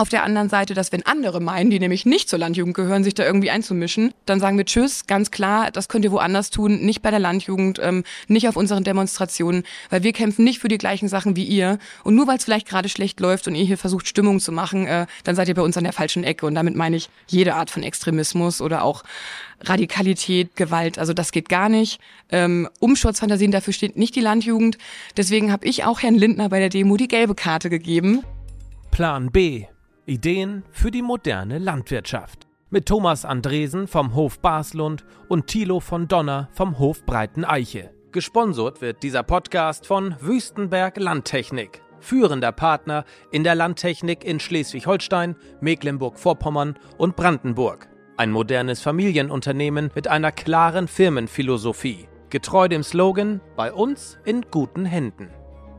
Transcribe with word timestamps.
Auf 0.00 0.08
der 0.08 0.24
anderen 0.24 0.48
Seite, 0.48 0.72
dass 0.72 0.92
wenn 0.92 1.04
andere 1.04 1.42
meinen, 1.42 1.68
die 1.68 1.78
nämlich 1.78 2.06
nicht 2.06 2.30
zur 2.30 2.38
Landjugend 2.38 2.74
gehören, 2.74 3.04
sich 3.04 3.12
da 3.12 3.22
irgendwie 3.22 3.50
einzumischen, 3.50 4.14
dann 4.24 4.40
sagen 4.40 4.56
wir 4.56 4.64
Tschüss, 4.64 5.06
ganz 5.06 5.30
klar, 5.30 5.70
das 5.70 5.90
könnt 5.90 6.06
ihr 6.06 6.10
woanders 6.10 6.48
tun, 6.48 6.80
nicht 6.80 7.02
bei 7.02 7.10
der 7.10 7.18
Landjugend, 7.18 7.78
ähm, 7.82 8.04
nicht 8.26 8.48
auf 8.48 8.56
unseren 8.56 8.82
Demonstrationen, 8.82 9.62
weil 9.90 10.02
wir 10.02 10.14
kämpfen 10.14 10.42
nicht 10.42 10.58
für 10.58 10.68
die 10.68 10.78
gleichen 10.78 11.06
Sachen 11.06 11.36
wie 11.36 11.44
ihr. 11.44 11.78
Und 12.02 12.14
nur 12.14 12.26
weil 12.26 12.38
es 12.38 12.44
vielleicht 12.44 12.66
gerade 12.66 12.88
schlecht 12.88 13.20
läuft 13.20 13.46
und 13.46 13.54
ihr 13.54 13.66
hier 13.66 13.76
versucht, 13.76 14.08
Stimmung 14.08 14.40
zu 14.40 14.52
machen, 14.52 14.86
äh, 14.86 15.04
dann 15.24 15.36
seid 15.36 15.48
ihr 15.48 15.54
bei 15.54 15.60
uns 15.60 15.76
an 15.76 15.84
der 15.84 15.92
falschen 15.92 16.24
Ecke. 16.24 16.46
Und 16.46 16.54
damit 16.54 16.76
meine 16.76 16.96
ich 16.96 17.10
jede 17.26 17.54
Art 17.54 17.68
von 17.68 17.82
Extremismus 17.82 18.62
oder 18.62 18.84
auch 18.84 19.02
Radikalität, 19.60 20.56
Gewalt, 20.56 20.98
also 20.98 21.12
das 21.12 21.30
geht 21.30 21.50
gar 21.50 21.68
nicht. 21.68 22.00
Ähm, 22.30 22.70
Umsturzfantasien, 22.78 23.50
dafür 23.50 23.74
steht 23.74 23.98
nicht 23.98 24.16
die 24.16 24.22
Landjugend. 24.22 24.78
Deswegen 25.18 25.52
habe 25.52 25.66
ich 25.66 25.84
auch 25.84 26.00
Herrn 26.00 26.14
Lindner 26.14 26.48
bei 26.48 26.58
der 26.58 26.70
Demo 26.70 26.96
die 26.96 27.06
gelbe 27.06 27.34
Karte 27.34 27.68
gegeben. 27.68 28.22
Plan 28.90 29.30
B. 29.30 29.66
Ideen 30.06 30.64
für 30.70 30.90
die 30.90 31.02
moderne 31.02 31.58
Landwirtschaft. 31.58 32.46
Mit 32.70 32.86
Thomas 32.86 33.24
Andresen 33.24 33.86
vom 33.86 34.14
Hof 34.14 34.40
Baslund 34.40 35.04
und 35.28 35.46
Thilo 35.46 35.80
von 35.80 36.08
Donner 36.08 36.48
vom 36.52 36.78
Hof 36.78 37.04
Breiten 37.04 37.44
Eiche. 37.44 37.90
Gesponsert 38.12 38.80
wird 38.80 39.02
dieser 39.02 39.22
Podcast 39.22 39.86
von 39.86 40.16
Wüstenberg 40.20 40.98
Landtechnik, 40.98 41.82
führender 42.00 42.52
Partner 42.52 43.04
in 43.30 43.44
der 43.44 43.54
Landtechnik 43.54 44.24
in 44.24 44.40
Schleswig-Holstein, 44.40 45.36
Mecklenburg-Vorpommern 45.60 46.76
und 46.96 47.16
Brandenburg. 47.16 47.88
Ein 48.16 48.32
modernes 48.32 48.80
Familienunternehmen 48.80 49.90
mit 49.94 50.08
einer 50.08 50.32
klaren 50.32 50.88
Firmenphilosophie, 50.88 52.08
getreu 52.30 52.68
dem 52.68 52.82
Slogan 52.82 53.40
Bei 53.56 53.72
uns 53.72 54.18
in 54.24 54.46
guten 54.50 54.86
Händen 54.86 55.28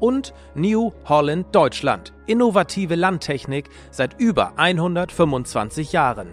und 0.01 0.33
New 0.55 0.91
Holland 1.05 1.47
Deutschland. 1.55 2.11
Innovative 2.27 2.95
Landtechnik 2.95 3.69
seit 3.91 4.19
über 4.19 4.57
125 4.57 5.93
Jahren. 5.93 6.27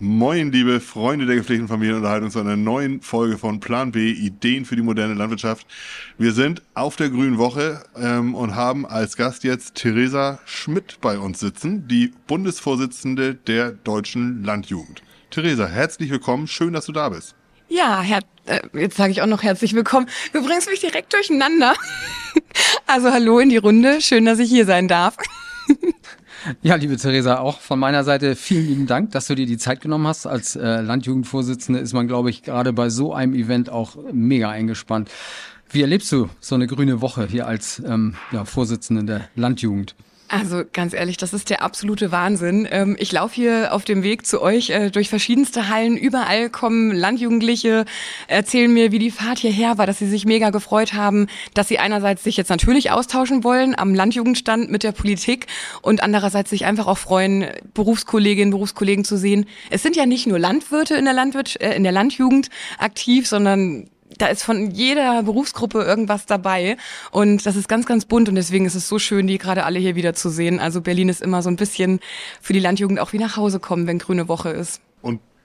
Moin, 0.00 0.52
liebe 0.52 0.78
Freunde 0.78 1.26
der 1.26 1.34
gepflegten 1.34 1.66
Familienunterhaltung 1.66 2.30
zu 2.30 2.38
einer 2.38 2.54
neuen 2.54 3.00
Folge 3.02 3.36
von 3.36 3.58
Plan 3.58 3.90
B, 3.90 4.12
Ideen 4.12 4.64
für 4.64 4.76
die 4.76 4.82
moderne 4.82 5.14
Landwirtschaft. 5.14 5.66
Wir 6.18 6.30
sind 6.30 6.62
auf 6.74 6.94
der 6.94 7.10
Grünen 7.10 7.36
Woche 7.36 7.82
ähm, 7.96 8.36
und 8.36 8.54
haben 8.54 8.86
als 8.86 9.16
Gast 9.16 9.42
jetzt 9.42 9.74
Theresa 9.74 10.38
Schmidt 10.44 10.98
bei 11.00 11.18
uns 11.18 11.40
sitzen, 11.40 11.88
die 11.88 12.12
Bundesvorsitzende 12.28 13.34
der 13.34 13.72
Deutschen 13.72 14.44
Landjugend. 14.44 15.02
Theresa, 15.30 15.66
herzlich 15.66 16.10
willkommen, 16.10 16.46
schön, 16.46 16.74
dass 16.74 16.86
du 16.86 16.92
da 16.92 17.08
bist. 17.08 17.34
Ja, 17.68 18.00
Herr, 18.00 18.20
äh, 18.48 18.60
jetzt 18.74 18.96
sage 18.96 19.12
ich 19.12 19.22
auch 19.22 19.26
noch 19.26 19.42
herzlich 19.42 19.74
willkommen. 19.74 20.06
Du 20.32 20.44
bringst 20.44 20.68
mich 20.68 20.80
direkt 20.80 21.12
durcheinander. 21.12 21.74
Also 22.86 23.10
hallo 23.12 23.38
in 23.38 23.50
die 23.50 23.58
Runde, 23.58 24.00
schön, 24.00 24.24
dass 24.24 24.38
ich 24.38 24.48
hier 24.48 24.64
sein 24.64 24.88
darf. 24.88 25.16
Ja, 26.62 26.76
liebe 26.76 26.96
Theresa, 26.96 27.40
auch 27.40 27.60
von 27.60 27.78
meiner 27.78 28.04
Seite 28.04 28.36
vielen 28.36 28.66
lieben 28.66 28.86
Dank, 28.86 29.10
dass 29.10 29.26
du 29.26 29.34
dir 29.34 29.44
die 29.44 29.58
Zeit 29.58 29.80
genommen 29.80 30.06
hast. 30.06 30.24
Als 30.26 30.54
äh, 30.56 30.80
Landjugendvorsitzende 30.80 31.80
ist 31.80 31.92
man, 31.92 32.06
glaube 32.06 32.30
ich, 32.30 32.42
gerade 32.42 32.72
bei 32.72 32.90
so 32.90 33.12
einem 33.12 33.34
Event 33.34 33.70
auch 33.70 33.96
mega 34.12 34.48
eingespannt. 34.48 35.10
Wie 35.68 35.82
erlebst 35.82 36.10
du 36.12 36.30
so 36.40 36.54
eine 36.54 36.68
grüne 36.68 37.00
Woche 37.02 37.26
hier 37.26 37.46
als 37.48 37.82
ähm, 37.84 38.14
ja, 38.30 38.44
Vorsitzende 38.44 39.04
der 39.04 39.28
Landjugend? 39.34 39.96
Also 40.30 40.62
ganz 40.70 40.92
ehrlich, 40.92 41.16
das 41.16 41.32
ist 41.32 41.48
der 41.48 41.62
absolute 41.62 42.12
Wahnsinn. 42.12 42.68
Ähm, 42.70 42.96
ich 42.98 43.10
laufe 43.12 43.34
hier 43.34 43.72
auf 43.72 43.84
dem 43.84 44.02
Weg 44.02 44.26
zu 44.26 44.42
euch 44.42 44.68
äh, 44.68 44.90
durch 44.90 45.08
verschiedenste 45.08 45.70
Hallen. 45.70 45.96
Überall 45.96 46.50
kommen 46.50 46.92
Landjugendliche, 46.92 47.86
erzählen 48.26 48.70
mir, 48.70 48.92
wie 48.92 48.98
die 48.98 49.10
Fahrt 49.10 49.38
hierher 49.38 49.78
war, 49.78 49.86
dass 49.86 49.98
sie 49.98 50.06
sich 50.06 50.26
mega 50.26 50.50
gefreut 50.50 50.92
haben, 50.92 51.28
dass 51.54 51.68
sie 51.68 51.78
einerseits 51.78 52.24
sich 52.24 52.36
jetzt 52.36 52.50
natürlich 52.50 52.90
austauschen 52.90 53.42
wollen 53.42 53.74
am 53.78 53.94
Landjugendstand 53.94 54.70
mit 54.70 54.82
der 54.82 54.92
Politik 54.92 55.46
und 55.80 56.02
andererseits 56.02 56.50
sich 56.50 56.66
einfach 56.66 56.88
auch 56.88 56.98
freuen, 56.98 57.46
Berufskolleginnen, 57.72 58.50
Berufskollegen 58.50 59.06
zu 59.06 59.16
sehen. 59.16 59.46
Es 59.70 59.82
sind 59.82 59.96
ja 59.96 60.04
nicht 60.04 60.26
nur 60.26 60.38
Landwirte 60.38 60.94
in 60.96 61.06
der, 61.06 61.14
Landwirt, 61.14 61.58
äh, 61.58 61.74
in 61.74 61.84
der 61.84 61.92
Landjugend 61.92 62.50
aktiv, 62.78 63.26
sondern 63.26 63.88
da 64.18 64.26
ist 64.26 64.42
von 64.42 64.70
jeder 64.70 65.22
Berufsgruppe 65.22 65.82
irgendwas 65.82 66.26
dabei 66.26 66.76
und 67.10 67.46
das 67.46 67.56
ist 67.56 67.68
ganz, 67.68 67.86
ganz 67.86 68.04
bunt 68.04 68.28
und 68.28 68.34
deswegen 68.34 68.66
ist 68.66 68.74
es 68.74 68.88
so 68.88 68.98
schön, 68.98 69.26
die 69.26 69.38
gerade 69.38 69.64
alle 69.64 69.78
hier 69.78 69.94
wieder 69.94 70.14
zu 70.14 70.28
sehen. 70.28 70.60
Also 70.60 70.80
Berlin 70.80 71.08
ist 71.08 71.22
immer 71.22 71.42
so 71.42 71.50
ein 71.50 71.56
bisschen 71.56 72.00
für 72.40 72.52
die 72.52 72.60
Landjugend 72.60 73.00
auch 73.00 73.12
wie 73.12 73.18
nach 73.18 73.36
Hause 73.36 73.60
kommen, 73.60 73.86
wenn 73.86 73.98
grüne 73.98 74.28
Woche 74.28 74.50
ist. 74.50 74.80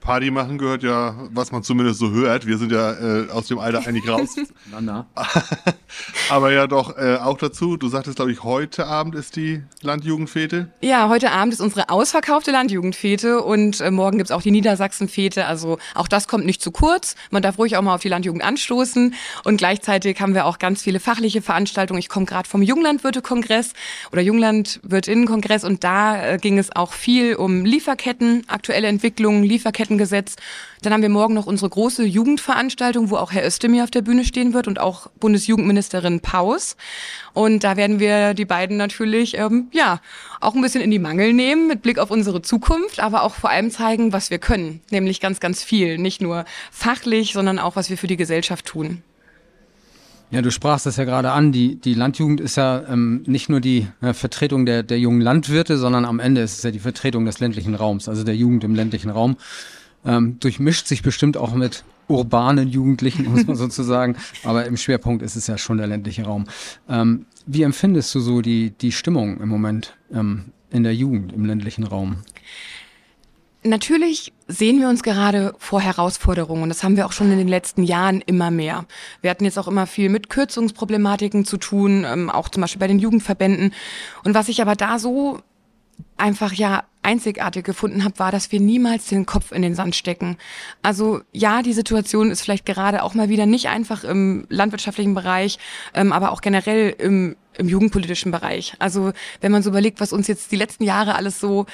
Party 0.04 0.30
machen 0.30 0.58
gehört 0.58 0.82
ja, 0.82 1.16
was 1.32 1.50
man 1.50 1.62
zumindest 1.62 1.98
so 1.98 2.10
hört. 2.10 2.46
Wir 2.46 2.58
sind 2.58 2.70
ja 2.70 2.92
äh, 2.92 3.30
aus 3.30 3.46
dem 3.48 3.58
Alter 3.58 3.86
eigentlich 3.86 4.06
raus. 4.06 4.36
na, 4.70 4.80
na. 4.80 5.06
Aber 6.30 6.52
ja 6.52 6.66
doch 6.66 6.98
äh, 6.98 7.16
auch 7.16 7.38
dazu. 7.38 7.78
Du 7.78 7.88
sagtest, 7.88 8.16
glaube 8.16 8.30
ich, 8.30 8.44
heute 8.44 8.86
Abend 8.86 9.14
ist 9.14 9.34
die 9.36 9.62
Landjugendfete. 9.80 10.68
Ja, 10.82 11.08
heute 11.08 11.30
Abend 11.32 11.54
ist 11.54 11.60
unsere 11.60 11.88
ausverkaufte 11.88 12.50
Landjugendfete 12.50 13.42
und 13.42 13.80
äh, 13.80 13.90
morgen 13.90 14.18
gibt's 14.18 14.30
auch 14.30 14.42
die 14.42 14.50
Niedersachsenfete. 14.50 15.46
Also 15.46 15.78
auch 15.94 16.06
das 16.06 16.28
kommt 16.28 16.44
nicht 16.44 16.60
zu 16.60 16.70
kurz. 16.70 17.16
Man 17.30 17.42
darf 17.42 17.58
ruhig 17.58 17.78
auch 17.78 17.82
mal 17.82 17.94
auf 17.94 18.02
die 18.02 18.10
Landjugend 18.10 18.44
anstoßen. 18.44 19.14
Und 19.44 19.56
gleichzeitig 19.56 20.20
haben 20.20 20.34
wir 20.34 20.44
auch 20.44 20.58
ganz 20.58 20.82
viele 20.82 21.00
fachliche 21.00 21.40
Veranstaltungen. 21.40 21.98
Ich 21.98 22.10
komme 22.10 22.26
gerade 22.26 22.46
vom 22.46 22.60
Junglandwirte-Kongress 22.60 23.72
oder 24.12 24.20
Junglandwirtinnen-Kongress 24.20 25.64
und 25.64 25.82
da 25.82 26.34
äh, 26.34 26.36
ging 26.36 26.58
es 26.58 26.76
auch 26.76 26.92
viel 26.92 27.36
um 27.36 27.64
Lieferketten, 27.64 28.44
aktuelle 28.48 28.88
Entwicklungen, 28.88 29.44
Lieferketten 29.44 29.93
gesetzt. 29.98 30.40
Dann 30.82 30.92
haben 30.92 31.02
wir 31.02 31.08
morgen 31.08 31.34
noch 31.34 31.46
unsere 31.46 31.70
große 31.70 32.04
Jugendveranstaltung, 32.04 33.10
wo 33.10 33.16
auch 33.16 33.32
Herr 33.32 33.46
Özdemir 33.46 33.84
auf 33.84 33.90
der 33.90 34.02
Bühne 34.02 34.24
stehen 34.24 34.54
wird 34.54 34.68
und 34.68 34.78
auch 34.78 35.08
Bundesjugendministerin 35.20 36.20
Paus. 36.20 36.76
Und 37.32 37.64
da 37.64 37.76
werden 37.76 38.00
wir 38.00 38.34
die 38.34 38.44
beiden 38.44 38.76
natürlich, 38.76 39.36
ähm, 39.36 39.68
ja, 39.72 40.00
auch 40.40 40.54
ein 40.54 40.62
bisschen 40.62 40.82
in 40.82 40.90
die 40.90 40.98
Mangel 40.98 41.32
nehmen 41.32 41.66
mit 41.66 41.82
Blick 41.82 41.98
auf 41.98 42.10
unsere 42.10 42.42
Zukunft, 42.42 43.00
aber 43.00 43.22
auch 43.22 43.34
vor 43.34 43.50
allem 43.50 43.70
zeigen, 43.70 44.12
was 44.12 44.30
wir 44.30 44.38
können. 44.38 44.80
Nämlich 44.90 45.20
ganz, 45.20 45.40
ganz 45.40 45.62
viel. 45.62 45.98
Nicht 45.98 46.20
nur 46.20 46.44
fachlich, 46.70 47.32
sondern 47.32 47.58
auch, 47.58 47.76
was 47.76 47.90
wir 47.90 47.98
für 47.98 48.06
die 48.06 48.16
Gesellschaft 48.16 48.66
tun. 48.66 49.02
Ja, 50.34 50.42
du 50.42 50.50
sprachst 50.50 50.84
das 50.84 50.96
ja 50.96 51.04
gerade 51.04 51.30
an. 51.30 51.52
Die, 51.52 51.76
die 51.76 51.94
Landjugend 51.94 52.40
ist 52.40 52.56
ja 52.56 52.82
ähm, 52.88 53.22
nicht 53.26 53.48
nur 53.48 53.60
die 53.60 53.86
äh, 54.00 54.12
Vertretung 54.12 54.66
der, 54.66 54.82
der 54.82 54.98
jungen 54.98 55.20
Landwirte, 55.20 55.78
sondern 55.78 56.04
am 56.04 56.18
Ende 56.18 56.40
ist 56.40 56.56
es 56.58 56.62
ja 56.64 56.72
die 56.72 56.80
Vertretung 56.80 57.24
des 57.24 57.38
ländlichen 57.38 57.76
Raums, 57.76 58.08
also 58.08 58.24
der 58.24 58.34
Jugend 58.34 58.64
im 58.64 58.74
ländlichen 58.74 59.10
Raum 59.10 59.36
ähm, 60.04 60.38
durchmischt 60.40 60.86
sich 60.86 61.02
bestimmt 61.02 61.36
auch 61.36 61.54
mit 61.54 61.84
urbanen 62.08 62.68
Jugendlichen, 62.68 63.30
muss 63.30 63.46
man 63.46 63.56
sozusagen. 63.56 64.16
Aber 64.44 64.66
im 64.66 64.76
Schwerpunkt 64.76 65.22
ist 65.22 65.36
es 65.36 65.46
ja 65.46 65.58
schon 65.58 65.78
der 65.78 65.86
ländliche 65.86 66.24
Raum. 66.24 66.44
Ähm, 66.88 67.26
wie 67.46 67.62
empfindest 67.62 68.14
du 68.14 68.20
so 68.20 68.40
die, 68.40 68.70
die 68.70 68.92
Stimmung 68.92 69.40
im 69.40 69.48
Moment 69.48 69.96
ähm, 70.12 70.46
in 70.70 70.82
der 70.82 70.94
Jugend 70.94 71.32
im 71.32 71.44
ländlichen 71.44 71.84
Raum? 71.84 72.18
Natürlich 73.66 74.34
sehen 74.46 74.78
wir 74.78 74.90
uns 74.90 75.02
gerade 75.02 75.54
vor 75.58 75.80
Herausforderungen 75.80 76.64
und 76.64 76.68
das 76.68 76.84
haben 76.84 76.98
wir 76.98 77.06
auch 77.06 77.12
schon 77.12 77.32
in 77.32 77.38
den 77.38 77.48
letzten 77.48 77.82
Jahren 77.82 78.20
immer 78.20 78.50
mehr. 78.50 78.84
Wir 79.22 79.30
hatten 79.30 79.46
jetzt 79.46 79.58
auch 79.58 79.68
immer 79.68 79.86
viel 79.86 80.10
mit 80.10 80.28
Kürzungsproblematiken 80.28 81.46
zu 81.46 81.56
tun, 81.56 82.04
ähm, 82.06 82.28
auch 82.28 82.50
zum 82.50 82.60
Beispiel 82.60 82.80
bei 82.80 82.88
den 82.88 82.98
Jugendverbänden. 82.98 83.72
Und 84.22 84.34
was 84.34 84.50
ich 84.50 84.60
aber 84.60 84.74
da 84.74 84.98
so 84.98 85.40
einfach 86.16 86.52
ja 86.52 86.84
einzigartig 87.02 87.64
gefunden 87.64 88.04
habe, 88.04 88.18
war, 88.18 88.32
dass 88.32 88.50
wir 88.50 88.60
niemals 88.60 89.06
den 89.06 89.26
Kopf 89.26 89.52
in 89.52 89.62
den 89.62 89.74
Sand 89.74 89.94
stecken. 89.94 90.38
Also 90.82 91.20
ja, 91.32 91.62
die 91.62 91.72
Situation 91.72 92.30
ist 92.30 92.40
vielleicht 92.40 92.66
gerade 92.66 93.02
auch 93.02 93.14
mal 93.14 93.28
wieder 93.28 93.46
nicht 93.46 93.68
einfach 93.68 94.04
im 94.04 94.46
landwirtschaftlichen 94.48 95.14
Bereich, 95.14 95.58
ähm, 95.92 96.12
aber 96.12 96.32
auch 96.32 96.40
generell 96.40 96.94
im, 96.98 97.36
im 97.58 97.68
jugendpolitischen 97.68 98.32
Bereich. 98.32 98.74
Also 98.78 99.12
wenn 99.40 99.52
man 99.52 99.62
so 99.62 99.70
überlegt, 99.70 100.00
was 100.00 100.12
uns 100.12 100.28
jetzt 100.28 100.50
die 100.50 100.56
letzten 100.56 100.84
Jahre 100.84 101.14
alles 101.14 101.40
so, 101.40 101.66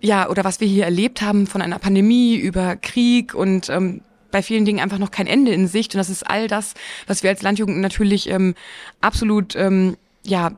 ja, 0.00 0.28
oder 0.28 0.44
was 0.44 0.60
wir 0.60 0.68
hier 0.68 0.84
erlebt 0.84 1.22
haben 1.22 1.46
von 1.46 1.62
einer 1.62 1.78
Pandemie 1.78 2.36
über 2.36 2.76
Krieg 2.76 3.34
und 3.34 3.68
ähm, 3.70 4.02
bei 4.30 4.42
vielen 4.42 4.64
Dingen 4.64 4.80
einfach 4.80 4.98
noch 4.98 5.10
kein 5.10 5.26
Ende 5.26 5.52
in 5.52 5.66
Sicht. 5.66 5.94
Und 5.94 5.98
das 5.98 6.10
ist 6.10 6.28
all 6.28 6.48
das, 6.48 6.74
was 7.06 7.22
wir 7.22 7.30
als 7.30 7.42
Landjugend 7.42 7.78
natürlich 7.78 8.28
ähm, 8.28 8.54
absolut 9.00 9.56
ähm, 9.56 9.96
ja 10.24 10.52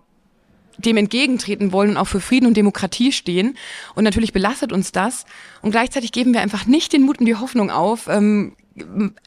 dem 0.85 0.97
entgegentreten 0.97 1.73
wollen 1.73 1.91
und 1.91 1.97
auch 1.97 2.09
für 2.09 2.21
Frieden 2.21 2.47
und 2.47 2.57
Demokratie 2.57 3.13
stehen. 3.13 3.57
Und 3.95 4.05
natürlich 4.05 4.33
belastet 4.33 4.73
uns 4.73 4.93
das. 4.93 5.25
Und 5.63 5.71
gleichzeitig 5.71 6.13
geben 6.13 6.33
wir 6.33 6.41
einfach 6.41 6.67
nicht 6.67 6.93
den 6.93 7.03
Mut 7.03 7.19
und 7.19 7.27
die 7.27 7.37
Hoffnung 7.37 7.71
auf, 7.71 8.09
ähm, 8.09 8.55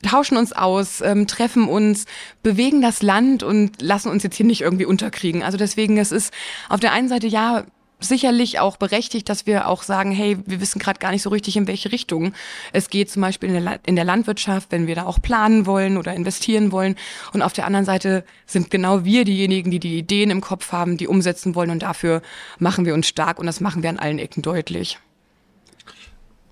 tauschen 0.01 0.37
uns 0.37 0.53
aus, 0.53 1.01
ähm, 1.01 1.27
treffen 1.27 1.67
uns, 1.67 2.05
bewegen 2.41 2.81
das 2.81 3.01
Land 3.01 3.43
und 3.43 3.81
lassen 3.81 4.09
uns 4.09 4.23
jetzt 4.23 4.35
hier 4.35 4.45
nicht 4.45 4.61
irgendwie 4.61 4.85
unterkriegen. 4.85 5.43
Also 5.43 5.57
deswegen, 5.57 5.97
es 5.97 6.11
ist 6.11 6.33
auf 6.69 6.79
der 6.79 6.93
einen 6.93 7.09
Seite 7.09 7.27
ja 7.27 7.65
sicherlich 8.03 8.59
auch 8.59 8.77
berechtigt, 8.77 9.29
dass 9.29 9.45
wir 9.45 9.67
auch 9.67 9.83
sagen, 9.83 10.11
hey, 10.11 10.37
wir 10.45 10.61
wissen 10.61 10.79
gerade 10.79 10.99
gar 10.99 11.11
nicht 11.11 11.21
so 11.21 11.29
richtig, 11.29 11.57
in 11.57 11.67
welche 11.67 11.91
Richtung 11.91 12.33
es 12.71 12.89
geht, 12.89 13.09
zum 13.09 13.21
Beispiel 13.21 13.49
in 13.49 13.65
der, 13.65 13.79
in 13.85 13.95
der 13.95 14.05
Landwirtschaft, 14.05 14.71
wenn 14.71 14.87
wir 14.87 14.95
da 14.95 15.05
auch 15.05 15.21
planen 15.21 15.65
wollen 15.65 15.97
oder 15.97 16.13
investieren 16.13 16.71
wollen. 16.71 16.95
Und 17.33 17.41
auf 17.41 17.53
der 17.53 17.65
anderen 17.65 17.85
Seite 17.85 18.23
sind 18.45 18.69
genau 18.69 19.05
wir 19.05 19.25
diejenigen, 19.25 19.71
die 19.71 19.79
die 19.79 19.97
Ideen 19.97 20.29
im 20.29 20.41
Kopf 20.41 20.71
haben, 20.71 20.97
die 20.97 21.07
umsetzen 21.07 21.55
wollen. 21.55 21.69
Und 21.69 21.83
dafür 21.83 22.21
machen 22.59 22.85
wir 22.85 22.93
uns 22.93 23.07
stark 23.07 23.39
und 23.39 23.45
das 23.45 23.59
machen 23.59 23.83
wir 23.83 23.89
an 23.89 23.99
allen 23.99 24.19
Ecken 24.19 24.41
deutlich. 24.41 24.99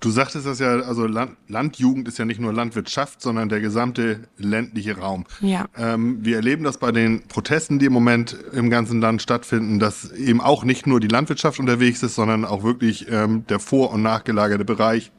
Du 0.02 0.10
sagtest 0.10 0.46
das 0.46 0.58
ja, 0.58 0.80
also 0.80 1.06
Land, 1.06 1.36
Landjugend 1.46 2.08
ist 2.08 2.18
ja 2.18 2.24
nicht 2.24 2.40
nur 2.40 2.52
Landwirtschaft, 2.52 3.22
sondern 3.22 3.48
der 3.48 3.60
gesamte 3.60 4.28
ländliche 4.36 4.98
Raum. 4.98 5.24
Ja. 5.40 5.66
Ähm, 5.78 6.18
wir 6.22 6.36
erleben 6.36 6.64
das 6.64 6.78
bei 6.78 6.90
den 6.90 7.22
Protesten, 7.28 7.78
die 7.78 7.86
im 7.86 7.92
Moment 7.92 8.36
im 8.52 8.68
ganzen 8.68 9.00
Land 9.00 9.22
stattfinden, 9.22 9.78
dass 9.78 10.10
eben 10.10 10.40
auch 10.40 10.64
nicht 10.64 10.88
nur 10.88 10.98
die 10.98 11.06
Landwirtschaft 11.06 11.60
unterwegs 11.60 12.02
ist, 12.02 12.16
sondern 12.16 12.44
auch 12.44 12.64
wirklich 12.64 13.06
ähm, 13.10 13.46
der 13.46 13.60
vor- 13.60 13.92
und 13.92 14.02
nachgelagerte 14.02 14.64
Bereich, 14.64 15.12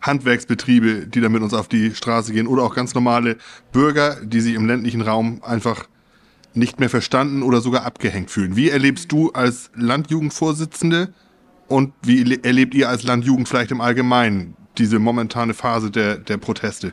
Handwerksbetriebe, 0.00 1.06
die 1.06 1.20
da 1.20 1.28
mit 1.28 1.42
uns 1.42 1.54
auf 1.54 1.68
die 1.68 1.94
Straße 1.94 2.32
gehen 2.32 2.48
oder 2.48 2.64
auch 2.64 2.74
ganz 2.74 2.92
normale 2.92 3.36
Bürger, 3.70 4.16
die 4.20 4.40
sich 4.40 4.54
im 4.56 4.66
ländlichen 4.66 5.00
Raum 5.00 5.42
einfach 5.44 5.86
nicht 6.54 6.80
mehr 6.80 6.90
verstanden 6.90 7.44
oder 7.44 7.60
sogar 7.60 7.84
abgehängt 7.84 8.32
fühlen. 8.32 8.56
Wie 8.56 8.68
erlebst 8.68 9.12
du 9.12 9.30
als 9.30 9.70
Landjugendvorsitzende 9.76 11.12
und 11.68 11.92
wie 12.02 12.38
erlebt 12.42 12.74
ihr 12.74 12.88
als 12.88 13.02
Landjugend 13.02 13.48
vielleicht 13.48 13.70
im 13.70 13.80
Allgemeinen 13.80 14.56
diese 14.78 14.98
momentane 14.98 15.54
Phase 15.54 15.90
der, 15.90 16.18
der 16.18 16.36
Proteste? 16.36 16.92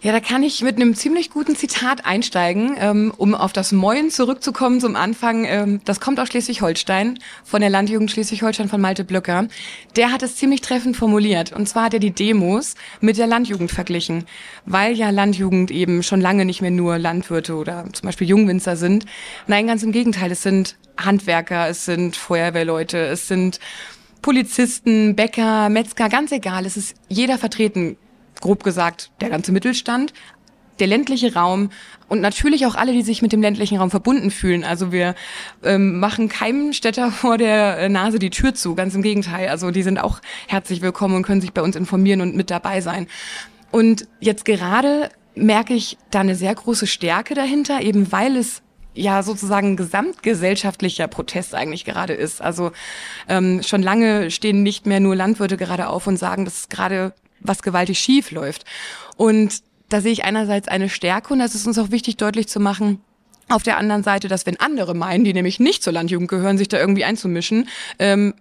Ja, 0.00 0.12
da 0.12 0.20
kann 0.20 0.42
ich 0.42 0.62
mit 0.62 0.76
einem 0.76 0.94
ziemlich 0.94 1.30
guten 1.30 1.56
Zitat 1.56 2.04
einsteigen, 2.04 2.74
ähm, 2.78 3.12
um 3.16 3.34
auf 3.34 3.52
das 3.52 3.72
Moin 3.72 4.10
zurückzukommen 4.10 4.80
zum 4.80 4.96
Anfang. 4.96 5.44
Ähm, 5.44 5.80
das 5.84 6.00
kommt 6.00 6.18
aus 6.18 6.28
Schleswig-Holstein, 6.28 7.18
von 7.44 7.60
der 7.60 7.70
Landjugend 7.70 8.10
Schleswig-Holstein 8.10 8.68
von 8.68 8.80
Malte 8.80 9.04
Blöcker. 9.04 9.48
Der 9.96 10.12
hat 10.12 10.22
es 10.22 10.36
ziemlich 10.36 10.60
treffend 10.60 10.96
formuliert. 10.96 11.52
Und 11.52 11.68
zwar 11.68 11.84
hat 11.84 11.94
er 11.94 12.00
die 12.00 12.10
Demos 12.10 12.74
mit 13.00 13.16
der 13.16 13.26
Landjugend 13.26 13.70
verglichen, 13.70 14.24
weil 14.66 14.94
ja 14.94 15.10
Landjugend 15.10 15.70
eben 15.70 16.02
schon 16.02 16.20
lange 16.20 16.44
nicht 16.44 16.62
mehr 16.62 16.70
nur 16.70 16.98
Landwirte 16.98 17.54
oder 17.54 17.86
zum 17.92 18.06
Beispiel 18.06 18.28
Jungwinzer 18.28 18.76
sind. 18.76 19.06
Nein, 19.46 19.66
ganz 19.66 19.82
im 19.82 19.92
Gegenteil, 19.92 20.32
es 20.32 20.42
sind 20.42 20.76
Handwerker, 20.98 21.68
es 21.68 21.84
sind 21.84 22.16
Feuerwehrleute, 22.16 22.98
es 22.98 23.28
sind 23.28 23.60
Polizisten, 24.22 25.16
Bäcker, 25.16 25.68
Metzger, 25.68 26.08
ganz 26.08 26.32
egal. 26.32 26.64
Es 26.64 26.76
ist 26.76 26.96
jeder 27.08 27.38
vertreten, 27.38 27.96
grob 28.40 28.62
gesagt, 28.62 29.10
der 29.20 29.30
ganze 29.30 29.52
Mittelstand, 29.52 30.12
der 30.78 30.86
ländliche 30.86 31.34
Raum 31.34 31.70
und 32.08 32.20
natürlich 32.20 32.66
auch 32.66 32.74
alle, 32.74 32.92
die 32.92 33.02
sich 33.02 33.20
mit 33.20 33.32
dem 33.32 33.42
ländlichen 33.42 33.78
Raum 33.78 33.90
verbunden 33.90 34.30
fühlen. 34.30 34.64
Also 34.64 34.92
wir 34.92 35.14
ähm, 35.62 35.98
machen 36.00 36.28
keinem 36.28 36.72
Städter 36.72 37.10
vor 37.10 37.36
der 37.36 37.78
äh, 37.78 37.88
Nase 37.88 38.18
die 38.18 38.30
Tür 38.30 38.54
zu, 38.54 38.74
ganz 38.74 38.94
im 38.94 39.02
Gegenteil. 39.02 39.48
Also 39.48 39.70
die 39.70 39.82
sind 39.82 39.98
auch 39.98 40.20
herzlich 40.48 40.80
willkommen 40.82 41.16
und 41.16 41.22
können 41.24 41.40
sich 41.40 41.52
bei 41.52 41.62
uns 41.62 41.76
informieren 41.76 42.20
und 42.20 42.34
mit 42.34 42.50
dabei 42.50 42.80
sein. 42.80 43.06
Und 43.70 44.06
jetzt 44.20 44.44
gerade 44.44 45.10
merke 45.34 45.74
ich 45.74 45.98
da 46.10 46.20
eine 46.20 46.34
sehr 46.34 46.54
große 46.54 46.86
Stärke 46.86 47.34
dahinter, 47.34 47.80
eben 47.82 48.12
weil 48.12 48.36
es 48.36 48.62
ja 48.94 49.22
sozusagen 49.22 49.76
gesamtgesellschaftlicher 49.76 51.08
Protest 51.08 51.54
eigentlich 51.54 51.84
gerade 51.84 52.14
ist. 52.14 52.42
Also 52.42 52.72
ähm, 53.28 53.62
schon 53.62 53.82
lange 53.82 54.30
stehen 54.30 54.62
nicht 54.62 54.86
mehr 54.86 55.00
nur 55.00 55.16
Landwirte 55.16 55.56
gerade 55.56 55.88
auf 55.88 56.06
und 56.06 56.16
sagen, 56.16 56.44
dass 56.44 56.68
gerade 56.68 57.14
was 57.40 57.62
gewaltig 57.62 57.98
schief 57.98 58.30
läuft. 58.30 58.64
Und 59.16 59.62
da 59.88 60.00
sehe 60.00 60.12
ich 60.12 60.24
einerseits 60.24 60.68
eine 60.68 60.88
Stärke 60.88 61.32
und 61.32 61.38
das 61.38 61.54
ist 61.54 61.66
uns 61.66 61.78
auch 61.78 61.90
wichtig 61.90 62.16
deutlich 62.16 62.48
zu 62.48 62.60
machen, 62.60 63.00
auf 63.48 63.62
der 63.62 63.76
anderen 63.76 64.02
Seite, 64.02 64.28
dass 64.28 64.46
wenn 64.46 64.58
andere 64.60 64.94
meinen, 64.94 65.24
die 65.24 65.34
nämlich 65.34 65.60
nicht 65.60 65.82
zur 65.82 65.92
Landjugend 65.92 66.28
gehören, 66.28 66.58
sich 66.58 66.68
da 66.68 66.78
irgendwie 66.78 67.04
einzumischen, 67.04 67.68
ähm, 67.98 68.34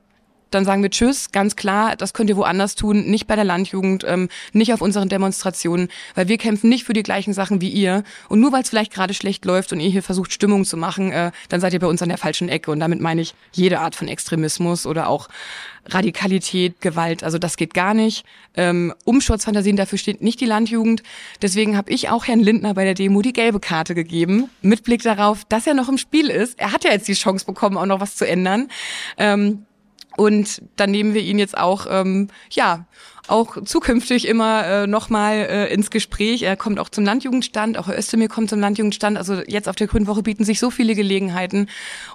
dann 0.51 0.65
sagen 0.65 0.83
wir 0.83 0.89
Tschüss, 0.89 1.31
ganz 1.31 1.55
klar, 1.55 1.95
das 1.95 2.13
könnt 2.13 2.29
ihr 2.29 2.37
woanders 2.37 2.75
tun, 2.75 3.05
nicht 3.05 3.27
bei 3.27 3.35
der 3.35 3.45
Landjugend, 3.45 4.05
ähm, 4.07 4.29
nicht 4.53 4.73
auf 4.73 4.81
unseren 4.81 5.09
Demonstrationen, 5.09 5.87
weil 6.15 6.27
wir 6.27 6.37
kämpfen 6.37 6.69
nicht 6.69 6.83
für 6.83 6.93
die 6.93 7.03
gleichen 7.03 7.33
Sachen 7.33 7.61
wie 7.61 7.69
ihr. 7.69 8.03
Und 8.29 8.39
nur 8.39 8.51
weil 8.51 8.61
es 8.61 8.69
vielleicht 8.69 8.93
gerade 8.93 9.13
schlecht 9.13 9.45
läuft 9.45 9.73
und 9.73 9.79
ihr 9.79 9.89
hier 9.89 10.03
versucht, 10.03 10.33
Stimmung 10.33 10.65
zu 10.65 10.77
machen, 10.77 11.11
äh, 11.11 11.31
dann 11.49 11.61
seid 11.61 11.73
ihr 11.73 11.79
bei 11.79 11.87
uns 11.87 12.01
an 12.01 12.09
der 12.09 12.17
falschen 12.17 12.49
Ecke. 12.49 12.71
Und 12.71 12.79
damit 12.79 13.01
meine 13.01 13.21
ich 13.21 13.33
jede 13.53 13.79
Art 13.79 13.95
von 13.95 14.07
Extremismus 14.07 14.85
oder 14.85 15.07
auch 15.07 15.29
Radikalität, 15.85 16.79
Gewalt, 16.81 17.23
also 17.23 17.37
das 17.37 17.57
geht 17.57 17.73
gar 17.73 17.93
nicht. 17.93 18.25
Ähm, 18.55 18.93
Umsturzfantasien, 19.03 19.77
dafür 19.77 19.97
steht 19.97 20.21
nicht 20.21 20.39
die 20.39 20.45
Landjugend. 20.45 21.01
Deswegen 21.41 21.75
habe 21.75 21.91
ich 21.91 22.09
auch 22.09 22.27
Herrn 22.27 22.39
Lindner 22.39 22.73
bei 22.73 22.83
der 22.83 22.93
Demo 22.93 23.21
die 23.21 23.33
gelbe 23.33 23.59
Karte 23.59 23.95
gegeben, 23.95 24.49
mit 24.61 24.83
Blick 24.83 25.01
darauf, 25.01 25.43
dass 25.45 25.65
er 25.65 25.73
noch 25.73 25.89
im 25.89 25.97
Spiel 25.97 26.29
ist. 26.29 26.59
Er 26.59 26.71
hat 26.71 26.83
ja 26.83 26.91
jetzt 26.91 27.07
die 27.07 27.13
Chance 27.13 27.45
bekommen, 27.45 27.77
auch 27.77 27.85
noch 27.85 27.99
was 27.99 28.15
zu 28.15 28.27
ändern. 28.27 28.69
Ähm, 29.17 29.65
und 30.17 30.61
dann 30.75 30.91
nehmen 30.91 31.13
wir 31.13 31.21
ihn 31.21 31.39
jetzt 31.39 31.57
auch, 31.57 31.87
ähm, 31.89 32.27
ja, 32.51 32.85
auch 33.27 33.63
zukünftig 33.63 34.27
immer 34.27 34.65
äh, 34.65 34.87
nochmal 34.87 35.47
äh, 35.49 35.73
ins 35.73 35.89
Gespräch. 35.89 36.41
Er 36.41 36.57
kommt 36.57 36.79
auch 36.79 36.89
zum 36.89 37.05
Landjugendstand, 37.05 37.77
auch 37.77 37.87
Herr 37.87 37.97
Özdemir 37.97 38.27
kommt 38.27 38.49
zum 38.49 38.59
Landjugendstand. 38.59 39.17
Also 39.17 39.41
jetzt 39.47 39.69
auf 39.69 39.75
der 39.75 39.87
Grünen 39.87 40.07
Woche 40.07 40.21
bieten 40.21 40.43
sich 40.43 40.59
so 40.59 40.69
viele 40.69 40.95
Gelegenheiten. 40.95 41.67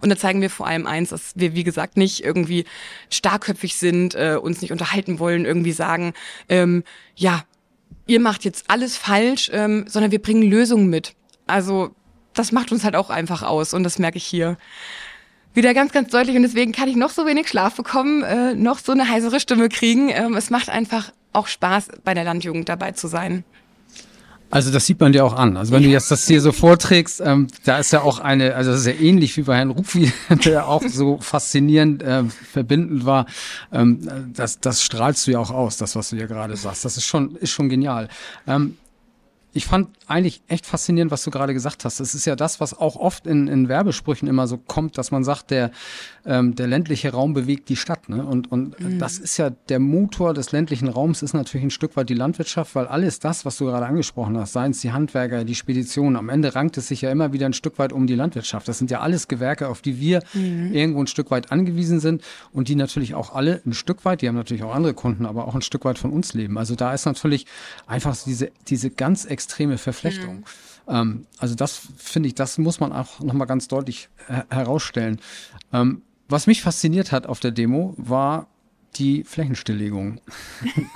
Und 0.03 0.11
da 0.11 0.17
zeigen 0.17 0.43
wir 0.43 0.51
vor 0.51 0.67
allem 0.67 0.87
eins, 0.87 1.11
dass 1.11 1.33
wir, 1.35 1.55
wie 1.55 1.65
gesagt, 1.65 1.97
nicht 1.97 2.23
irgendwie 2.23 2.65
starkköpfig 3.09 3.77
sind, 3.77 4.15
äh, 4.15 4.37
uns 4.41 4.61
nicht 4.61 4.73
unterhalten 4.73 5.19
wollen, 5.19 5.47
irgendwie 5.47 5.73
sagen, 5.73 6.13
ähm, 6.49 6.85
ja, 7.15 7.45
ihr 8.07 8.21
macht 8.21 8.45
jetzt 8.45 8.67
alles 8.69 8.97
falsch, 8.97 9.51
ähm, 9.55 9.87
sondern 9.89 10.13
wir 10.13 10.21
bringen 10.21 10.43
Lösungen 10.43 10.89
mit. 10.89 11.15
Also 11.47 11.95
das 12.35 12.53
macht 12.53 12.73
uns 12.73 12.85
halt 12.85 12.97
auch 12.97 13.09
einfach 13.09 13.43
aus 13.43 13.73
und 13.73 13.85
das 13.85 13.99
merke 13.99 14.19
ich 14.19 14.27
hier 14.27 14.59
wieder 15.57 15.75
ganz, 15.75 15.93
ganz 15.93 16.11
deutlich 16.11 16.37
und 16.37 16.43
deswegen 16.43 16.73
kann 16.73 16.89
ich 16.89 16.97
noch 16.97 17.11
so 17.11 17.27
wenig 17.27 17.49
Schlaf 17.49 17.75
bekommen, 17.75 18.23
äh, 18.23 18.55
noch 18.55 18.79
so 18.79 18.93
eine 18.93 19.09
heisere 19.09 19.41
Stimme 19.41 19.69
kriegen. 19.69 20.11
Ähm, 20.11 20.35
es 20.37 20.51
macht 20.51 20.69
einfach 20.69 21.13
auch 21.33 21.47
Spaß, 21.47 21.89
bei 22.05 22.15
der 22.15 22.25
Landjugend 22.25 22.69
dabei 22.69 22.93
zu 22.93 23.09
sein. 23.09 23.45
Also 24.49 24.71
das 24.71 24.87
sieht 24.87 25.01
man 25.01 25.13
dir 25.13 25.25
auch 25.25 25.35
an. 25.35 25.57
Also 25.57 25.73
wenn 25.73 25.83
du 25.83 25.89
jetzt 25.89 26.11
das 26.11 26.27
hier 26.27 26.41
so 26.41 26.53
vorträgst, 26.53 27.21
ähm, 27.21 27.49
da 27.65 27.79
ist 27.79 27.93
ja 27.93 28.03
auch 28.03 28.21
eine, 28.21 28.55
also 28.55 28.71
das 28.71 28.81
ist 28.81 28.87
ja 28.87 28.93
ähnlich 28.93 29.37
wie 29.37 29.43
bei 29.43 29.57
Herrn 29.57 29.71
Rupfi, 29.71 30.13
der 30.45 30.69
auch 30.69 30.83
so 30.87 31.19
faszinierend 31.19 32.03
äh, 32.03 32.25
verbindend 32.25 33.05
war. 33.05 33.27
Ähm, 33.73 34.33
das, 34.33 34.61
das 34.61 34.83
strahlst 34.83 35.27
du 35.27 35.33
ja 35.33 35.41
auch 35.41 35.51
aus, 35.51 35.79
das, 35.79 35.97
was 35.97 36.11
du 36.11 36.17
hier 36.17 36.29
gerade 36.29 36.57
sagst. 36.57 36.85
Das 36.85 36.97
ist 36.97 37.07
schon, 37.07 37.35
ist 37.37 37.51
schon 37.51 37.69
genial. 37.69 38.09
Ähm, 38.47 38.77
ich 39.57 39.65
fand 39.65 39.89
eigentlich 40.07 40.43
echt 40.49 40.67
faszinierend, 40.67 41.11
was 41.11 41.25
du 41.25 41.31
gerade 41.31 41.55
gesagt 41.55 41.87
hast. 41.87 41.99
Das 41.99 42.15
ist 42.15 42.27
ja 42.27 42.37
das, 42.37 42.61
was 42.61 42.79
auch 42.79 42.97
oft 42.97 43.27
in, 43.27 43.49
in 43.49 43.69
Werbesprüchen 43.69 44.29
immer 44.29 44.47
so 44.47 44.59
kommt, 44.59 44.99
dass 44.99 45.11
man 45.11 45.25
sagt, 45.25 45.51
der, 45.51 45.71
ähm, 46.27 46.55
der 46.55 46.67
ländliche 46.67 47.11
Raum 47.11 47.33
bewegt 47.33 47.71
die 47.71 47.77
Stadt. 47.77 48.11
Ne? 48.11 48.25
Und, 48.25 48.53
und 48.53 48.79
mhm. 48.79 48.99
das 48.99 49.19
ist 49.19 49.39
ja 49.39 49.49
der 49.49 49.79
Motor 49.79 50.35
des 50.35 50.53
ländlichen 50.53 50.89
Raums, 50.89 51.23
ist 51.23 51.33
natürlich 51.33 51.65
ein 51.65 51.71
Stück 51.71 51.97
weit 51.97 52.11
die 52.11 52.15
Landwirtschaft, 52.15 52.75
weil 52.75 52.87
alles 52.87 53.19
das, 53.19 53.47
was 53.47 53.57
du 53.57 53.65
gerade 53.65 53.87
angesprochen 53.87 54.37
hast, 54.37 54.53
seien 54.53 54.73
es 54.73 54.81
die 54.83 54.93
Handwerker, 54.93 55.45
die 55.45 55.55
Speditionen, 55.55 56.17
am 56.17 56.29
Ende 56.29 56.55
rankt 56.55 56.77
es 56.77 56.89
sich 56.89 57.01
ja 57.01 57.11
immer 57.11 57.33
wieder 57.33 57.47
ein 57.47 57.55
Stück 57.55 57.79
weit 57.79 57.95
um 57.95 58.07
die 58.07 58.15
Landwirtschaft. 58.15 58.69
Das 58.69 58.77
sind 58.77 58.91
ja 58.91 59.01
alles 59.01 59.27
Gewerke, 59.27 59.69
auf 59.69 59.81
die 59.81 59.99
wir 59.99 60.23
mhm. 60.35 60.75
irgendwo 60.75 61.01
ein 61.01 61.07
Stück 61.07 61.31
weit 61.31 61.51
angewiesen 61.51 61.99
sind 61.99 62.23
und 62.53 62.69
die 62.69 62.75
natürlich 62.75 63.15
auch 63.15 63.35
alle 63.35 63.63
ein 63.65 63.73
Stück 63.73 64.05
weit, 64.05 64.21
die 64.21 64.29
haben 64.29 64.37
natürlich 64.37 64.65
auch 64.65 64.75
andere 64.75 64.93
Kunden, 64.93 65.25
aber 65.25 65.49
auch 65.49 65.55
ein 65.55 65.63
Stück 65.63 65.87
weit 65.87 65.99
von 65.99 66.13
uns 66.13 66.35
leben. 66.35 66.59
Also 66.59 66.75
da 66.75 66.93
ist 66.93 67.07
natürlich 67.07 67.47
einfach 67.87 68.15
diese, 68.23 68.51
diese 68.69 68.91
ganz 68.91 69.25
extrem 69.25 69.46
extreme 69.47 69.79
Verflechtung. 69.79 70.37
Mhm. 70.37 70.45
Ähm, 70.89 71.27
also 71.39 71.55
das 71.55 71.81
finde 71.97 72.29
ich, 72.29 72.35
das 72.35 72.59
muss 72.59 72.81
man 72.81 72.93
auch 72.93 73.21
nochmal 73.21 73.47
ganz 73.47 73.69
deutlich 73.69 74.09
her 74.27 74.47
herausstellen. 74.51 75.21
Ähm, 75.73 76.03
was 76.29 76.47
mich 76.47 76.63
fasziniert 76.63 77.13
hat 77.13 77.27
auf 77.27 77.41
der 77.41 77.53
Demo 77.53 77.95
war 77.97 78.49
die 78.99 79.25
Flächenstilllegung. 79.25 80.21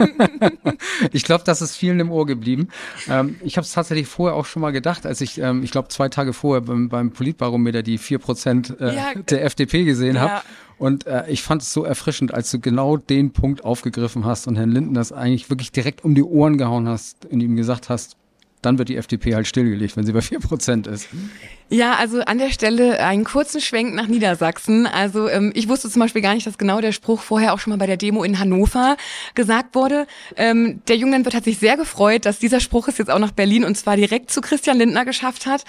ich 1.12 1.22
glaube, 1.22 1.44
das 1.44 1.60
ist 1.60 1.76
vielen 1.76 2.00
im 2.00 2.10
Ohr 2.10 2.26
geblieben. 2.26 2.68
Ähm, 3.08 3.36
ich 3.44 3.58
habe 3.58 3.64
es 3.64 3.72
tatsächlich 3.72 4.06
vorher 4.06 4.36
auch 4.36 4.46
schon 4.46 4.62
mal 4.62 4.70
gedacht, 4.70 5.04
als 5.04 5.20
ich, 5.20 5.38
ähm, 5.38 5.62
ich 5.62 5.70
glaube, 5.70 5.88
zwei 5.88 6.08
Tage 6.08 6.32
vorher 6.32 6.62
beim, 6.62 6.88
beim 6.88 7.10
Politbarometer 7.10 7.82
die 7.82 7.98
vier 7.98 8.18
Prozent 8.18 8.74
äh, 8.80 8.96
ja, 8.96 9.14
der 9.14 9.44
FDP 9.44 9.84
gesehen 9.84 10.16
ja. 10.16 10.22
habe. 10.22 10.42
Und 10.78 11.06
äh, 11.06 11.28
ich 11.28 11.42
fand 11.42 11.60
es 11.60 11.74
so 11.74 11.84
erfrischend, 11.84 12.32
als 12.32 12.50
du 12.50 12.58
genau 12.58 12.96
den 12.96 13.32
Punkt 13.32 13.64
aufgegriffen 13.64 14.24
hast 14.24 14.46
und 14.46 14.56
Herrn 14.56 14.70
Linden 14.70 14.94
das 14.94 15.12
eigentlich 15.12 15.50
wirklich 15.50 15.72
direkt 15.72 16.02
um 16.02 16.14
die 16.14 16.22
Ohren 16.22 16.56
gehauen 16.56 16.88
hast 16.88 17.26
und 17.26 17.40
ihm 17.40 17.54
gesagt 17.54 17.90
hast, 17.90 18.16
dann 18.62 18.78
wird 18.78 18.88
die 18.88 18.96
FDP 18.96 19.34
halt 19.34 19.46
stillgelegt, 19.46 19.96
wenn 19.96 20.04
sie 20.04 20.12
bei 20.12 20.20
vier 20.20 20.40
Prozent 20.40 20.86
ist. 20.86 21.08
Ja, 21.70 21.94
also 21.94 22.20
an 22.20 22.38
der 22.38 22.50
Stelle 22.50 23.00
einen 23.00 23.24
kurzen 23.24 23.60
Schwenk 23.60 23.94
nach 23.94 24.06
Niedersachsen. 24.06 24.86
Also 24.86 25.28
ähm, 25.28 25.52
ich 25.54 25.68
wusste 25.68 25.88
zum 25.88 26.00
Beispiel 26.00 26.20
gar 26.20 26.34
nicht, 26.34 26.46
dass 26.46 26.58
genau 26.58 26.80
der 26.80 26.92
Spruch 26.92 27.20
vorher 27.20 27.54
auch 27.54 27.58
schon 27.58 27.70
mal 27.70 27.78
bei 27.78 27.86
der 27.86 27.96
Demo 27.96 28.22
in 28.24 28.38
Hannover 28.38 28.96
gesagt 29.34 29.74
wurde. 29.74 30.06
Ähm, 30.36 30.82
der 30.88 30.96
Junglandwirt 30.96 31.34
hat 31.34 31.44
sich 31.44 31.58
sehr 31.58 31.76
gefreut, 31.76 32.26
dass 32.26 32.38
dieser 32.38 32.60
Spruch 32.60 32.88
es 32.88 32.98
jetzt 32.98 33.10
auch 33.10 33.18
nach 33.18 33.30
Berlin 33.30 33.64
und 33.64 33.76
zwar 33.76 33.96
direkt 33.96 34.30
zu 34.30 34.40
Christian 34.40 34.78
Lindner 34.78 35.04
geschafft 35.04 35.46
hat. 35.46 35.64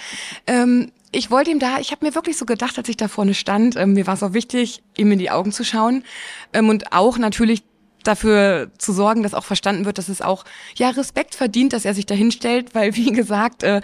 Ähm, 0.46 0.90
ich 1.12 1.30
wollte 1.30 1.50
ihm 1.50 1.58
da, 1.58 1.78
ich 1.78 1.92
habe 1.92 2.04
mir 2.04 2.14
wirklich 2.14 2.36
so 2.36 2.46
gedacht, 2.46 2.78
als 2.78 2.88
ich 2.88 2.96
da 2.96 3.06
vorne 3.06 3.34
stand, 3.34 3.76
ähm, 3.76 3.92
mir 3.92 4.06
war 4.06 4.14
es 4.14 4.22
auch 4.22 4.32
wichtig, 4.32 4.82
ihm 4.96 5.12
in 5.12 5.18
die 5.18 5.30
Augen 5.30 5.52
zu 5.52 5.62
schauen 5.62 6.04
ähm, 6.52 6.68
und 6.68 6.92
auch 6.92 7.18
natürlich 7.18 7.62
dafür 8.02 8.70
zu 8.78 8.92
sorgen, 8.92 9.22
dass 9.22 9.34
auch 9.34 9.44
verstanden 9.44 9.84
wird, 9.84 9.98
dass 9.98 10.08
es 10.08 10.22
auch 10.22 10.44
ja 10.76 10.90
Respekt 10.90 11.34
verdient, 11.34 11.72
dass 11.72 11.84
er 11.84 11.94
sich 11.94 12.06
dahin 12.06 12.32
stellt, 12.32 12.74
weil 12.74 12.96
wie 12.96 13.12
gesagt, 13.12 13.62
äh, 13.62 13.80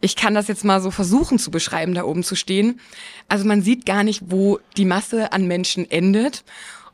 ich 0.00 0.16
kann 0.16 0.34
das 0.34 0.48
jetzt 0.48 0.64
mal 0.64 0.80
so 0.80 0.90
versuchen 0.90 1.38
zu 1.38 1.50
beschreiben, 1.50 1.94
da 1.94 2.04
oben 2.04 2.22
zu 2.22 2.34
stehen. 2.34 2.80
Also 3.28 3.46
man 3.46 3.62
sieht 3.62 3.86
gar 3.86 4.04
nicht, 4.04 4.22
wo 4.26 4.58
die 4.76 4.84
Masse 4.84 5.32
an 5.32 5.46
Menschen 5.46 5.90
endet 5.90 6.44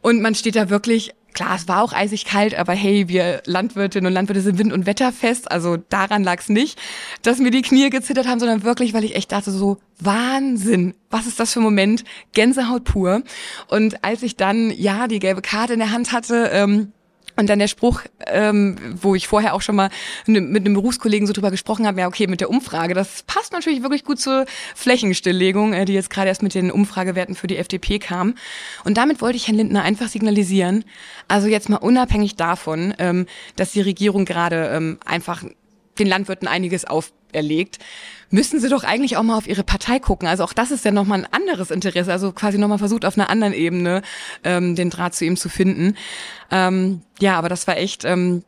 und 0.01 0.23
man 0.23 0.35
steht 0.35 0.57
da 0.57 0.71
wirklich 0.71 1.15
Klar, 1.35 1.55
es 1.57 1.69
war 1.69 1.83
auch 1.83 1.93
eisig 1.93 2.25
kalt, 2.25 2.55
aber 2.55 2.73
hey, 2.73 3.09
wir 3.09 3.43
Landwirtinnen 3.45 4.07
und 4.07 4.13
Landwirte 4.13 4.41
sind 4.41 4.59
wind- 4.59 4.73
und 4.73 4.87
wetterfest. 4.87 5.51
Also 5.51 5.77
daran 5.77 6.25
lag 6.25 6.41
es 6.41 6.49
nicht, 6.49 6.81
dass 7.23 7.39
mir 7.39 7.51
die 7.51 7.63
Knie 7.63 7.91
gezittert 7.91 8.27
haben, 8.27 8.41
sondern 8.41 8.65
wirklich, 8.65 8.95
weil 8.95 9.05
ich 9.05 9.15
echt 9.15 9.31
dachte 9.31 9.51
so, 9.51 9.79
Wahnsinn, 10.01 10.95
was 11.11 11.27
ist 11.27 11.39
das 11.39 11.53
für 11.53 11.61
ein 11.61 11.65
Moment? 11.65 12.05
Gänsehaut 12.33 12.85
pur. 12.85 13.23
Und 13.69 14.05
als 14.05 14.23
ich 14.23 14.37
dann, 14.37 14.71
ja, 14.71 15.07
die 15.07 15.19
gelbe 15.19 15.43
Karte 15.43 15.75
in 15.75 15.79
der 15.79 15.93
Hand 15.93 16.13
hatte, 16.13 16.51
ähm, 16.53 16.93
Und 17.39 17.49
dann 17.49 17.61
der 17.61 17.69
Spruch, 17.69 18.03
ähm, 18.27 18.77
wo 19.01 19.15
ich 19.15 19.29
vorher 19.29 19.55
auch 19.55 19.63
schon 19.63 19.77
mal 19.77 19.91
ne, 20.27 20.41
mit 20.41 20.67
einem 20.67 20.75
Berufskollegen 20.75 21.25
so 21.25 21.33
drüber 21.33 21.53
gesprochen 21.53 21.87
habe, 21.87 22.01
ja 22.01 22.09
okay, 22.09 22.27
mit 22.27 22.41
der 22.41 22.51
Umfrage, 22.51 22.95
das 22.95 23.23
passt 23.23 23.53
natürlich 23.53 23.81
wirklich 23.81 24.03
gut 24.03 24.19
zur 24.19 24.45
Flächenstilllegung, 24.75 25.73
äh, 25.73 25.85
die 25.85 25.93
jetzt 25.93 26.11
gerade 26.11 26.27
erst 26.27 26.43
mit 26.43 26.55
den 26.55 26.73
Umfragewerten 26.73 27.37
für 27.37 27.47
die 27.47 27.57
FDP 27.57 28.01
kam. 28.01 28.35
Und 28.83 28.97
damit 28.97 29.21
wollte 29.21 29.37
ich 29.37 29.47
Herrn 29.47 29.57
Lindner 29.57 29.83
einfach 29.83 30.09
signalisieren, 30.09 30.85
also 31.29 31.47
jetzt 31.47 31.69
mal 31.69 31.77
unabhängig 31.77 32.35
davon, 32.35 32.93
ähm, 32.99 33.27
dass 33.55 33.71
die 33.71 33.83
Regierung 33.83 34.25
gerade 34.25 34.71
ähm, 34.73 34.99
einfach 35.05 35.45
den 36.01 36.09
Landwirten 36.09 36.49
einiges 36.49 36.87
auferlegt, 37.29 37.79
müssen 38.31 38.61
sie 38.61 38.69
doch 38.69 38.85
eigentlich 38.85 39.17
auch 39.17 39.23
mal 39.23 39.37
auf 39.37 39.47
ihre 39.47 39.65
Partei 39.65 39.99
gucken. 39.99 40.29
Also 40.29 40.45
auch 40.45 40.53
das 40.53 40.71
ist 40.71 40.85
ja 40.85 40.91
nochmal 40.91 41.21
ein 41.25 41.33
anderes 41.33 41.71
Interesse. 41.71 42.13
Also 42.13 42.33
quasi 42.33 42.59
nochmal 42.59 42.79
versucht, 42.79 43.05
auf 43.05 43.17
einer 43.17 43.31
anderen 43.31 43.55
Ebene 43.55 44.03
ähm, 44.45 44.75
den 44.75 44.91
Draht 44.91 45.15
zu 45.15 45.25
ihm 45.25 45.37
zu 45.37 45.49
finden. 45.49 45.97
Ähm, 46.51 47.03
ja, 47.21 47.39
aber 47.39 47.49
das 47.49 47.67
war 47.67 47.77
echt 47.77 48.05
ähm, 48.05 48.45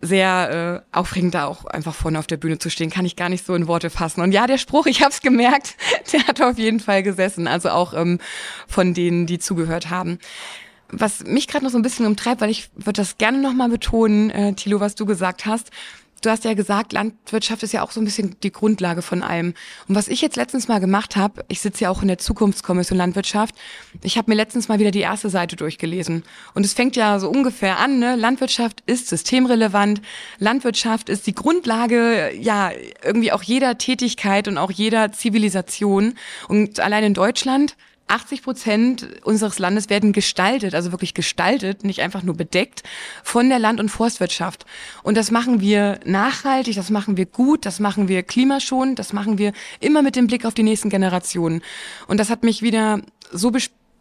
sehr 0.00 0.82
äh, 0.92 0.96
aufregend, 0.96 1.34
da 1.34 1.44
auch 1.44 1.64
einfach 1.66 1.94
vorne 1.94 2.18
auf 2.18 2.26
der 2.26 2.38
Bühne 2.38 2.58
zu 2.58 2.70
stehen. 2.70 2.90
Kann 2.90 3.04
ich 3.04 3.16
gar 3.16 3.28
nicht 3.28 3.46
so 3.46 3.54
in 3.54 3.68
Worte 3.68 3.90
fassen. 3.90 4.20
Und 4.20 4.32
ja, 4.32 4.46
der 4.46 4.58
Spruch, 4.58 4.86
ich 4.86 5.02
habe 5.02 5.12
es 5.12 5.20
gemerkt, 5.20 5.76
der 6.12 6.26
hat 6.26 6.42
auf 6.42 6.58
jeden 6.58 6.80
Fall 6.80 7.02
gesessen. 7.02 7.46
Also 7.46 7.70
auch 7.70 7.94
ähm, 7.94 8.18
von 8.66 8.94
denen, 8.94 9.26
die 9.26 9.38
zugehört 9.38 9.90
haben 9.90 10.18
was 10.92 11.24
mich 11.24 11.46
gerade 11.46 11.64
noch 11.64 11.70
so 11.70 11.78
ein 11.78 11.82
bisschen 11.82 12.06
umtreibt, 12.06 12.40
weil 12.40 12.50
ich 12.50 12.70
würde 12.74 13.00
das 13.00 13.18
gerne 13.18 13.38
nochmal 13.38 13.68
betonen, 13.68 14.30
äh, 14.30 14.54
Thilo, 14.54 14.80
was 14.80 14.94
du 14.94 15.06
gesagt 15.06 15.46
hast. 15.46 15.70
Du 16.22 16.28
hast 16.28 16.44
ja 16.44 16.52
gesagt, 16.52 16.92
Landwirtschaft 16.92 17.62
ist 17.62 17.72
ja 17.72 17.82
auch 17.82 17.92
so 17.92 18.00
ein 18.00 18.04
bisschen 18.04 18.36
die 18.42 18.52
Grundlage 18.52 19.00
von 19.00 19.22
allem. 19.22 19.54
Und 19.88 19.94
was 19.94 20.08
ich 20.08 20.20
jetzt 20.20 20.36
letztens 20.36 20.68
mal 20.68 20.78
gemacht 20.78 21.16
habe, 21.16 21.44
ich 21.48 21.60
sitze 21.60 21.84
ja 21.84 21.90
auch 21.90 22.02
in 22.02 22.08
der 22.08 22.18
Zukunftskommission 22.18 22.98
Landwirtschaft, 22.98 23.54
ich 24.02 24.18
habe 24.18 24.30
mir 24.30 24.34
letztens 24.34 24.68
mal 24.68 24.78
wieder 24.78 24.90
die 24.90 25.00
erste 25.00 25.30
Seite 25.30 25.56
durchgelesen. 25.56 26.22
Und 26.54 26.66
es 26.66 26.74
fängt 26.74 26.94
ja 26.94 27.18
so 27.18 27.30
ungefähr 27.30 27.78
an, 27.78 27.98
ne? 27.98 28.16
Landwirtschaft 28.16 28.82
ist 28.84 29.08
systemrelevant, 29.08 30.02
Landwirtschaft 30.38 31.08
ist 31.08 31.26
die 31.26 31.34
Grundlage, 31.34 32.32
ja, 32.38 32.70
irgendwie 33.02 33.32
auch 33.32 33.42
jeder 33.42 33.78
Tätigkeit 33.78 34.46
und 34.46 34.58
auch 34.58 34.70
jeder 34.70 35.12
Zivilisation. 35.12 36.14
Und 36.48 36.80
allein 36.80 37.04
in 37.04 37.14
Deutschland 37.14 37.76
80 38.10 38.42
Prozent 38.42 39.08
unseres 39.24 39.58
Landes 39.58 39.88
werden 39.88 40.12
gestaltet, 40.12 40.74
also 40.74 40.92
wirklich 40.92 41.14
gestaltet, 41.14 41.84
nicht 41.84 42.00
einfach 42.00 42.22
nur 42.22 42.36
bedeckt, 42.36 42.82
von 43.22 43.48
der 43.48 43.58
Land- 43.58 43.80
und 43.80 43.88
Forstwirtschaft. 43.88 44.66
Und 45.02 45.16
das 45.16 45.30
machen 45.30 45.60
wir 45.60 46.00
nachhaltig, 46.04 46.74
das 46.76 46.90
machen 46.90 47.16
wir 47.16 47.26
gut, 47.26 47.66
das 47.66 47.80
machen 47.80 48.08
wir 48.08 48.22
klimaschonend, 48.22 48.98
das 48.98 49.12
machen 49.12 49.38
wir 49.38 49.52
immer 49.80 50.02
mit 50.02 50.16
dem 50.16 50.26
Blick 50.26 50.44
auf 50.44 50.54
die 50.54 50.62
nächsten 50.62 50.90
Generationen. 50.90 51.62
Und 52.06 52.18
das 52.18 52.30
hat 52.30 52.42
mich 52.42 52.62
wieder 52.62 53.00
so 53.32 53.52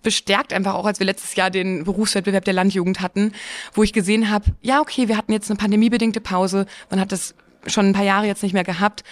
bestärkt 0.02 0.54
einfach 0.54 0.74
auch, 0.74 0.86
als 0.86 1.00
wir 1.00 1.06
letztes 1.06 1.36
Jahr 1.36 1.50
den 1.50 1.84
Berufswettbewerb 1.84 2.46
der 2.46 2.54
Landjugend 2.54 3.02
hatten, 3.02 3.34
wo 3.74 3.84
ich 3.84 3.94
gesehen 3.94 4.30
habe, 4.30 4.46
ja, 4.62 4.82
okay, 4.82 5.08
wir 5.08 5.18
hatten 5.18 5.32
jetzt 5.32 5.50
eine 5.50 5.58
pandemiebedingte 5.58 6.22
Pause, 6.22 6.66
man 6.90 7.00
hat 7.00 7.12
das 7.12 7.36
schon 7.68 7.88
ein 7.88 7.94
paar 7.94 8.06
Jahre 8.06 8.26
jetzt 8.26 8.44
nicht 8.44 8.54
mehr 8.54 8.64
gehabt. 8.64 9.04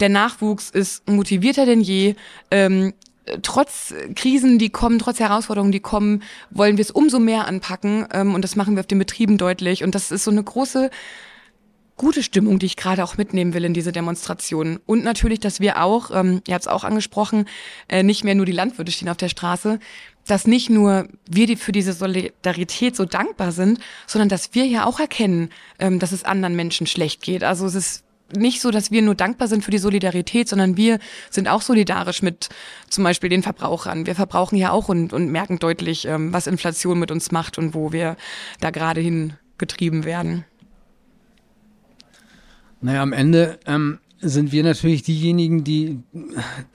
Der 0.00 0.08
Nachwuchs 0.08 0.70
ist 0.70 1.08
motivierter 1.08 1.66
denn 1.66 1.80
je. 1.80 2.16
Ähm, 2.50 2.92
trotz 3.42 3.94
Krisen, 4.14 4.58
die 4.58 4.70
kommen, 4.70 4.98
trotz 4.98 5.20
Herausforderungen, 5.20 5.72
die 5.72 5.80
kommen, 5.80 6.22
wollen 6.50 6.76
wir 6.76 6.82
es 6.82 6.90
umso 6.90 7.18
mehr 7.18 7.46
anpacken. 7.46 8.06
Ähm, 8.12 8.34
und 8.34 8.42
das 8.42 8.56
machen 8.56 8.76
wir 8.76 8.80
auf 8.80 8.86
den 8.86 8.98
Betrieben 8.98 9.38
deutlich. 9.38 9.84
Und 9.84 9.94
das 9.94 10.10
ist 10.10 10.24
so 10.24 10.30
eine 10.30 10.42
große 10.42 10.90
gute 11.96 12.22
Stimmung, 12.22 12.58
die 12.58 12.66
ich 12.66 12.76
gerade 12.76 13.04
auch 13.04 13.16
mitnehmen 13.16 13.54
will 13.54 13.64
in 13.64 13.74
diese 13.74 13.92
Demonstration. 13.92 14.80
Und 14.84 15.04
natürlich, 15.04 15.40
dass 15.40 15.60
wir 15.60 15.82
auch, 15.82 16.10
ähm, 16.12 16.42
ihr 16.46 16.54
habt 16.54 16.64
es 16.64 16.68
auch 16.68 16.84
angesprochen, 16.84 17.46
äh, 17.88 18.02
nicht 18.02 18.24
mehr 18.24 18.34
nur 18.34 18.46
die 18.46 18.52
Landwirte 18.52 18.90
stehen 18.90 19.08
auf 19.08 19.16
der 19.16 19.28
Straße, 19.28 19.78
dass 20.26 20.46
nicht 20.46 20.70
nur 20.70 21.06
wir 21.28 21.46
die 21.46 21.56
für 21.56 21.72
diese 21.72 21.92
Solidarität 21.92 22.96
so 22.96 23.04
dankbar 23.04 23.52
sind, 23.52 23.78
sondern 24.06 24.28
dass 24.28 24.54
wir 24.54 24.66
ja 24.66 24.86
auch 24.86 24.98
erkennen, 24.98 25.50
ähm, 25.78 25.98
dass 25.98 26.12
es 26.12 26.24
anderen 26.24 26.56
Menschen 26.56 26.86
schlecht 26.86 27.22
geht. 27.22 27.44
Also 27.44 27.66
es 27.66 27.74
ist 27.74 28.04
nicht 28.36 28.60
so, 28.60 28.70
dass 28.70 28.90
wir 28.90 29.02
nur 29.02 29.14
dankbar 29.14 29.48
sind 29.48 29.64
für 29.64 29.70
die 29.70 29.78
Solidarität, 29.78 30.48
sondern 30.48 30.76
wir 30.76 30.98
sind 31.30 31.48
auch 31.48 31.62
solidarisch 31.62 32.22
mit 32.22 32.48
zum 32.88 33.04
Beispiel 33.04 33.28
den 33.28 33.42
Verbrauchern. 33.42 34.06
Wir 34.06 34.14
verbrauchen 34.14 34.56
ja 34.56 34.70
auch 34.70 34.88
und, 34.88 35.12
und 35.12 35.30
merken 35.30 35.58
deutlich, 35.58 36.06
ähm, 36.06 36.32
was 36.32 36.46
Inflation 36.46 36.98
mit 36.98 37.10
uns 37.10 37.30
macht 37.32 37.58
und 37.58 37.74
wo 37.74 37.92
wir 37.92 38.16
da 38.60 38.70
gerade 38.70 39.00
hingetrieben 39.00 40.04
werden. 40.04 40.44
Naja, 42.80 43.02
am 43.02 43.12
Ende 43.12 43.58
ähm, 43.66 43.98
sind 44.24 44.52
wir 44.52 44.64
natürlich 44.64 45.02
diejenigen, 45.02 45.64
die, 45.64 46.00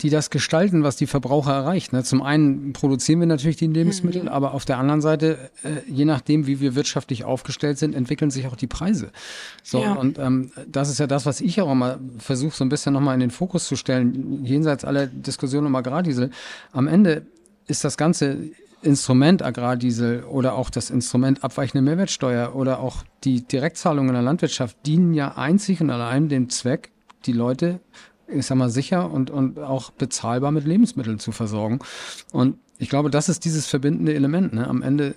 die 0.02 0.10
das 0.10 0.30
gestalten, 0.30 0.84
was 0.84 0.96
die 0.96 1.08
Verbraucher 1.08 1.54
erreicht. 1.54 1.94
Ne? 1.94 2.04
Zum 2.04 2.22
einen 2.22 2.74
produzieren 2.74 3.20
wir 3.20 3.28
natürlich 3.28 3.58
die 3.58 3.68
Lebensmittel, 3.68 4.24
mhm. 4.24 4.28
aber 4.28 4.54
auf 4.54 4.66
der 4.66 4.78
anderen 4.78 5.02
Seite, 5.02 5.50
äh, 5.64 5.92
je 5.92 6.06
nachdem, 6.06 6.48
wie 6.48 6.60
wir 6.60 6.76
wirtschaftlich 6.76 7.24
aufgestellt 7.24 7.80
sind, 7.80 7.96
entwickeln 7.96 8.30
sich 8.30 8.48
auch 8.48 8.56
die 8.56 8.68
Preise. 8.68 9.12
So, 9.64 9.82
ja. 9.82 9.94
und 9.94 10.20
ähm, 10.20 10.52
das 10.68 10.90
ist 10.90 11.00
ja 11.00 11.08
das, 11.08 11.26
was 11.26 11.42
ich 11.42 11.60
auch 11.62 11.72
immer 11.72 12.00
versuche, 12.20 12.56
so 12.56 12.64
ein 12.64 12.70
bisschen 12.70 12.94
nochmal 12.94 13.16
in 13.16 13.20
den 13.20 13.32
Fokus 13.32 13.68
zu 13.68 13.76
stellen, 13.76 14.46
jenseits 14.46 14.86
aller 14.86 15.08
Diskussionen 15.08 15.68
um 15.68 15.76
Agrardiesel. 15.76 16.30
Am 16.72 16.88
Ende 16.88 17.26
ist 17.68 17.84
das 17.84 17.98
ganze 17.98 18.38
Instrument 18.82 19.42
Agrardiesel 19.44 20.24
oder 20.24 20.54
auch 20.54 20.70
das 20.70 20.90
Instrument 20.90 21.44
abweichende 21.44 21.82
Mehrwertsteuer 21.82 22.56
oder 22.56 22.80
auch 22.80 23.04
die 23.24 23.42
Direktzahlungen 23.42 24.10
in 24.10 24.14
der 24.14 24.24
Landwirtschaft 24.24 24.78
dienen 24.86 25.14
ja 25.14 25.36
einzig 25.36 25.82
und 25.82 25.90
allein 25.90 26.30
dem 26.30 26.50
Zweck, 26.50 26.92
die 27.26 27.34
Leute, 27.34 27.80
ich 28.28 28.46
sag 28.46 28.58
mal, 28.58 28.70
sicher 28.70 29.12
und, 29.12 29.32
und 29.32 29.60
auch 29.60 29.92
bezahlbar 29.92 30.52
mit 30.52 30.66
Lebensmitteln 30.66 31.20
zu 31.20 31.32
versorgen. 31.32 31.80
Und 32.32 32.58
ich 32.78 32.90
glaube, 32.90 33.10
das 33.10 33.30
ist 33.30 33.46
dieses 33.46 33.68
verbindende 33.68 34.14
Element. 34.14 34.54
Ne? 34.54 34.68
Am 34.68 34.82
Ende, 34.82 35.16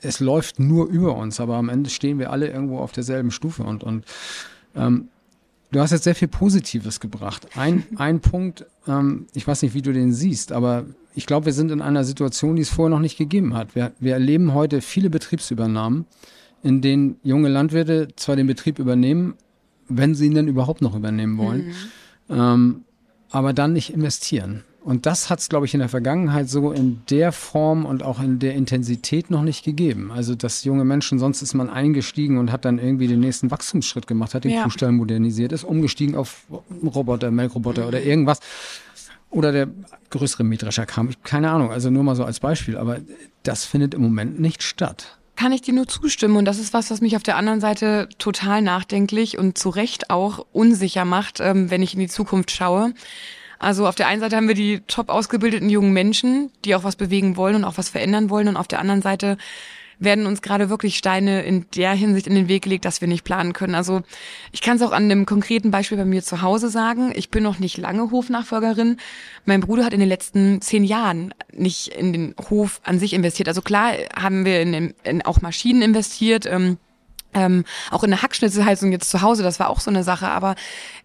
es 0.00 0.20
läuft 0.20 0.58
nur 0.58 0.88
über 0.88 1.16
uns, 1.16 1.40
aber 1.40 1.56
am 1.56 1.68
Ende 1.68 1.90
stehen 1.90 2.18
wir 2.18 2.30
alle 2.30 2.48
irgendwo 2.48 2.78
auf 2.78 2.92
derselben 2.92 3.30
Stufe. 3.30 3.62
Und, 3.62 3.84
und 3.84 4.04
ähm, 4.74 5.08
du 5.70 5.80
hast 5.80 5.92
jetzt 5.92 6.04
sehr 6.04 6.14
viel 6.14 6.28
Positives 6.28 7.00
gebracht. 7.00 7.46
Ein, 7.56 7.84
ein 7.96 8.20
Punkt, 8.20 8.66
ähm, 8.86 9.26
ich 9.34 9.46
weiß 9.46 9.62
nicht, 9.62 9.74
wie 9.74 9.82
du 9.82 9.92
den 9.92 10.12
siehst, 10.12 10.52
aber 10.52 10.84
ich 11.14 11.26
glaube, 11.26 11.46
wir 11.46 11.52
sind 11.52 11.70
in 11.70 11.80
einer 11.80 12.04
Situation, 12.04 12.56
die 12.56 12.62
es 12.62 12.70
vorher 12.70 12.90
noch 12.90 13.00
nicht 13.00 13.18
gegeben 13.18 13.54
hat. 13.54 13.74
Wir, 13.74 13.92
wir 14.00 14.14
erleben 14.14 14.54
heute 14.54 14.80
viele 14.80 15.10
Betriebsübernahmen, 15.10 16.06
in 16.62 16.80
denen 16.80 17.16
junge 17.22 17.48
Landwirte 17.48 18.08
zwar 18.16 18.36
den 18.36 18.46
Betrieb 18.46 18.78
übernehmen, 18.78 19.34
wenn 19.90 20.14
sie 20.14 20.26
ihn 20.26 20.34
denn 20.34 20.48
überhaupt 20.48 20.80
noch 20.80 20.94
übernehmen 20.94 21.36
wollen, 21.36 21.66
mhm. 22.28 22.34
ähm, 22.34 22.84
aber 23.30 23.52
dann 23.52 23.72
nicht 23.72 23.92
investieren. 23.92 24.64
Und 24.82 25.04
das 25.04 25.28
hat 25.28 25.40
es, 25.40 25.50
glaube 25.50 25.66
ich, 25.66 25.74
in 25.74 25.80
der 25.80 25.90
Vergangenheit 25.90 26.48
so 26.48 26.72
in 26.72 27.02
der 27.10 27.32
Form 27.32 27.84
und 27.84 28.02
auch 28.02 28.18
in 28.18 28.38
der 28.38 28.54
Intensität 28.54 29.30
noch 29.30 29.42
nicht 29.42 29.62
gegeben. 29.62 30.10
Also, 30.10 30.34
dass 30.34 30.64
junge 30.64 30.84
Menschen, 30.84 31.18
sonst 31.18 31.42
ist 31.42 31.52
man 31.52 31.68
eingestiegen 31.68 32.38
und 32.38 32.50
hat 32.50 32.64
dann 32.64 32.78
irgendwie 32.78 33.06
den 33.06 33.20
nächsten 33.20 33.50
Wachstumsschritt 33.50 34.06
gemacht, 34.06 34.34
hat 34.34 34.44
den 34.44 34.52
ja. 34.52 34.62
Kuhstall 34.62 34.92
modernisiert, 34.92 35.52
ist 35.52 35.64
umgestiegen 35.64 36.16
auf 36.16 36.44
Roboter, 36.82 37.30
Melkroboter 37.30 37.82
mhm. 37.82 37.88
oder 37.88 38.02
irgendwas. 38.02 38.40
Oder 39.28 39.52
der 39.52 39.68
größere 40.08 40.44
Mähdrescher 40.44 40.86
kam. 40.86 41.10
Keine 41.22 41.50
Ahnung, 41.50 41.70
also 41.70 41.90
nur 41.90 42.02
mal 42.02 42.16
so 42.16 42.24
als 42.24 42.40
Beispiel. 42.40 42.78
Aber 42.78 42.98
das 43.42 43.66
findet 43.66 43.94
im 43.94 44.00
Moment 44.00 44.40
nicht 44.40 44.62
statt 44.62 45.19
kann 45.40 45.52
ich 45.52 45.62
dir 45.62 45.72
nur 45.72 45.88
zustimmen. 45.88 46.36
Und 46.36 46.44
das 46.44 46.58
ist 46.58 46.74
was, 46.74 46.90
was 46.90 47.00
mich 47.00 47.16
auf 47.16 47.22
der 47.22 47.36
anderen 47.36 47.62
Seite 47.62 48.10
total 48.18 48.60
nachdenklich 48.60 49.38
und 49.38 49.56
zu 49.56 49.70
Recht 49.70 50.10
auch 50.10 50.44
unsicher 50.52 51.06
macht, 51.06 51.40
ähm, 51.40 51.70
wenn 51.70 51.82
ich 51.82 51.94
in 51.94 52.00
die 52.00 52.08
Zukunft 52.08 52.50
schaue. 52.50 52.92
Also 53.58 53.88
auf 53.88 53.94
der 53.94 54.06
einen 54.06 54.20
Seite 54.20 54.36
haben 54.36 54.48
wir 54.48 54.54
die 54.54 54.80
top 54.86 55.08
ausgebildeten 55.08 55.70
jungen 55.70 55.94
Menschen, 55.94 56.50
die 56.66 56.74
auch 56.74 56.84
was 56.84 56.94
bewegen 56.94 57.38
wollen 57.38 57.56
und 57.56 57.64
auch 57.64 57.78
was 57.78 57.88
verändern 57.88 58.28
wollen. 58.28 58.48
Und 58.48 58.58
auf 58.58 58.68
der 58.68 58.80
anderen 58.80 59.00
Seite 59.00 59.38
werden 60.00 60.26
uns 60.26 60.42
gerade 60.42 60.70
wirklich 60.70 60.96
Steine 60.96 61.42
in 61.42 61.66
der 61.76 61.92
Hinsicht 61.92 62.26
in 62.26 62.34
den 62.34 62.48
Weg 62.48 62.64
gelegt, 62.64 62.84
dass 62.84 63.00
wir 63.00 63.08
nicht 63.08 63.22
planen 63.22 63.52
können. 63.52 63.74
Also 63.74 64.02
ich 64.50 64.62
kann 64.62 64.76
es 64.76 64.82
auch 64.82 64.92
an 64.92 65.04
einem 65.04 65.26
konkreten 65.26 65.70
Beispiel 65.70 65.98
bei 65.98 66.04
mir 66.04 66.22
zu 66.22 66.42
Hause 66.42 66.70
sagen. 66.70 67.12
Ich 67.14 67.30
bin 67.30 67.44
noch 67.44 67.58
nicht 67.58 67.76
lange 67.76 68.10
Hofnachfolgerin. 68.10 68.96
Mein 69.44 69.60
Bruder 69.60 69.84
hat 69.84 69.92
in 69.92 70.00
den 70.00 70.08
letzten 70.08 70.60
zehn 70.60 70.84
Jahren 70.84 71.32
nicht 71.52 71.88
in 71.88 72.12
den 72.12 72.34
Hof 72.48 72.80
an 72.82 72.98
sich 72.98 73.12
investiert. 73.12 73.48
Also 73.48 73.62
klar 73.62 73.92
haben 74.16 74.44
wir 74.44 74.60
in, 74.62 74.94
in 75.04 75.22
auch 75.22 75.42
Maschinen 75.42 75.82
investiert. 75.82 76.46
Ähm, 76.46 76.78
ähm, 77.34 77.64
auch 77.90 78.02
in 78.02 78.10
der 78.10 78.22
Hackschnitzelheizung 78.22 78.92
jetzt 78.92 79.10
zu 79.10 79.22
Hause, 79.22 79.42
das 79.42 79.60
war 79.60 79.70
auch 79.70 79.80
so 79.80 79.90
eine 79.90 80.04
Sache, 80.04 80.28
aber 80.28 80.54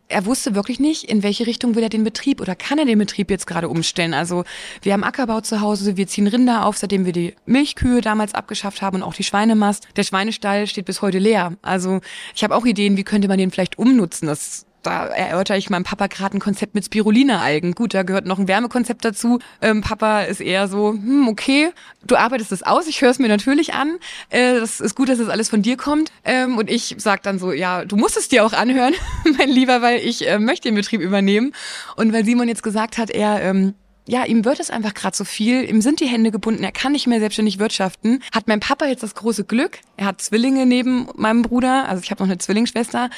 er 0.07 0.25
wusste 0.25 0.53
wirklich 0.53 0.79
nicht, 0.79 1.03
in 1.03 1.23
welche 1.23 1.47
Richtung 1.47 1.75
will 1.75 1.83
er 1.83 1.89
den 1.89 2.03
Betrieb 2.03 2.39
oder 2.39 2.55
kann 2.55 2.77
er 2.77 2.85
den 2.85 2.99
Betrieb 2.99 3.31
jetzt 3.31 3.47
gerade 3.47 3.69
umstellen. 3.69 4.13
Also 4.13 4.43
wir 4.81 4.93
haben 4.93 5.03
Ackerbau 5.03 5.41
zu 5.41 5.61
Hause, 5.61 5.97
wir 5.97 6.07
ziehen 6.07 6.27
Rinder 6.27 6.65
auf, 6.65 6.77
seitdem 6.77 7.05
wir 7.05 7.13
die 7.13 7.35
Milchkühe 7.45 8.01
damals 8.01 8.35
abgeschafft 8.35 8.81
haben 8.81 8.97
und 8.97 9.03
auch 9.03 9.15
die 9.15 9.23
Schweinemast. 9.23 9.87
Der 9.95 10.03
Schweinestall 10.03 10.67
steht 10.67 10.85
bis 10.85 11.01
heute 11.01 11.17
leer. 11.17 11.53
Also 11.63 12.01
ich 12.35 12.43
habe 12.43 12.55
auch 12.55 12.65
Ideen, 12.65 12.97
wie 12.97 13.03
könnte 13.03 13.27
man 13.27 13.39
den 13.39 13.51
vielleicht 13.51 13.79
umnutzen. 13.79 14.27
Das 14.27 14.67
da 14.85 15.07
erörter 15.07 15.57
ich 15.57 15.69
meinem 15.69 15.83
Papa 15.83 16.07
gerade 16.07 16.37
ein 16.37 16.39
Konzept 16.39 16.75
mit 16.75 16.85
Spirulina-Algen. 16.85 17.73
Gut, 17.73 17.93
da 17.93 18.03
gehört 18.03 18.25
noch 18.25 18.39
ein 18.39 18.47
Wärmekonzept 18.47 19.03
dazu. 19.03 19.39
Ähm, 19.61 19.81
Papa 19.81 20.21
ist 20.21 20.41
eher 20.41 20.67
so, 20.67 20.91
hm, 20.91 21.27
okay, 21.27 21.71
du 22.05 22.15
arbeitest 22.15 22.51
das 22.51 22.63
aus, 22.63 22.87
ich 22.87 23.01
höre 23.01 23.11
es 23.11 23.19
mir 23.19 23.27
natürlich 23.27 23.73
an. 23.73 23.97
Äh, 24.29 24.59
das 24.59 24.79
ist 24.79 24.95
gut, 24.95 25.09
dass 25.09 25.17
das 25.17 25.29
alles 25.29 25.49
von 25.49 25.61
dir 25.61 25.77
kommt. 25.77 26.11
Ähm, 26.23 26.57
und 26.57 26.69
ich 26.69 26.95
sag 26.97 27.23
dann 27.23 27.39
so, 27.39 27.51
ja, 27.51 27.85
du 27.85 27.95
musst 27.95 28.17
es 28.17 28.27
dir 28.27 28.45
auch 28.45 28.53
anhören, 28.53 28.93
mein 29.37 29.49
Lieber, 29.49 29.81
weil 29.81 29.99
ich 29.99 30.27
äh, 30.27 30.39
möchte 30.39 30.69
den 30.69 30.75
Betrieb 30.75 31.01
übernehmen. 31.01 31.53
Und 31.95 32.13
weil 32.13 32.25
Simon 32.25 32.47
jetzt 32.47 32.63
gesagt 32.63 32.97
hat, 32.97 33.09
er 33.09 33.41
ähm, 33.41 33.73
ja, 34.07 34.23
ihm 34.23 34.45
wird 34.45 34.59
es 34.59 34.69
einfach 34.69 34.93
gerade 34.93 35.17
so 35.17 35.23
viel, 35.23 35.67
ihm 35.67 35.81
sind 35.81 35.99
die 35.99 36.05
Hände 36.05 36.31
gebunden, 36.31 36.63
er 36.63 36.71
kann 36.71 36.91
nicht 36.91 37.07
mehr 37.07 37.19
selbstständig 37.19 37.59
wirtschaften. 37.59 38.21
Hat 38.31 38.47
mein 38.47 38.59
Papa 38.59 38.85
jetzt 38.85 39.03
das 39.03 39.15
große 39.15 39.45
Glück, 39.45 39.79
er 39.97 40.05
hat 40.05 40.21
Zwillinge 40.21 40.65
neben 40.65 41.07
meinem 41.15 41.41
Bruder, 41.41 41.89
also 41.89 42.03
ich 42.03 42.11
habe 42.11 42.21
noch 42.21 42.29
eine 42.29 42.37
Zwillingsschwester, 42.37 43.09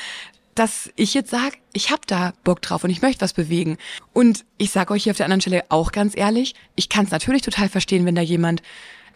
dass 0.57 0.89
ich 0.95 1.13
jetzt 1.13 1.29
sage, 1.29 1.55
ich 1.73 1.91
habe 1.91 2.01
da 2.07 2.33
Bock 2.43 2.61
drauf 2.61 2.83
und 2.83 2.89
ich 2.89 3.01
möchte 3.01 3.21
was 3.21 3.33
bewegen. 3.33 3.77
Und 4.13 4.45
ich 4.57 4.71
sage 4.71 4.93
euch 4.93 5.03
hier 5.03 5.11
auf 5.11 5.17
der 5.17 5.25
anderen 5.25 5.41
Stelle 5.41 5.65
auch 5.69 5.91
ganz 5.91 6.17
ehrlich, 6.17 6.55
ich 6.75 6.89
kann 6.89 7.05
es 7.05 7.11
natürlich 7.11 7.43
total 7.43 7.69
verstehen, 7.69 8.05
wenn 8.05 8.15
da 8.15 8.21
jemand 8.21 8.61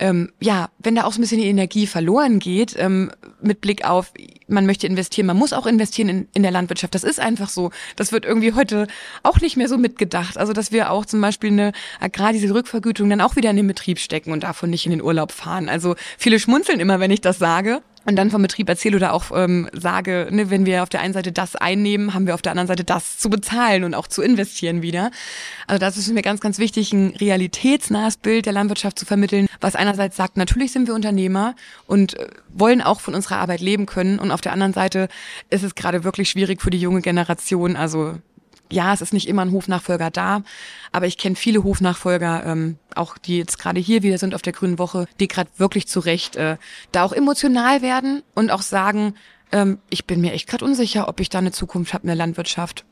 ähm, 0.02 0.32
ja, 0.40 0.70
wenn 0.80 0.96
da 0.96 1.04
auch 1.04 1.14
so 1.14 1.20
ein 1.20 1.22
bisschen 1.22 1.40
die 1.40 1.48
Energie 1.48 1.86
verloren 1.86 2.40
geht, 2.40 2.76
ähm, 2.76 3.12
mit 3.40 3.62
Blick 3.62 3.86
auf, 3.86 4.12
man 4.48 4.66
möchte 4.66 4.88
investieren, 4.88 5.28
man 5.28 5.38
muss 5.38 5.54
auch 5.54 5.68
investieren 5.68 6.10
in, 6.10 6.28
in 6.34 6.42
der 6.42 6.52
Landwirtschaft. 6.52 6.96
Das 6.96 7.04
ist 7.04 7.20
einfach 7.20 7.50
so. 7.50 7.70
Das 7.98 8.12
wird 8.12 8.26
irgendwie 8.26 8.54
heute 8.54 8.88
auch 9.22 9.40
nicht 9.42 9.58
mehr 9.58 9.68
so 9.68 9.78
mitgedacht. 9.78 10.40
Also, 10.40 10.54
dass 10.54 10.72
wir 10.72 10.92
auch 10.92 11.06
zum 11.06 11.22
Beispiel 11.22 11.52
eine 11.52 11.72
Agrar, 12.00 12.34
diese 12.34 12.52
Rückvergütung 12.52 13.12
dann 13.12 13.22
auch 13.22 13.36
wieder 13.36 13.52
in 13.52 13.58
den 13.58 13.68
Betrieb 13.68 14.00
stecken 14.00 14.32
und 14.32 14.42
davon 14.42 14.72
nicht 14.72 14.86
in 14.86 14.92
den 14.92 15.04
Urlaub 15.04 15.32
fahren. 15.32 15.70
Also, 15.70 15.96
viele 16.18 16.40
schmunzeln 16.40 16.80
immer, 16.80 17.00
wenn 17.00 17.12
ich 17.12 17.22
das 17.22 17.38
sage 17.38 17.84
und 18.06 18.16
dann 18.16 18.32
vom 18.32 18.42
Betrieb 18.42 18.68
erzähle 18.68 18.98
oder 18.98 19.14
auch 19.14 19.32
ähm, 19.34 19.70
sage, 19.74 20.28
ne, 20.32 20.50
wenn 20.50 20.66
wir 20.66 20.84
auf 20.84 20.90
der 20.90 21.02
einen 21.02 21.14
Seite 21.14 21.32
das 21.32 21.56
einnehmen, 21.56 22.14
haben 22.14 22.26
wir 22.26 22.34
auf 22.34 22.42
der 22.42 22.52
anderen 22.52 22.68
Seite 22.68 22.84
das 22.84 23.18
zu 23.18 23.30
bezahlen 23.30 23.84
und 23.84 23.94
auch 23.94 24.08
zu 24.08 24.22
investieren 24.22 24.82
wieder. 24.82 25.12
Also 25.68 25.80
das 25.80 25.98
ist 25.98 26.12
mir 26.12 26.22
ganz, 26.22 26.42
ganz 26.42 26.58
wichtig, 26.58 26.94
ein 26.94 27.16
realitätsnahes 27.16 28.18
Bild 28.18 28.46
der 28.46 28.54
Landwirtschaft 28.54 28.98
zu 28.98 29.06
vermitteln, 29.06 29.48
was 29.60 29.76
einerseits 29.76 30.18
sagt, 30.18 30.38
natürlich 30.38 30.72
sind 30.72 30.88
wir 30.88 30.96
Unternehmer 30.96 31.56
und 31.86 32.18
äh, 32.18 32.28
wollen 32.50 32.82
auch 32.82 33.02
von 33.02 33.16
unserer 33.16 33.38
Arbeit 33.38 33.62
leben 33.62 33.86
können 33.86 34.20
und 34.20 34.32
auf 34.32 34.42
der 34.42 34.54
anderen 34.54 34.74
Seite 34.74 35.08
ist 35.50 35.64
es 35.64 35.76
gerade 35.76 36.04
wirklich 36.04 36.30
schwierig 36.30 36.62
für 36.62 36.72
die 36.72 36.80
junge 36.80 37.02
Generation, 37.02 37.76
also 37.76 38.16
ja, 38.72 38.94
es 38.94 39.02
ist 39.02 39.14
nicht 39.14 39.28
immer 39.28 39.44
ein 39.44 39.52
Hofnachfolger 39.52 40.12
da, 40.12 40.44
aber 40.92 41.08
ich 41.08 41.18
kenne 41.18 41.36
viele 41.36 41.64
Hofnachfolger, 41.64 42.46
ähm, 42.46 42.78
auch 42.96 43.18
die 43.18 43.38
jetzt 43.38 43.60
gerade 43.60 43.80
hier 43.80 44.04
wieder 44.04 44.18
sind 44.18 44.36
auf 44.36 44.42
der 44.42 44.54
Grünen 44.54 44.80
Woche, 44.80 45.08
die 45.20 45.28
gerade 45.28 45.50
wirklich 45.58 45.88
zu 45.88 46.00
Recht 46.00 46.36
äh, 46.36 46.58
da 46.92 47.04
auch 47.04 47.14
emotional 47.14 47.82
werden 47.82 48.24
und 48.36 48.52
auch 48.52 48.62
sagen, 48.62 49.16
ähm, 49.52 49.80
ich 49.90 50.06
bin 50.06 50.22
mir 50.22 50.34
echt 50.34 50.48
gerade 50.48 50.66
unsicher, 50.66 51.08
ob 51.08 51.20
ich 51.20 51.30
da 51.30 51.40
eine 51.40 51.52
Zukunft 51.52 51.94
habe 51.94 52.04
in 52.04 52.08
der 52.08 52.16
Landwirtschaft. 52.16 52.86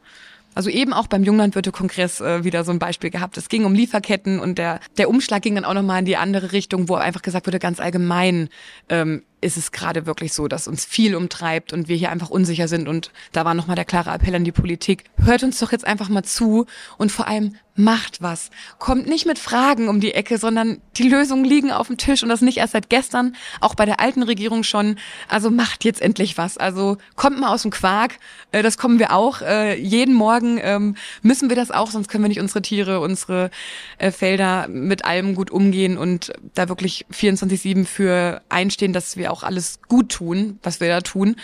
Also 0.55 0.69
eben 0.69 0.93
auch 0.93 1.07
beim 1.07 1.23
Junglandwirte-Kongress 1.23 2.21
äh, 2.21 2.43
wieder 2.43 2.63
so 2.63 2.71
ein 2.71 2.79
Beispiel 2.79 3.11
gehabt. 3.11 3.37
Es 3.37 3.49
ging 3.49 3.65
um 3.65 3.73
Lieferketten 3.73 4.39
und 4.39 4.57
der, 4.57 4.79
der 4.97 5.09
Umschlag 5.09 5.43
ging 5.43 5.55
dann 5.55 5.65
auch 5.65 5.75
nochmal 5.75 5.99
in 5.99 6.05
die 6.05 6.17
andere 6.17 6.51
Richtung, 6.51 6.89
wo 6.89 6.95
einfach 6.95 7.21
gesagt 7.21 7.45
wurde, 7.45 7.59
ganz 7.59 7.79
allgemein 7.79 8.49
ähm, 8.89 9.23
ist 9.41 9.57
es 9.57 9.71
gerade 9.71 10.05
wirklich 10.05 10.33
so, 10.33 10.47
dass 10.47 10.67
uns 10.67 10.85
viel 10.85 11.15
umtreibt 11.15 11.73
und 11.73 11.87
wir 11.87 11.95
hier 11.95 12.11
einfach 12.11 12.29
unsicher 12.29 12.67
sind. 12.67 12.87
Und 12.87 13.11
da 13.31 13.45
war 13.45 13.53
nochmal 13.53 13.75
der 13.75 13.85
klare 13.85 14.11
Appell 14.11 14.35
an 14.35 14.43
die 14.43 14.51
Politik. 14.51 15.05
Hört 15.17 15.43
uns 15.43 15.59
doch 15.59 15.71
jetzt 15.71 15.85
einfach 15.85 16.09
mal 16.09 16.23
zu 16.23 16.65
und 16.97 17.11
vor 17.11 17.27
allem 17.27 17.55
macht 17.79 18.21
was. 18.21 18.49
Kommt 18.77 19.07
nicht 19.07 19.25
mit 19.25 19.39
Fragen 19.39 19.87
um 19.87 20.01
die 20.01 20.13
Ecke, 20.13 20.37
sondern 20.37 20.81
die 20.97 21.07
Lösungen 21.07 21.45
liegen 21.45 21.71
auf 21.71 21.87
dem 21.87 21.97
Tisch 21.97 22.21
und 22.21 22.29
das 22.29 22.41
nicht 22.41 22.57
erst 22.57 22.73
seit 22.73 22.89
gestern, 22.89 23.35
auch 23.61 23.73
bei 23.73 23.85
der 23.85 24.01
alten 24.01 24.21
Regierung 24.21 24.63
schon. 24.63 24.97
Also 25.29 25.49
macht 25.49 25.85
jetzt 25.85 26.01
endlich 26.01 26.37
was. 26.37 26.57
Also 26.57 26.97
kommt 27.15 27.39
mal 27.39 27.53
aus 27.53 27.61
dem 27.61 27.71
Quark. 27.71 28.19
Äh, 28.51 28.63
das 28.63 28.77
kommen 28.77 28.99
wir 28.99 29.13
auch. 29.13 29.41
Äh, 29.41 29.79
jeden 29.79 30.13
Morgen 30.13 30.59
ähm, 30.61 30.95
müssen 31.21 31.47
wir 31.47 31.55
das 31.55 31.71
auch, 31.71 31.89
sonst 31.89 32.09
können 32.09 32.23
wir 32.23 32.29
nicht 32.29 32.41
unsere 32.41 32.61
Tiere, 32.61 32.99
unsere 32.99 33.49
äh, 33.97 34.11
Felder 34.11 34.67
mit 34.67 35.05
allem 35.05 35.33
gut 35.33 35.49
umgehen 35.49 35.97
und 35.97 36.33
da 36.55 36.67
wirklich 36.67 37.05
24-7 37.13 37.85
für 37.85 38.41
einstehen, 38.49 38.91
dass 38.91 39.15
wir 39.15 39.28
auch 39.29 39.43
alles 39.43 39.79
gut 39.87 40.09
tun, 40.09 40.59
was 40.63 40.79
wir 40.79 40.87
da 40.89 41.01
tun. 41.01 41.35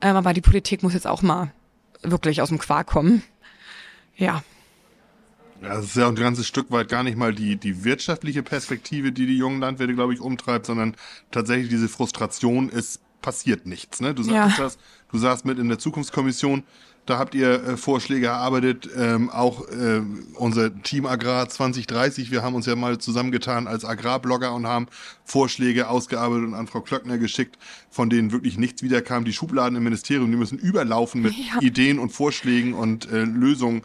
Ähm, 0.00 0.16
aber 0.16 0.32
die 0.32 0.40
Politik 0.40 0.82
muss 0.82 0.94
jetzt 0.94 1.06
auch 1.06 1.22
mal 1.22 1.52
wirklich 2.02 2.42
aus 2.42 2.48
dem 2.48 2.58
Quark 2.58 2.86
kommen. 2.86 3.22
Ja. 4.16 4.42
Ja, 5.62 5.76
das 5.76 5.84
ist 5.86 5.96
ja 5.96 6.08
ein 6.08 6.16
ganzes 6.16 6.46
Stück 6.46 6.70
weit 6.72 6.88
gar 6.88 7.04
nicht 7.04 7.16
mal 7.16 7.32
die, 7.32 7.56
die 7.56 7.84
wirtschaftliche 7.84 8.42
Perspektive, 8.42 9.12
die 9.12 9.26
die 9.26 9.36
jungen 9.36 9.60
Landwirte, 9.60 9.94
glaube 9.94 10.12
ich, 10.12 10.20
umtreibt, 10.20 10.66
sondern 10.66 10.96
tatsächlich 11.30 11.68
diese 11.68 11.88
Frustration, 11.88 12.68
es 12.68 12.98
passiert 13.20 13.66
nichts. 13.66 14.00
Ne? 14.00 14.12
Du 14.12 14.24
sagst 14.24 14.58
ja. 14.58 14.64
das, 14.64 14.78
du 15.12 15.18
saßt 15.18 15.44
mit 15.44 15.58
in 15.58 15.68
der 15.68 15.78
Zukunftskommission, 15.78 16.64
da 17.06 17.18
habt 17.18 17.34
ihr 17.34 17.64
äh, 17.64 17.76
Vorschläge 17.76 18.26
erarbeitet, 18.26 18.88
ähm, 18.96 19.28
auch 19.28 19.68
äh, 19.68 20.02
unser 20.34 20.82
Team 20.82 21.06
Agrar 21.06 21.48
2030. 21.48 22.30
Wir 22.30 22.42
haben 22.42 22.54
uns 22.54 22.66
ja 22.66 22.76
mal 22.76 22.98
zusammengetan 22.98 23.66
als 23.66 23.84
Agrarblogger 23.84 24.54
und 24.54 24.66
haben 24.66 24.86
Vorschläge 25.24 25.88
ausgearbeitet 25.88 26.46
und 26.48 26.54
an 26.54 26.68
Frau 26.68 26.80
Klöckner 26.80 27.18
geschickt, 27.18 27.58
von 27.90 28.08
denen 28.08 28.30
wirklich 28.30 28.56
nichts 28.56 28.82
wiederkam. 28.82 29.24
Die 29.24 29.32
Schubladen 29.32 29.76
im 29.76 29.82
Ministerium, 29.82 30.30
die 30.30 30.36
müssen 30.36 30.58
überlaufen 30.58 31.22
mit 31.22 31.34
ja. 31.36 31.60
Ideen 31.60 31.98
und 31.98 32.10
Vorschlägen 32.10 32.72
und 32.74 33.10
äh, 33.10 33.24
Lösungen, 33.24 33.80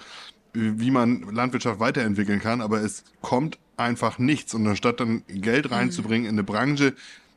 äh, 0.53 0.59
wie 0.75 0.91
man 0.91 1.23
Landwirtschaft 1.31 1.79
weiterentwickeln 1.79 2.39
kann. 2.39 2.61
Aber 2.61 2.81
es 2.81 3.03
kommt 3.21 3.57
einfach 3.77 4.19
nichts. 4.19 4.53
Und 4.53 4.67
anstatt 4.67 4.99
dann 4.99 5.23
Geld 5.27 5.71
reinzubringen 5.71 6.27
in 6.27 6.35
eine 6.35 6.43
Branche, 6.43 6.93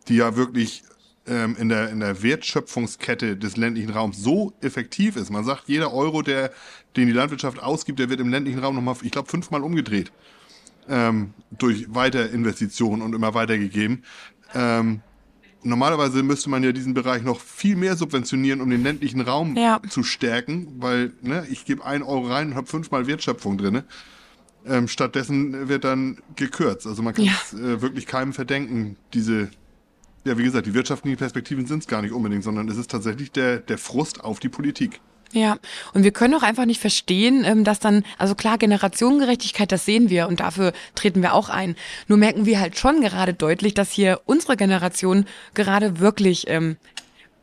die 0.09 0.16
ja 0.16 0.37
wirklich 0.37 0.83
ähm, 1.26 1.56
in, 1.59 1.68
der, 1.68 1.90
in 1.90 2.00
der 2.00 2.22
Wertschöpfungskette 2.22 3.37
des 3.37 3.56
ländlichen 3.56 3.90
Raums 3.90 4.18
so 4.18 4.52
effektiv 4.61 5.16
ist. 5.16 5.30
Man 5.30 5.44
sagt, 5.44 5.64
jeder 5.66 5.92
Euro, 5.92 6.22
der, 6.22 6.50
den 6.96 7.06
die 7.06 7.12
Landwirtschaft 7.12 7.62
ausgibt, 7.62 7.98
der 7.98 8.09
wird 8.11 8.20
im 8.20 8.30
ländlichen 8.30 8.61
Raum 8.61 8.74
nochmal, 8.74 8.96
ich 9.02 9.11
glaube, 9.11 9.28
fünfmal 9.28 9.62
umgedreht. 9.62 10.12
Ähm, 10.88 11.35
durch 11.50 11.94
Weiterinvestitionen 11.94 13.02
und 13.02 13.14
immer 13.14 13.35
weitergegeben. 13.35 14.02
Ähm, 14.54 15.02
normalerweise 15.62 16.22
müsste 16.22 16.50
man 16.50 16.64
ja 16.64 16.72
diesen 16.72 16.94
Bereich 16.94 17.22
noch 17.22 17.38
viel 17.40 17.76
mehr 17.76 17.96
subventionieren, 17.96 18.61
um 18.61 18.70
den 18.70 18.83
ländlichen 18.83 19.20
Raum 19.20 19.56
ja. 19.56 19.80
zu 19.88 20.02
stärken, 20.02 20.68
weil 20.78 21.12
ne, 21.20 21.46
ich 21.50 21.64
gebe 21.64 21.85
einen 21.85 22.02
Euro 22.02 22.26
rein 22.26 22.48
und 22.48 22.54
habe 22.56 22.66
fünfmal 22.66 23.06
Wertschöpfung 23.06 23.59
drin. 23.59 23.83
Ähm, 24.66 24.88
stattdessen 24.88 25.68
wird 25.68 25.85
dann 25.85 26.18
gekürzt. 26.37 26.87
Also 26.87 27.02
man 27.02 27.14
kann 27.14 27.26
es 27.26 27.52
ja. 27.52 27.59
äh, 27.59 27.83
wirklich 27.83 28.06
keinem 28.06 28.33
verdenken, 28.33 28.96
diese 29.14 29.50
ja, 30.24 30.37
wie 30.37 30.44
gesagt, 30.44 30.66
die 30.66 30.74
wirtschaftlichen 30.74 31.16
Perspektiven 31.16 31.66
sind 31.66 31.80
es 31.80 31.87
gar 31.87 32.02
nicht 32.02 32.12
unbedingt, 32.12 32.44
sondern 32.44 32.68
es 32.68 32.76
ist 32.76 32.90
tatsächlich 32.90 33.33
der, 33.33 33.59
der 33.59 33.78
Frust 33.78 34.22
auf 34.22 34.40
die 34.40 34.48
Politik. 34.48 35.00
Ja, 35.33 35.59
und 35.94 36.02
wir 36.02 36.11
können 36.11 36.35
auch 36.35 36.42
einfach 36.42 36.64
nicht 36.64 36.80
verstehen, 36.80 37.44
ähm, 37.44 37.62
dass 37.62 37.78
dann, 37.78 38.02
also 38.18 38.35
klar, 38.35 38.59
Generationengerechtigkeit, 38.59 39.70
das 39.70 39.85
sehen 39.85 40.11
wir 40.11 40.26
und 40.26 40.40
dafür 40.40 40.72
treten 40.96 41.22
wir 41.22 41.35
auch 41.35 41.48
ein. 41.48 41.76
Nur 42.09 42.18
merken 42.18 42.46
wir 42.46 42.59
halt 42.59 42.76
schon 42.76 43.00
gerade 43.00 43.33
deutlich, 43.33 43.74
dass 43.74 43.92
hier 43.92 44.20
unsere 44.24 44.56
Generation 44.56 45.26
gerade 45.54 46.00
wirklich, 46.00 46.48
ähm, 46.48 46.76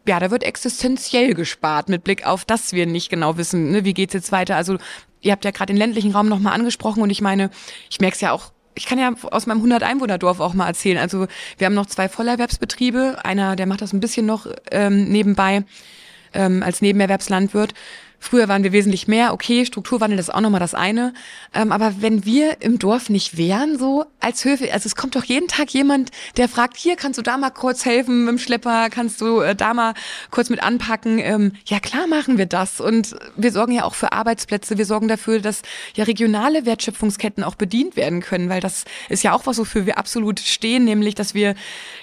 ja, 0.06 0.20
da 0.20 0.32
wird 0.32 0.44
existenziell 0.44 1.34
gespart 1.34 1.88
mit 1.88 2.04
Blick 2.04 2.26
auf, 2.26 2.44
dass 2.44 2.74
wir 2.74 2.86
nicht 2.86 3.10
genau 3.10 3.38
wissen, 3.38 3.72
ne, 3.72 3.86
wie 3.86 3.94
geht's 3.94 4.14
jetzt 4.14 4.34
weiter. 4.34 4.58
Also 4.58 4.78
ihr 5.22 5.32
habt 5.32 5.46
ja 5.46 5.52
gerade 5.52 5.72
den 5.72 5.78
ländlichen 5.78 6.12
Raum 6.12 6.28
nochmal 6.28 6.54
angesprochen 6.54 7.02
und 7.02 7.10
ich 7.10 7.22
meine, 7.22 7.52
ich 7.90 8.02
merke 8.02 8.16
es 8.16 8.22
ja 8.22 8.34
auch 8.34 8.52
ich 8.78 8.86
kann 8.86 9.00
ja 9.00 9.12
aus 9.32 9.48
meinem 9.48 9.64
100-Einwohner-Dorf 9.64 10.40
auch 10.40 10.54
mal 10.54 10.68
erzählen. 10.68 10.98
Also 10.98 11.28
wir 11.58 11.66
haben 11.66 11.74
noch 11.74 11.88
zwei 11.88 12.08
Vollerwerbsbetriebe. 12.08 13.18
Einer, 13.24 13.56
der 13.56 13.66
macht 13.66 13.82
das 13.82 13.92
ein 13.92 14.00
bisschen 14.00 14.26
noch 14.26 14.48
ähm, 14.72 15.10
nebenbei 15.10 15.64
ähm, 16.34 16.64
als 16.64 16.82
Nebenerwerbslandwirt. 16.82 17.74
Früher 18.20 18.48
waren 18.48 18.64
wir 18.64 18.72
wesentlich 18.72 19.08
mehr, 19.08 19.32
okay, 19.32 19.66
Strukturwandel 19.66 20.18
ist 20.18 20.34
auch 20.34 20.42
nochmal 20.42 20.60
das 20.60 20.74
eine. 20.74 21.14
Ähm, 21.54 21.72
aber 21.72 22.02
wenn 22.02 22.26
wir 22.26 22.62
im 22.62 22.80
Dorf 22.80 23.10
nicht 23.10 23.38
wären, 23.38 23.78
so 23.78 24.06
als 24.20 24.44
Höfe, 24.44 24.72
also 24.74 24.88
es 24.88 24.96
kommt 24.96 25.16
doch 25.16 25.24
jeden 25.24 25.48
Tag 25.48 25.70
jemand, 25.72 26.12
der 26.36 26.50
fragt, 26.50 26.78
hier 26.78 26.96
kannst 26.96 27.20
du 27.20 27.22
da 27.22 27.38
mal 27.38 27.52
kurz 27.52 27.86
helfen 27.86 28.26
mit 28.26 28.30
dem 28.30 28.40
Schlepper, 28.40 28.90
kannst 28.90 29.22
du 29.22 29.42
äh, 29.42 29.56
da 29.56 29.74
mal 29.74 29.94
kurz 30.32 30.50
mit 30.50 30.64
anpacken. 30.64 31.20
Ähm, 31.20 31.54
ja, 31.66 31.80
klar 31.80 32.08
machen 32.08 32.38
wir 32.38 32.48
das. 32.48 32.82
Und 32.82 33.16
wir 33.36 33.52
sorgen 33.52 33.74
ja 33.74 33.84
auch 33.84 33.96
für 33.96 34.12
Arbeitsplätze, 34.12 34.78
wir 34.78 34.86
sorgen 34.86 35.08
dafür, 35.08 35.40
dass 35.40 35.62
ja 35.94 36.04
regionale 36.04 36.66
Wertschöpfungsketten 36.66 37.44
auch 37.44 37.56
bedient 37.56 37.96
werden 37.96 38.22
können, 38.22 38.50
weil 38.50 38.62
das 38.62 38.86
ist 39.10 39.24
ja 39.24 39.34
auch 39.34 39.46
was, 39.46 39.60
wofür 39.60 39.86
wir 39.86 39.98
absolut 39.98 40.40
stehen, 40.40 40.86
nämlich, 40.86 41.14
dass 41.16 41.34
wir 41.34 41.56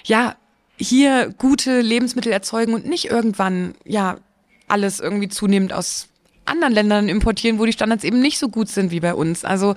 ja 0.05 0.35
hier 0.77 1.33
gute 1.37 1.81
Lebensmittel 1.81 2.31
erzeugen 2.31 2.73
und 2.73 2.85
nicht 2.85 3.05
irgendwann 3.05 3.75
ja 3.85 4.17
alles 4.67 4.99
irgendwie 4.99 5.29
zunehmend 5.29 5.73
aus 5.73 6.07
anderen 6.45 6.73
Ländern 6.73 7.09
importieren, 7.09 7.59
wo 7.59 7.65
die 7.65 7.73
Standards 7.73 8.03
eben 8.03 8.21
nicht 8.21 8.37
so 8.37 8.49
gut 8.49 8.69
sind 8.69 8.91
wie 8.91 8.99
bei 8.99 9.13
uns. 9.13 9.43
Also 9.43 9.75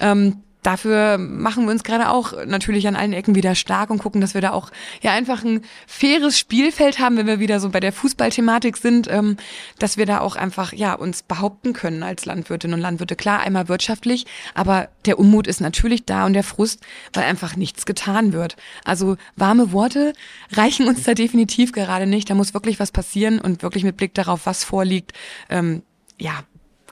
ähm, 0.00 0.42
dafür 0.66 1.16
machen 1.16 1.64
wir 1.64 1.70
uns 1.70 1.84
gerade 1.84 2.10
auch 2.10 2.44
natürlich 2.44 2.88
an 2.88 2.96
allen 2.96 3.12
Ecken 3.12 3.36
wieder 3.36 3.54
stark 3.54 3.88
und 3.88 3.98
gucken, 3.98 4.20
dass 4.20 4.34
wir 4.34 4.40
da 4.40 4.50
auch 4.50 4.70
ja 5.00 5.12
einfach 5.12 5.44
ein 5.44 5.60
faires 5.86 6.36
Spielfeld 6.36 6.98
haben, 6.98 7.16
wenn 7.16 7.28
wir 7.28 7.38
wieder 7.38 7.60
so 7.60 7.70
bei 7.70 7.78
der 7.78 7.92
Fußballthematik 7.92 8.76
sind, 8.76 9.08
ähm, 9.08 9.36
dass 9.78 9.96
wir 9.96 10.06
da 10.06 10.20
auch 10.20 10.34
einfach 10.34 10.72
ja 10.72 10.94
uns 10.94 11.22
behaupten 11.22 11.72
können 11.72 12.02
als 12.02 12.24
Landwirtinnen 12.24 12.74
und 12.74 12.80
Landwirte. 12.80 13.14
Klar, 13.14 13.40
einmal 13.40 13.68
wirtschaftlich, 13.68 14.26
aber 14.54 14.88
der 15.04 15.20
Unmut 15.20 15.46
ist 15.46 15.60
natürlich 15.60 16.04
da 16.04 16.26
und 16.26 16.32
der 16.32 16.42
Frust, 16.42 16.80
weil 17.12 17.24
einfach 17.24 17.54
nichts 17.54 17.86
getan 17.86 18.32
wird. 18.32 18.56
Also 18.84 19.16
warme 19.36 19.70
Worte 19.70 20.14
reichen 20.52 20.88
uns 20.88 21.04
da 21.04 21.14
definitiv 21.14 21.70
gerade 21.70 22.06
nicht. 22.06 22.28
Da 22.28 22.34
muss 22.34 22.54
wirklich 22.54 22.80
was 22.80 22.90
passieren 22.90 23.40
und 23.40 23.62
wirklich 23.62 23.84
mit 23.84 23.96
Blick 23.96 24.14
darauf, 24.14 24.46
was 24.46 24.64
vorliegt, 24.64 25.12
ähm, 25.48 25.82
ja, 26.18 26.42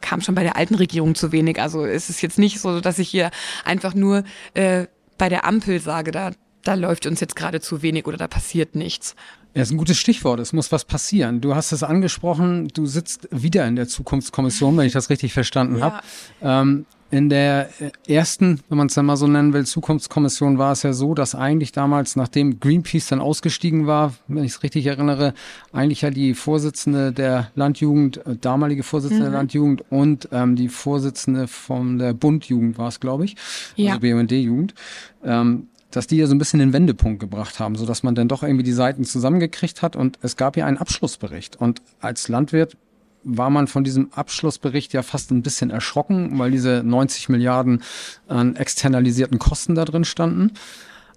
kam 0.04 0.20
schon 0.20 0.34
bei 0.34 0.42
der 0.42 0.56
alten 0.56 0.74
Regierung 0.74 1.14
zu 1.14 1.32
wenig. 1.32 1.60
Also 1.60 1.84
es 1.84 2.10
ist 2.10 2.20
jetzt 2.20 2.38
nicht 2.38 2.60
so, 2.60 2.80
dass 2.80 2.98
ich 2.98 3.08
hier 3.08 3.30
einfach 3.64 3.94
nur 3.94 4.22
äh, 4.52 4.86
bei 5.16 5.28
der 5.28 5.46
Ampel 5.46 5.80
sage, 5.80 6.10
da, 6.10 6.32
da 6.62 6.74
läuft 6.74 7.06
uns 7.06 7.20
jetzt 7.20 7.34
gerade 7.34 7.60
zu 7.60 7.82
wenig 7.82 8.06
oder 8.06 8.18
da 8.18 8.28
passiert 8.28 8.76
nichts. 8.76 9.16
Ja, 9.54 9.62
ist 9.62 9.70
ein 9.70 9.78
gutes 9.78 9.98
Stichwort. 9.98 10.40
Es 10.40 10.52
muss 10.52 10.72
was 10.72 10.84
passieren. 10.84 11.40
Du 11.40 11.54
hast 11.54 11.72
es 11.72 11.82
angesprochen, 11.82 12.68
du 12.68 12.86
sitzt 12.86 13.28
wieder 13.30 13.66
in 13.66 13.76
der 13.76 13.88
Zukunftskommission, 13.88 14.76
wenn 14.76 14.86
ich 14.86 14.92
das 14.92 15.10
richtig 15.10 15.32
verstanden 15.32 15.78
ja. 15.78 15.84
habe. 15.84 16.00
Ähm, 16.42 16.86
in 17.14 17.28
der 17.28 17.68
ersten, 18.08 18.58
wenn 18.68 18.76
man 18.76 18.88
es 18.88 18.94
dann 18.94 19.06
mal 19.06 19.16
so 19.16 19.28
nennen 19.28 19.52
will, 19.52 19.64
Zukunftskommission 19.64 20.58
war 20.58 20.72
es 20.72 20.82
ja 20.82 20.92
so, 20.92 21.14
dass 21.14 21.36
eigentlich 21.36 21.70
damals, 21.70 22.16
nachdem 22.16 22.58
Greenpeace 22.58 23.06
dann 23.06 23.20
ausgestiegen 23.20 23.86
war, 23.86 24.14
wenn 24.26 24.42
ich 24.42 24.50
es 24.52 24.62
richtig 24.64 24.84
erinnere, 24.86 25.32
eigentlich 25.72 26.02
ja 26.02 26.10
die 26.10 26.34
Vorsitzende 26.34 27.12
der 27.12 27.52
Landjugend, 27.54 28.26
äh, 28.26 28.34
damalige 28.34 28.82
Vorsitzende 28.82 29.26
mhm. 29.26 29.30
der 29.30 29.38
Landjugend 29.38 29.84
und 29.90 30.28
ähm, 30.32 30.56
die 30.56 30.68
Vorsitzende 30.68 31.46
von 31.46 31.98
der 31.98 32.14
Bundjugend 32.14 32.78
war 32.78 32.88
es, 32.88 32.98
glaube 32.98 33.26
ich, 33.26 33.36
ja. 33.76 33.92
also 33.92 34.00
BUND-Jugend, 34.00 34.74
ähm, 35.22 35.68
dass 35.92 36.08
die 36.08 36.16
ja 36.16 36.26
so 36.26 36.34
ein 36.34 36.38
bisschen 36.38 36.58
den 36.58 36.72
Wendepunkt 36.72 37.20
gebracht 37.20 37.60
haben, 37.60 37.76
so 37.76 37.86
dass 37.86 38.02
man 38.02 38.16
dann 38.16 38.26
doch 38.26 38.42
irgendwie 38.42 38.64
die 38.64 38.72
Seiten 38.72 39.04
zusammengekriegt 39.04 39.82
hat 39.82 39.94
und 39.94 40.18
es 40.20 40.36
gab 40.36 40.56
ja 40.56 40.66
einen 40.66 40.78
Abschlussbericht. 40.78 41.60
Und 41.60 41.80
als 42.00 42.26
Landwirt 42.26 42.76
war 43.24 43.50
man 43.50 43.66
von 43.66 43.84
diesem 43.84 44.12
Abschlussbericht 44.12 44.92
ja 44.92 45.02
fast 45.02 45.30
ein 45.30 45.42
bisschen 45.42 45.70
erschrocken, 45.70 46.38
weil 46.38 46.50
diese 46.50 46.82
90 46.84 47.28
Milliarden 47.28 47.82
an 48.28 48.56
externalisierten 48.56 49.38
Kosten 49.38 49.74
da 49.74 49.84
drin 49.84 50.04
standen. 50.04 50.52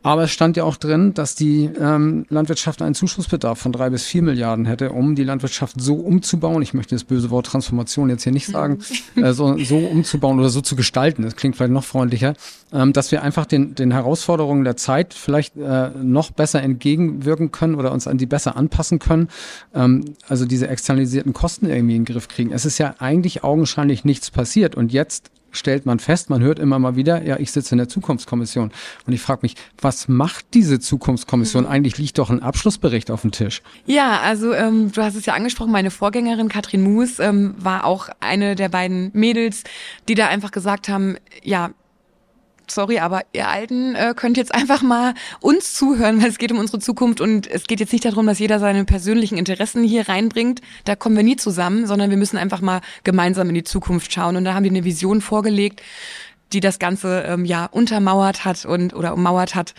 Aber 0.07 0.23
es 0.23 0.31
stand 0.31 0.55
ja 0.55 0.63
auch 0.63 0.77
drin, 0.77 1.13
dass 1.13 1.35
die 1.35 1.65
ähm, 1.65 2.25
Landwirtschaft 2.29 2.81
einen 2.81 2.95
Zuschussbedarf 2.95 3.59
von 3.59 3.73
drei 3.73 3.89
bis 3.89 4.05
vier 4.05 4.21
Milliarden 4.21 4.65
hätte, 4.65 4.91
um 4.91 5.15
die 5.15 5.25
Landwirtschaft 5.25 5.81
so 5.81 5.95
umzubauen. 5.95 6.61
Ich 6.61 6.73
möchte 6.73 6.95
das 6.95 7.03
böse 7.03 7.29
Wort 7.29 7.47
Transformation 7.47 8.09
jetzt 8.09 8.23
hier 8.23 8.31
nicht 8.31 8.47
sagen, 8.47 8.79
äh, 9.17 9.33
so, 9.33 9.57
so 9.57 9.75
umzubauen 9.75 10.39
oder 10.39 10.47
so 10.47 10.61
zu 10.61 10.77
gestalten. 10.77 11.23
Das 11.23 11.35
klingt 11.35 11.57
vielleicht 11.57 11.73
noch 11.73 11.83
freundlicher, 11.83 12.35
ähm, 12.71 12.93
dass 12.93 13.11
wir 13.11 13.21
einfach 13.21 13.45
den, 13.45 13.75
den 13.75 13.91
Herausforderungen 13.91 14.63
der 14.63 14.77
Zeit 14.77 15.13
vielleicht 15.13 15.57
äh, 15.57 15.89
noch 16.01 16.31
besser 16.31 16.63
entgegenwirken 16.63 17.51
können 17.51 17.75
oder 17.75 17.91
uns 17.91 18.07
an 18.07 18.17
die 18.17 18.27
besser 18.27 18.55
anpassen 18.55 18.99
können. 18.99 19.27
Ähm, 19.75 20.15
also 20.29 20.45
diese 20.45 20.69
externalisierten 20.69 21.33
Kosten 21.33 21.65
irgendwie 21.65 21.97
in 21.97 22.05
den 22.05 22.13
Griff 22.13 22.29
kriegen. 22.29 22.53
Es 22.53 22.63
ist 22.63 22.77
ja 22.77 22.95
eigentlich 22.99 23.43
augenscheinlich 23.43 24.05
nichts 24.05 24.31
passiert 24.31 24.75
und 24.75 24.93
jetzt 24.93 25.31
stellt 25.57 25.85
man 25.85 25.99
fest, 25.99 26.29
man 26.29 26.41
hört 26.41 26.59
immer 26.59 26.79
mal 26.79 26.95
wieder, 26.95 27.23
ja, 27.23 27.37
ich 27.37 27.51
sitze 27.51 27.73
in 27.73 27.77
der 27.77 27.89
Zukunftskommission. 27.89 28.71
Und 29.05 29.13
ich 29.13 29.21
frage 29.21 29.39
mich, 29.43 29.55
was 29.81 30.07
macht 30.07 30.45
diese 30.53 30.79
Zukunftskommission? 30.79 31.63
Mhm. 31.63 31.69
Eigentlich 31.69 31.97
liegt 31.97 32.17
doch 32.17 32.29
ein 32.29 32.41
Abschlussbericht 32.41 33.11
auf 33.11 33.21
dem 33.21 33.31
Tisch. 33.31 33.61
Ja, 33.85 34.19
also 34.21 34.53
ähm, 34.53 34.91
du 34.91 35.01
hast 35.01 35.15
es 35.15 35.25
ja 35.25 35.33
angesprochen, 35.33 35.71
meine 35.71 35.91
Vorgängerin 35.91 36.49
Katrin 36.49 36.81
Moos 36.81 37.19
ähm, 37.19 37.55
war 37.57 37.85
auch 37.85 38.09
eine 38.19 38.55
der 38.55 38.69
beiden 38.69 39.11
Mädels, 39.13 39.63
die 40.07 40.15
da 40.15 40.27
einfach 40.27 40.51
gesagt 40.51 40.89
haben, 40.89 41.17
ja, 41.43 41.71
sorry, 42.71 42.99
aber 42.99 43.21
ihr 43.33 43.47
Alten 43.47 43.95
äh, 43.95 44.13
könnt 44.15 44.37
jetzt 44.37 44.53
einfach 44.53 44.81
mal 44.81 45.13
uns 45.39 45.73
zuhören, 45.73 46.21
weil 46.21 46.29
es 46.29 46.37
geht 46.37 46.51
um 46.51 46.59
unsere 46.59 46.79
Zukunft 46.79 47.21
und 47.21 47.47
es 47.47 47.65
geht 47.65 47.79
jetzt 47.79 47.93
nicht 47.93 48.05
darum, 48.05 48.27
dass 48.27 48.39
jeder 48.39 48.59
seine 48.59 48.85
persönlichen 48.85 49.37
Interessen 49.37 49.83
hier 49.83 50.07
reinbringt. 50.09 50.61
Da 50.85 50.95
kommen 50.95 51.15
wir 51.15 51.23
nie 51.23 51.35
zusammen, 51.35 51.87
sondern 51.87 52.09
wir 52.09 52.17
müssen 52.17 52.37
einfach 52.37 52.61
mal 52.61 52.81
gemeinsam 53.03 53.49
in 53.49 53.55
die 53.55 53.63
Zukunft 53.63 54.13
schauen. 54.13 54.35
Und 54.35 54.45
da 54.45 54.53
haben 54.53 54.63
die 54.63 54.69
eine 54.69 54.83
Vision 54.83 55.21
vorgelegt, 55.21 55.81
die 56.53 56.59
das 56.59 56.79
Ganze 56.79 57.23
ähm, 57.27 57.45
ja 57.45 57.65
untermauert 57.65 58.45
hat 58.45 58.65
und 58.65 58.93
oder 58.93 59.13
ummauert 59.13 59.55
hat, 59.55 59.73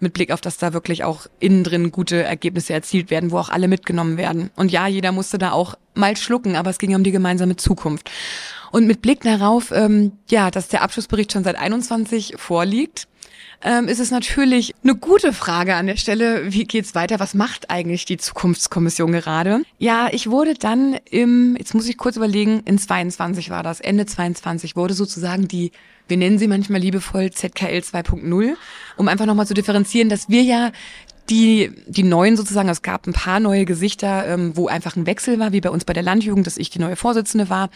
mit 0.00 0.14
Blick 0.14 0.30
auf, 0.30 0.40
dass 0.40 0.56
da 0.56 0.72
wirklich 0.72 1.04
auch 1.04 1.26
innen 1.38 1.64
drin 1.64 1.92
gute 1.92 2.22
Ergebnisse 2.22 2.72
erzielt 2.72 3.10
werden, 3.10 3.30
wo 3.30 3.38
auch 3.38 3.50
alle 3.50 3.68
mitgenommen 3.68 4.16
werden. 4.16 4.50
Und 4.56 4.72
ja, 4.72 4.86
jeder 4.86 5.12
musste 5.12 5.38
da 5.38 5.52
auch 5.52 5.74
mal 5.94 6.16
schlucken, 6.16 6.56
aber 6.56 6.70
es 6.70 6.78
ging 6.78 6.94
um 6.94 7.04
die 7.04 7.12
gemeinsame 7.12 7.56
Zukunft. 7.56 8.10
Und 8.74 8.88
mit 8.88 9.02
Blick 9.02 9.20
darauf, 9.20 9.70
ähm, 9.70 10.10
ja, 10.28 10.50
dass 10.50 10.66
der 10.66 10.82
Abschlussbericht 10.82 11.30
schon 11.30 11.44
seit 11.44 11.54
21 11.54 12.34
vorliegt, 12.38 13.06
ähm, 13.62 13.86
ist 13.86 14.00
es 14.00 14.10
natürlich 14.10 14.74
eine 14.82 14.96
gute 14.96 15.32
Frage 15.32 15.76
an 15.76 15.86
der 15.86 15.94
Stelle, 15.94 16.52
wie 16.52 16.64
geht's 16.64 16.96
weiter? 16.96 17.20
Was 17.20 17.34
macht 17.34 17.70
eigentlich 17.70 18.04
die 18.04 18.16
Zukunftskommission 18.16 19.12
gerade? 19.12 19.62
Ja, 19.78 20.08
ich 20.10 20.28
wurde 20.28 20.54
dann 20.54 20.96
im, 21.08 21.54
jetzt 21.56 21.72
muss 21.74 21.88
ich 21.88 21.96
kurz 21.96 22.16
überlegen, 22.16 22.62
in 22.64 22.76
22 22.76 23.48
war 23.48 23.62
das, 23.62 23.78
Ende 23.78 24.06
22 24.06 24.74
wurde 24.74 24.94
sozusagen 24.94 25.46
die 25.46 25.70
wir 26.06 26.18
nennen 26.18 26.38
sie 26.38 26.48
manchmal 26.48 26.80
liebevoll 26.80 27.30
ZKL 27.30 27.78
2.0, 27.78 28.54
um 28.98 29.08
einfach 29.08 29.24
nochmal 29.24 29.46
zu 29.46 29.54
differenzieren, 29.54 30.10
dass 30.10 30.28
wir 30.28 30.42
ja 30.42 30.70
die, 31.30 31.72
die 31.86 32.02
neuen 32.02 32.36
sozusagen, 32.36 32.68
es 32.68 32.82
gab 32.82 33.06
ein 33.06 33.12
paar 33.12 33.40
neue 33.40 33.64
Gesichter, 33.64 34.26
ähm, 34.26 34.56
wo 34.56 34.68
einfach 34.68 34.96
ein 34.96 35.06
Wechsel 35.06 35.38
war, 35.38 35.52
wie 35.52 35.60
bei 35.60 35.70
uns 35.70 35.84
bei 35.84 35.92
der 35.92 36.02
Landjugend, 36.02 36.46
dass 36.46 36.58
ich 36.58 36.70
die 36.70 36.78
neue 36.78 36.96
Vorsitzende 36.96 37.48
war, 37.48 37.70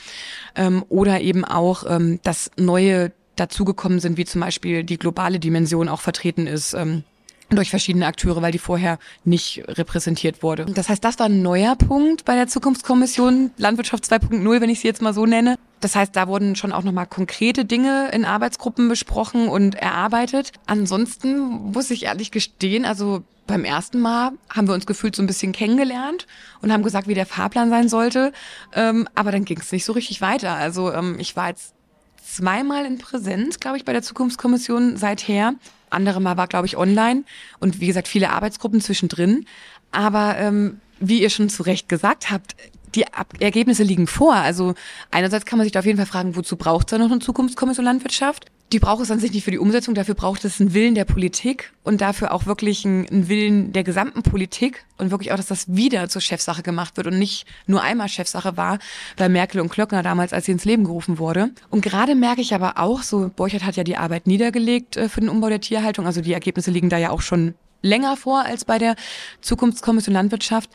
ähm, 0.55 0.85
oder 0.89 1.21
eben 1.21 1.45
auch, 1.45 1.85
ähm, 1.89 2.21
dass 2.23 2.51
neue 2.57 3.13
dazugekommen 3.37 4.01
sind, 4.01 4.17
wie 4.17 4.25
zum 4.25 4.41
Beispiel 4.41 4.85
die 4.85 4.99
globale 4.99 5.39
Dimension 5.39 5.89
auch 5.89 6.01
vertreten 6.01 6.47
ist. 6.47 6.75
Ähm, 6.75 7.05
durch 7.51 7.71
verschiedene 7.71 8.07
Akteure, 8.07 8.43
weil 8.43 8.53
die 8.53 8.59
vorher 8.59 8.99
nicht 9.25 9.63
repräsentiert 9.67 10.43
wurde. 10.43 10.67
Das 10.67 10.89
heißt, 10.89 11.03
das 11.03 11.19
war 11.19 11.27
ein 11.27 11.43
neuer 11.43 11.77
Punkt 11.77 12.25
bei 12.25 12.35
der 12.35 12.47
Zukunftskommission 12.47 13.53
Landwirtschaft 13.57 14.05
2.0, 14.05 14.61
wenn 14.61 14.69
ich 14.69 14.81
sie 14.81 14.89
jetzt 14.89 15.01
mal 15.01 15.15
so 15.15 15.25
nenne. 15.25 15.57
Das 15.81 15.97
heißt, 15.97 16.15
da 16.15 16.29
wurden 16.29 16.57
schon 16.57 16.73
auch 16.73 16.83
nochmal 16.83 17.07
konkrete 17.07 17.65
Dinge 17.65 18.11
in 18.13 18.25
Arbeitsgruppen 18.25 18.89
besprochen 18.89 19.49
und 19.49 19.77
erarbeitet. 19.77 20.53
Ansonsten 20.67 21.39
muss 21.73 21.91
ich 21.91 22.05
ehrlich 22.05 22.31
gestehen, 22.33 22.85
also 22.85 23.23
beim 23.49 23.65
ersten 23.65 23.99
Mal 23.99 24.33
haben 24.51 24.69
wir 24.69 24.75
uns 24.75 24.87
gefühlt 24.87 25.17
so 25.17 25.23
ein 25.23 25.27
bisschen 25.27 25.51
kennengelernt 25.53 26.29
und 26.63 26.73
haben 26.73 26.85
gesagt, 26.85 27.09
wie 27.09 27.15
der 27.15 27.27
Fahrplan 27.27 27.71
sein 27.71 27.89
sollte. 27.89 28.33
Ähm, 28.75 29.09
aber 29.17 29.33
dann 29.33 29.45
ging 29.45 29.59
es 29.59 29.73
nicht 29.73 29.85
so 29.85 29.93
richtig 29.93 30.21
weiter. 30.21 30.55
Also 30.55 30.93
ähm, 30.93 31.17
ich 31.19 31.35
war 31.35 31.49
jetzt 31.49 31.75
zweimal 32.23 32.85
in 32.85 32.99
Präsenz, 32.99 33.59
glaube 33.59 33.79
ich, 33.79 33.85
bei 33.85 33.93
der 33.93 34.03
Zukunftskommission 34.03 34.97
seither. 34.97 35.55
Andere 35.91 36.21
Mal 36.21 36.37
war, 36.37 36.47
glaube 36.47 36.67
ich, 36.67 36.77
online 36.77 37.25
und 37.59 37.81
wie 37.81 37.87
gesagt, 37.87 38.07
viele 38.07 38.31
Arbeitsgruppen 38.31 38.81
zwischendrin. 38.81 39.47
Aber 39.91 40.37
ähm, 40.39 40.81
wie 41.01 41.23
ihr 41.23 41.31
schon 41.31 41.49
zu 41.49 41.63
Recht 41.63 41.89
gesagt 41.89 42.31
habt, 42.31 42.55
die 42.95 43.07
Ab 43.13 43.35
Ergebnisse 43.41 43.83
liegen 43.83 44.07
vor. 44.07 44.35
Also 44.35 44.75
einerseits 45.11 45.47
kann 45.47 45.59
man 45.59 45.65
sich 45.65 45.73
da 45.73 45.81
auf 45.81 45.87
jeden 45.87 45.99
Fall 45.99 46.07
fragen, 46.07 46.37
wozu 46.37 46.57
braucht 46.57 46.89
es 46.89 46.91
da 46.91 46.99
noch 46.99 47.11
eine 47.11 47.21
Zukunftskommission 47.21 47.85
Landwirtschaft? 47.85 48.47
Die 48.73 48.79
braucht 48.81 49.03
es 49.03 49.11
an 49.11 49.19
sich 49.19 49.33
nicht 49.33 49.45
für 49.45 49.51
die 49.51 49.59
Umsetzung, 49.59 49.95
dafür 49.95 50.15
braucht 50.15 50.45
es 50.45 50.61
einen 50.61 50.75
Willen 50.75 50.95
der 50.95 51.07
Politik 51.07 51.73
und 51.85 52.03
dafür 52.03 52.33
auch 52.33 52.45
wirklich 52.45 52.85
einen, 52.85 53.09
einen 53.09 53.29
Willen 53.29 53.73
der 53.73 53.83
gesamten 53.83 54.23
Politik 54.23 54.85
und 54.99 55.11
wirklich 55.11 55.33
auch, 55.33 55.37
dass 55.37 55.47
das 55.47 55.75
wieder 55.75 56.11
zur 56.11 56.21
Chefsache 56.21 56.63
gemacht 56.63 56.99
wird 56.99 57.07
und 57.07 57.19
nicht 57.19 57.47
nur 57.67 57.83
einmal 57.83 58.09
Chefsache 58.09 58.59
war 58.59 58.79
bei 59.17 59.31
Merkel 59.31 59.63
und 59.63 59.71
Klöckner 59.71 60.03
damals, 60.03 60.35
als 60.35 60.45
sie 60.45 60.53
ins 60.53 60.67
Leben 60.67 60.85
gerufen 60.85 61.19
wurde. 61.19 61.51
Und 61.71 61.81
gerade 61.81 62.15
merke 62.15 62.43
ich 62.43 62.55
aber 62.55 62.79
auch, 62.79 63.03
so 63.03 63.31
Borchert 63.35 63.65
hat 63.65 63.77
ja 63.77 63.85
die 63.85 63.97
Arbeit 63.97 64.27
niedergelegt 64.27 64.99
äh, 64.99 65.09
für 65.09 65.21
den 65.21 65.31
Umbau 65.31 65.49
der 65.49 65.63
Tierhaltung, 65.63 66.05
also 66.05 66.21
die 66.21 66.35
Ergebnisse 66.35 66.71
liegen 66.71 66.91
da 66.91 66.99
ja 66.99 67.09
auch 67.09 67.23
schon 67.23 67.55
länger 67.81 68.17
vor 68.17 68.45
als 68.45 68.65
bei 68.65 68.79
der 68.79 68.97
Zukunftskommission 69.41 70.13
Landwirtschaft 70.13 70.69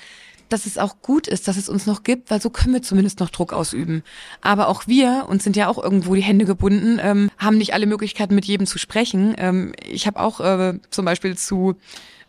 dass 0.54 0.68
es 0.68 0.78
auch 0.78 1.02
gut 1.02 1.28
ist, 1.28 1.48
dass 1.48 1.58
es 1.58 1.68
uns 1.68 1.88
noch 1.88 2.04
gibt, 2.04 2.30
weil 2.30 2.40
so 2.40 2.52
können 2.52 2.76
wir 2.76 2.84
zumindest 2.84 3.20
noch 3.20 3.32
Druck 3.32 3.54
ausüben. 3.54 4.04
Aber 4.42 4.68
auch 4.68 4.88
wir, 4.88 5.26
uns 5.28 5.44
sind 5.44 5.56
ja 5.56 5.68
auch 5.68 5.84
irgendwo 5.84 6.14
die 6.14 6.22
Hände 6.22 6.46
gebunden, 6.46 7.00
ähm, 7.02 7.32
haben 7.40 7.58
nicht 7.58 7.74
alle 7.74 7.88
Möglichkeiten, 7.88 8.36
mit 8.36 8.46
jedem 8.46 8.68
zu 8.68 8.78
sprechen. 8.78 9.34
Ähm, 9.38 9.74
ich 9.84 10.06
habe 10.06 10.20
auch 10.20 10.40
äh, 10.40 10.80
zum 10.92 11.06
Beispiel 11.06 11.36
zu 11.36 11.76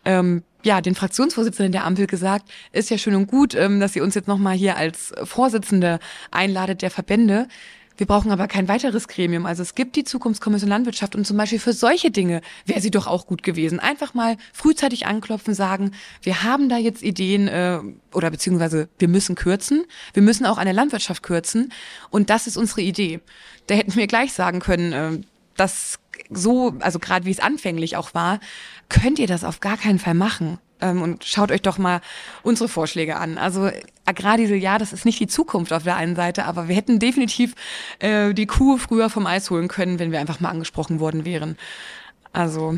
ähm, 0.05 0.43
ja, 0.63 0.81
den 0.81 0.95
Fraktionsvorsitzenden 0.95 1.71
der 1.71 1.85
Ampel 1.85 2.07
gesagt, 2.07 2.49
ist 2.71 2.89
ja 2.89 2.97
schön 2.97 3.15
und 3.15 3.27
gut, 3.27 3.53
ähm, 3.53 3.79
dass 3.79 3.93
sie 3.93 4.01
uns 4.01 4.15
jetzt 4.15 4.27
nochmal 4.27 4.55
hier 4.55 4.75
als 4.75 5.13
Vorsitzende 5.23 5.99
einladet 6.31 6.81
der 6.81 6.89
Verbände. 6.89 7.47
Wir 7.97 8.05
brauchen 8.05 8.31
aber 8.31 8.47
kein 8.47 8.67
weiteres 8.67 9.07
Gremium. 9.07 9.45
Also 9.45 9.61
es 9.63 9.75
gibt 9.75 9.95
die 9.95 10.03
Zukunftskommission 10.03 10.69
Landwirtschaft 10.69 11.15
und 11.15 11.25
zum 11.25 11.37
Beispiel 11.37 11.59
für 11.59 11.73
solche 11.73 12.11
Dinge 12.11 12.41
wäre 12.65 12.81
sie 12.81 12.91
doch 12.91 13.07
auch 13.07 13.25
gut 13.25 13.43
gewesen. 13.43 13.79
Einfach 13.79 14.13
mal 14.13 14.37
frühzeitig 14.53 15.07
anklopfen, 15.07 15.53
sagen, 15.53 15.91
wir 16.21 16.43
haben 16.43 16.69
da 16.69 16.77
jetzt 16.77 17.03
Ideen 17.03 17.47
äh, 17.47 17.79
oder 18.13 18.31
beziehungsweise 18.31 18.89
wir 18.99 19.07
müssen 19.07 19.35
kürzen. 19.35 19.85
Wir 20.13 20.23
müssen 20.23 20.45
auch 20.45 20.57
an 20.57 20.65
der 20.65 20.73
Landwirtschaft 20.73 21.23
kürzen 21.23 21.71
und 22.09 22.29
das 22.29 22.47
ist 22.47 22.57
unsere 22.57 22.81
Idee. 22.81 23.21
Da 23.67 23.75
hätten 23.75 23.95
wir 23.95 24.07
gleich 24.07 24.33
sagen 24.33 24.59
können, 24.59 24.93
äh, 24.93 25.21
dass 25.55 25.99
so, 26.29 26.75
also 26.79 26.99
gerade 26.99 27.25
wie 27.25 27.31
es 27.31 27.39
anfänglich 27.39 27.97
auch 27.97 28.13
war, 28.13 28.39
könnt 28.89 29.19
ihr 29.19 29.27
das 29.27 29.43
auf 29.43 29.59
gar 29.59 29.77
keinen 29.77 29.99
Fall 29.99 30.13
machen. 30.13 30.59
Ähm, 30.81 31.01
und 31.01 31.23
schaut 31.23 31.51
euch 31.51 31.61
doch 31.61 31.77
mal 31.77 32.01
unsere 32.43 32.67
Vorschläge 32.67 33.15
an. 33.17 33.37
Also 33.37 33.69
Agrardiesel, 34.05 34.57
ja, 34.57 34.77
das 34.77 34.93
ist 34.93 35.05
nicht 35.05 35.19
die 35.19 35.27
Zukunft 35.27 35.71
auf 35.71 35.83
der 35.83 35.95
einen 35.95 36.15
Seite, 36.15 36.45
aber 36.45 36.67
wir 36.67 36.75
hätten 36.75 36.99
definitiv 36.99 37.55
äh, 37.99 38.33
die 38.33 38.45
Kuh 38.45 38.77
früher 38.77 39.09
vom 39.09 39.25
Eis 39.25 39.49
holen 39.49 39.67
können, 39.67 39.99
wenn 39.99 40.11
wir 40.11 40.19
einfach 40.19 40.39
mal 40.39 40.49
angesprochen 40.49 40.99
worden 40.99 41.25
wären. 41.25 41.57
Also 42.33 42.77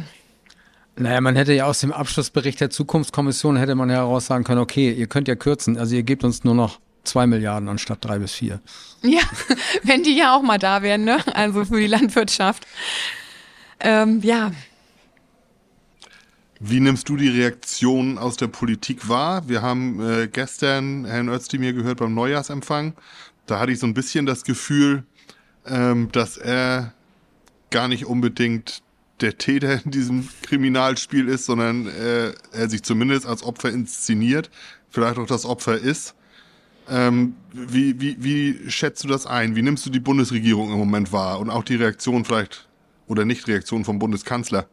naja, 0.99 1.21
man 1.21 1.35
hätte 1.35 1.53
ja 1.53 1.65
aus 1.65 1.79
dem 1.79 1.91
Abschlussbericht 1.91 2.59
der 2.59 2.71
Zukunftskommission 2.71 3.55
hätte 3.55 3.75
man 3.75 3.89
ja 3.89 3.97
heraus 3.97 4.25
sagen 4.25 4.43
können, 4.43 4.61
okay, 4.61 4.91
ihr 4.91 5.05
könnt 5.05 5.27
ja 5.27 5.35
kürzen, 5.35 5.77
also 5.77 5.95
ihr 5.95 6.01
gebt 6.01 6.23
uns 6.23 6.43
nur 6.43 6.55
noch 6.55 6.79
zwei 7.03 7.27
Milliarden 7.27 7.69
anstatt 7.69 8.03
drei 8.03 8.17
bis 8.17 8.33
vier. 8.33 8.59
Ja, 9.03 9.21
wenn 9.83 10.01
die 10.01 10.17
ja 10.17 10.35
auch 10.35 10.41
mal 10.41 10.57
da 10.57 10.81
wären, 10.81 11.03
ne? 11.03 11.19
Also 11.35 11.65
für 11.65 11.79
die 11.79 11.87
Landwirtschaft. 11.87 12.65
Ähm, 13.79 14.21
ja, 14.23 14.51
wie 16.59 16.79
nimmst 16.79 17.07
du 17.09 17.17
die 17.17 17.29
Reaktion 17.29 18.17
aus 18.17 18.37
der 18.37 18.47
Politik 18.47 19.07
wahr? 19.09 19.47
Wir 19.47 19.61
haben 19.61 19.99
äh, 20.01 20.27
gestern 20.27 21.05
Herrn 21.05 21.29
Özdemir 21.29 21.73
gehört 21.73 21.99
beim 21.99 22.13
Neujahrsempfang. 22.13 22.93
Da 23.45 23.59
hatte 23.59 23.71
ich 23.71 23.79
so 23.79 23.85
ein 23.85 23.93
bisschen 23.93 24.25
das 24.25 24.43
Gefühl, 24.43 25.03
ähm, 25.65 26.09
dass 26.11 26.37
er 26.37 26.93
gar 27.69 27.87
nicht 27.87 28.05
unbedingt 28.05 28.81
der 29.21 29.37
Täter 29.37 29.81
in 29.83 29.91
diesem 29.91 30.27
Kriminalspiel 30.43 31.27
ist, 31.27 31.45
sondern 31.45 31.87
äh, 31.87 32.33
er 32.51 32.69
sich 32.69 32.83
zumindest 32.83 33.25
als 33.25 33.43
Opfer 33.43 33.69
inszeniert, 33.69 34.49
vielleicht 34.89 35.17
auch 35.17 35.27
das 35.27 35.45
Opfer 35.45 35.77
ist. 35.77 36.15
Ähm, 36.89 37.35
wie, 37.51 37.99
wie, 37.99 38.15
wie 38.19 38.71
schätzt 38.71 39.03
du 39.03 39.07
das 39.07 39.25
ein? 39.25 39.55
Wie 39.55 39.61
nimmst 39.61 39.85
du 39.85 39.89
die 39.89 39.99
Bundesregierung 39.99 40.71
im 40.71 40.77
Moment 40.77 41.11
wahr 41.11 41.39
und 41.39 41.49
auch 41.49 41.63
die 41.63 41.75
Reaktion 41.75 42.25
vielleicht 42.25 42.67
oder 43.07 43.25
Nichtreaktion 43.25 43.83
vom 43.83 43.99
Bundeskanzler? 43.99 44.67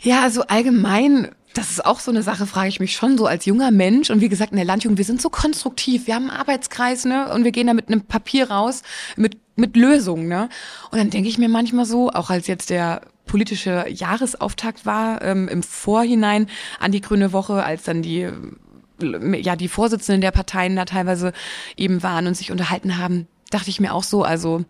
Ja, 0.00 0.22
also 0.22 0.42
allgemein, 0.42 1.28
das 1.54 1.70
ist 1.70 1.84
auch 1.84 2.00
so 2.00 2.10
eine 2.10 2.22
Sache, 2.22 2.46
frage 2.46 2.68
ich 2.68 2.80
mich 2.80 2.94
schon 2.94 3.18
so 3.18 3.26
als 3.26 3.46
junger 3.46 3.70
Mensch. 3.70 4.10
Und 4.10 4.20
wie 4.20 4.28
gesagt, 4.28 4.52
in 4.52 4.56
der 4.56 4.64
Landjugend, 4.64 4.98
wir 4.98 5.04
sind 5.04 5.20
so 5.20 5.28
konstruktiv. 5.30 6.06
Wir 6.06 6.14
haben 6.14 6.30
einen 6.30 6.38
Arbeitskreis, 6.38 7.04
ne? 7.04 7.32
Und 7.32 7.44
wir 7.44 7.52
gehen 7.52 7.66
da 7.66 7.74
mit 7.74 7.88
einem 7.88 8.02
Papier 8.02 8.50
raus, 8.50 8.82
mit, 9.16 9.36
mit 9.56 9.76
Lösungen, 9.76 10.28
ne? 10.28 10.48
Und 10.90 10.98
dann 10.98 11.10
denke 11.10 11.28
ich 11.28 11.38
mir 11.38 11.48
manchmal 11.48 11.84
so, 11.84 12.10
auch 12.10 12.30
als 12.30 12.46
jetzt 12.46 12.70
der 12.70 13.02
politische 13.26 13.86
Jahresauftakt 13.88 14.86
war, 14.86 15.20
ähm, 15.22 15.48
im 15.48 15.62
Vorhinein 15.62 16.48
an 16.80 16.92
die 16.92 17.00
Grüne 17.00 17.32
Woche, 17.32 17.62
als 17.62 17.82
dann 17.84 18.02
die 18.02 18.30
ja 19.00 19.54
die 19.54 19.68
Vorsitzenden 19.68 20.20
der 20.20 20.32
Parteien 20.32 20.74
da 20.74 20.84
teilweise 20.84 21.32
eben 21.76 22.02
waren 22.02 22.26
und 22.26 22.36
sich 22.36 22.50
unterhalten 22.50 22.98
haben, 22.98 23.28
dachte 23.50 23.70
ich 23.70 23.80
mir 23.80 23.94
auch 23.94 24.02
so, 24.02 24.24
also 24.24 24.64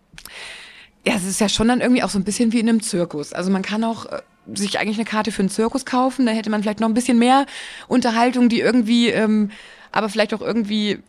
ja, 1.05 1.15
es 1.15 1.25
ist 1.25 1.41
ja 1.41 1.49
schon 1.49 1.67
dann 1.67 1.81
irgendwie 1.81 2.03
auch 2.03 2.09
so 2.09 2.19
ein 2.19 2.23
bisschen 2.23 2.51
wie 2.51 2.59
in 2.59 2.69
einem 2.69 2.83
Zirkus. 2.83 3.33
Also 3.33 3.49
man 3.51 3.61
kann 3.61 3.83
auch 3.83 4.05
äh, 4.05 4.21
sich 4.55 4.79
eigentlich 4.79 4.97
eine 4.97 5.05
Karte 5.05 5.31
für 5.31 5.41
einen 5.41 5.49
Zirkus 5.49 5.85
kaufen, 5.85 6.25
da 6.25 6.31
hätte 6.31 6.49
man 6.49 6.61
vielleicht 6.61 6.79
noch 6.79 6.87
ein 6.87 6.93
bisschen 6.93 7.19
mehr 7.19 7.45
Unterhaltung, 7.87 8.49
die 8.49 8.59
irgendwie, 8.59 9.09
ähm, 9.09 9.51
aber 9.91 10.09
vielleicht 10.09 10.33
auch 10.33 10.41
irgendwie, 10.41 10.99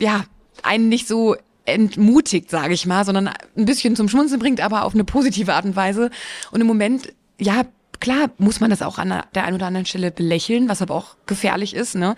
ja, 0.00 0.24
einen 0.62 0.88
nicht 0.88 1.08
so 1.08 1.36
entmutigt, 1.64 2.50
sage 2.50 2.72
ich 2.72 2.86
mal, 2.86 3.04
sondern 3.04 3.28
ein 3.28 3.64
bisschen 3.64 3.94
zum 3.94 4.08
Schmunzeln 4.08 4.40
bringt, 4.40 4.60
aber 4.60 4.84
auf 4.84 4.94
eine 4.94 5.04
positive 5.04 5.52
Art 5.52 5.66
und 5.66 5.76
Weise. 5.76 6.10
Und 6.50 6.60
im 6.60 6.66
Moment, 6.66 7.12
ja, 7.38 7.64
klar 8.00 8.30
muss 8.38 8.60
man 8.60 8.70
das 8.70 8.82
auch 8.82 8.98
an 8.98 9.22
der 9.34 9.44
einen 9.44 9.56
oder 9.56 9.66
anderen 9.66 9.86
Stelle 9.86 10.10
belächeln, 10.10 10.68
was 10.68 10.82
aber 10.82 10.94
auch 10.94 11.16
gefährlich 11.26 11.74
ist, 11.74 11.94
ne? 11.94 12.16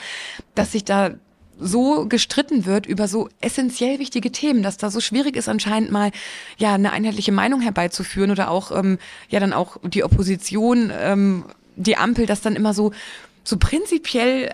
Dass 0.54 0.72
sich 0.72 0.84
da 0.84 1.14
so 1.60 2.06
gestritten 2.06 2.64
wird 2.66 2.86
über 2.86 3.08
so 3.08 3.28
essentiell 3.40 3.98
wichtige 3.98 4.32
Themen, 4.32 4.62
dass 4.62 4.76
da 4.76 4.90
so 4.90 5.00
schwierig 5.00 5.36
ist 5.36 5.48
anscheinend 5.48 5.90
mal 5.90 6.10
ja 6.58 6.74
eine 6.74 6.92
einheitliche 6.92 7.32
Meinung 7.32 7.60
herbeizuführen 7.60 8.30
oder 8.30 8.50
auch 8.50 8.70
ähm, 8.76 8.98
ja 9.28 9.40
dann 9.40 9.52
auch 9.52 9.76
die 9.82 10.04
Opposition, 10.04 10.92
ähm, 10.96 11.44
die 11.76 11.96
Ampel, 11.96 12.26
dass 12.26 12.40
dann 12.40 12.56
immer 12.56 12.74
so 12.74 12.92
so 13.44 13.56
prinzipiell 13.56 14.52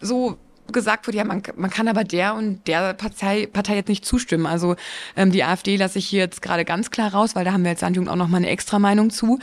so 0.00 0.36
gesagt 0.72 1.06
wird, 1.06 1.16
ja, 1.16 1.24
man, 1.24 1.42
man 1.56 1.70
kann 1.70 1.88
aber 1.88 2.04
der 2.04 2.34
und 2.34 2.66
der 2.66 2.94
Partei, 2.94 3.46
Partei 3.46 3.76
jetzt 3.76 3.88
nicht 3.88 4.04
zustimmen. 4.04 4.46
Also 4.46 4.76
ähm, 5.16 5.30
die 5.30 5.44
AfD 5.44 5.76
lasse 5.76 5.98
ich 5.98 6.06
hier 6.06 6.20
jetzt 6.20 6.40
gerade 6.42 6.64
ganz 6.64 6.90
klar 6.90 7.12
raus, 7.12 7.34
weil 7.34 7.44
da 7.44 7.52
haben 7.52 7.64
wir 7.64 7.70
als 7.70 7.80
Landjugend 7.82 8.10
auch 8.10 8.16
nochmal 8.16 8.38
eine 8.38 8.48
extra 8.48 8.78
Meinung 8.78 9.10
zu, 9.10 9.38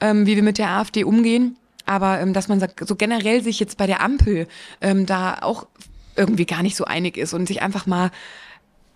ähm, 0.00 0.26
wie 0.26 0.36
wir 0.36 0.42
mit 0.42 0.58
der 0.58 0.70
AfD 0.70 1.04
umgehen. 1.04 1.56
Aber 1.86 2.20
ähm, 2.20 2.32
dass 2.32 2.48
man 2.48 2.60
sagt, 2.60 2.86
so 2.86 2.94
generell 2.94 3.42
sich 3.42 3.60
jetzt 3.60 3.76
bei 3.76 3.86
der 3.86 4.00
Ampel 4.00 4.46
ähm, 4.80 5.06
da 5.06 5.38
auch 5.40 5.66
irgendwie 6.16 6.46
gar 6.46 6.62
nicht 6.62 6.76
so 6.76 6.84
einig 6.84 7.16
ist 7.16 7.34
und 7.34 7.46
sich 7.46 7.62
einfach 7.62 7.86
mal 7.86 8.10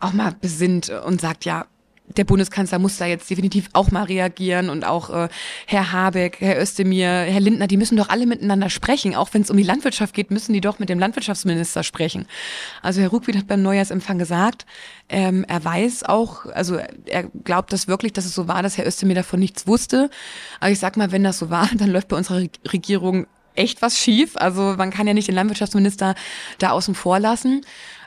auch 0.01 0.13
mal 0.13 0.35
besinnt 0.41 0.91
und 0.91 1.21
sagt, 1.21 1.45
ja, 1.45 1.67
der 2.07 2.25
Bundeskanzler 2.25 2.79
muss 2.79 2.99
da 2.99 3.07
jetzt 3.07 3.31
definitiv 3.31 3.71
auch 3.73 3.91
mal 3.91 4.05
reagieren 4.05 4.69
und 4.69 4.85
auch 4.85 5.09
äh, 5.11 5.29
Herr 5.67 5.93
Habeck, 5.93 6.37
Herr 6.41 6.61
Özdemir, 6.61 7.09
Herr 7.09 7.41
Lindner, 7.41 7.67
die 7.67 7.79
müssen 7.79 7.97
doch 7.97 8.11
alle 8.11 8.27
miteinander 8.27 8.69
sprechen. 8.69 9.15
Auch 9.15 9.31
wenn 9.33 9.43
es 9.43 9.51
um 9.51 9.57
die 9.57 9.63
Landwirtschaft 9.63 10.15
geht, 10.15 10.31
müssen 10.31 10.53
die 10.53 10.61
doch 10.61 10.79
mit 10.79 10.91
dem 10.91 10.99
Landwirtschaftsminister 10.99 11.83
sprechen. 11.83 12.27
Also 12.83 13.01
Herr 13.01 13.09
Ruckwied 13.09 13.37
hat 13.37 13.47
beim 13.47 13.63
Neujahrsempfang 13.63 14.19
gesagt, 14.19 14.67
ähm, 15.09 15.45
er 15.49 15.65
weiß 15.65 16.05
auch, 16.05 16.45
also 16.47 16.79
er 17.07 17.25
glaubt 17.43 17.73
das 17.73 17.89
wirklich, 17.89 18.13
dass 18.13 18.27
es 18.27 18.35
so 18.35 18.49
war, 18.49 18.63
dass 18.63 18.77
Herr 18.77 18.87
Özdemir 18.87 19.15
davon 19.15 19.41
nichts 19.41 19.67
wusste. 19.67 20.11
Aber 20.61 20.71
ich 20.71 20.79
sag 20.79 20.99
mal, 20.99 21.11
wenn 21.11 21.25
das 21.25 21.39
so 21.39 21.49
war, 21.49 21.71
dann 21.75 21.91
läuft 21.91 22.09
bei 22.09 22.17
unserer 22.17 22.45
Regierung 22.71 23.27
echt 23.55 23.83
was 23.83 23.99
schief. 23.99 24.37
Also 24.37 24.75
man 24.77 24.91
kann 24.91 25.07
ja 25.07 25.15
nicht 25.15 25.29
den 25.29 25.35
Landwirtschaftsminister 25.35 26.15
da 26.59 26.71
außen 26.71 26.95
vor 26.95 27.19
lassen. 27.19 27.65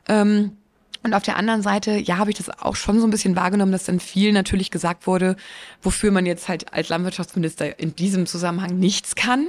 Ähm, 0.08 0.58
und 1.04 1.14
auf 1.14 1.24
der 1.24 1.38
anderen 1.38 1.62
Seite, 1.62 1.98
ja, 1.98 2.18
habe 2.18 2.32
ich 2.32 2.38
das 2.38 2.50
auch 2.50 2.76
schon 2.76 3.00
so 3.00 3.08
ein 3.08 3.12
bisschen 3.12 3.36
wahrgenommen, 3.36 3.72
dass 3.72 3.86
dann 3.86 4.00
viel 4.00 4.34
natürlich 4.34 4.72
gesagt 4.72 5.08
wurde, 5.08 5.36
wofür 5.82 6.12
man 6.12 6.26
jetzt 6.26 6.50
halt 6.50 6.74
als 6.74 6.90
Landwirtschaftsminister 6.90 7.80
in 7.80 7.96
diesem 7.96 8.26
Zusammenhang 8.26 8.78
nichts 8.78 9.16
kann. 9.16 9.48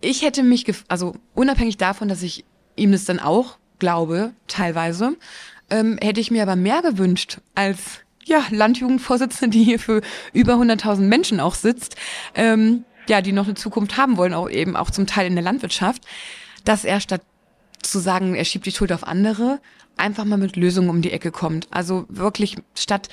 Ich 0.00 0.22
hätte 0.22 0.42
mich, 0.42 0.66
also 0.88 1.14
unabhängig 1.34 1.76
davon, 1.76 2.08
dass 2.08 2.22
ich 2.22 2.44
ihm 2.74 2.90
das 2.90 3.04
dann 3.04 3.20
auch 3.20 3.58
glaube, 3.78 4.32
teilweise, 4.48 5.16
ähm, 5.70 5.98
hätte 6.02 6.20
ich 6.20 6.30
mir 6.30 6.42
aber 6.42 6.56
mehr 6.56 6.82
gewünscht 6.82 7.38
als 7.54 8.00
ja, 8.24 8.44
Landjugendvorsitzende, 8.50 9.56
die 9.56 9.64
hier 9.64 9.78
für 9.78 10.00
über 10.32 10.54
100.000 10.54 11.00
Menschen 11.00 11.40
auch 11.40 11.54
sitzt, 11.54 11.96
ähm, 12.34 12.84
ja, 13.08 13.20
die 13.20 13.32
noch 13.32 13.46
eine 13.46 13.54
Zukunft 13.54 13.96
haben 13.96 14.16
wollen, 14.16 14.34
auch 14.34 14.48
eben 14.48 14.76
auch 14.76 14.90
zum 14.90 15.06
Teil 15.06 15.26
in 15.26 15.34
der 15.34 15.44
Landwirtschaft, 15.44 16.02
dass 16.64 16.84
er 16.84 17.00
statt 17.00 17.22
zu 17.82 17.98
sagen, 17.98 18.34
er 18.34 18.44
schiebt 18.44 18.66
die 18.66 18.72
Schuld 18.72 18.92
auf 18.92 19.04
andere, 19.04 19.60
einfach 19.96 20.24
mal 20.24 20.38
mit 20.38 20.56
Lösungen 20.56 20.88
um 20.88 21.02
die 21.02 21.12
Ecke 21.12 21.32
kommt. 21.32 21.66
Also 21.70 22.06
wirklich 22.08 22.56
statt 22.74 23.08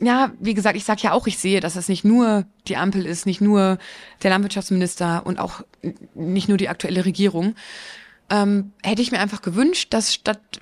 ja, 0.00 0.32
wie 0.40 0.54
gesagt, 0.54 0.76
ich 0.76 0.84
sage 0.84 1.02
ja 1.04 1.12
auch, 1.12 1.26
ich 1.26 1.38
sehe, 1.38 1.60
dass 1.60 1.76
es 1.76 1.88
nicht 1.88 2.04
nur 2.04 2.44
die 2.68 2.76
Ampel 2.76 3.06
ist, 3.06 3.26
nicht 3.26 3.40
nur 3.40 3.78
der 4.22 4.30
Landwirtschaftsminister 4.30 5.24
und 5.24 5.38
auch 5.38 5.62
nicht 6.14 6.48
nur 6.48 6.58
die 6.58 6.68
aktuelle 6.68 7.04
Regierung. 7.04 7.54
Ähm, 8.28 8.72
hätte 8.82 9.02
ich 9.02 9.12
mir 9.12 9.20
einfach 9.20 9.40
gewünscht, 9.40 9.94
dass 9.94 10.12
statt 10.12 10.60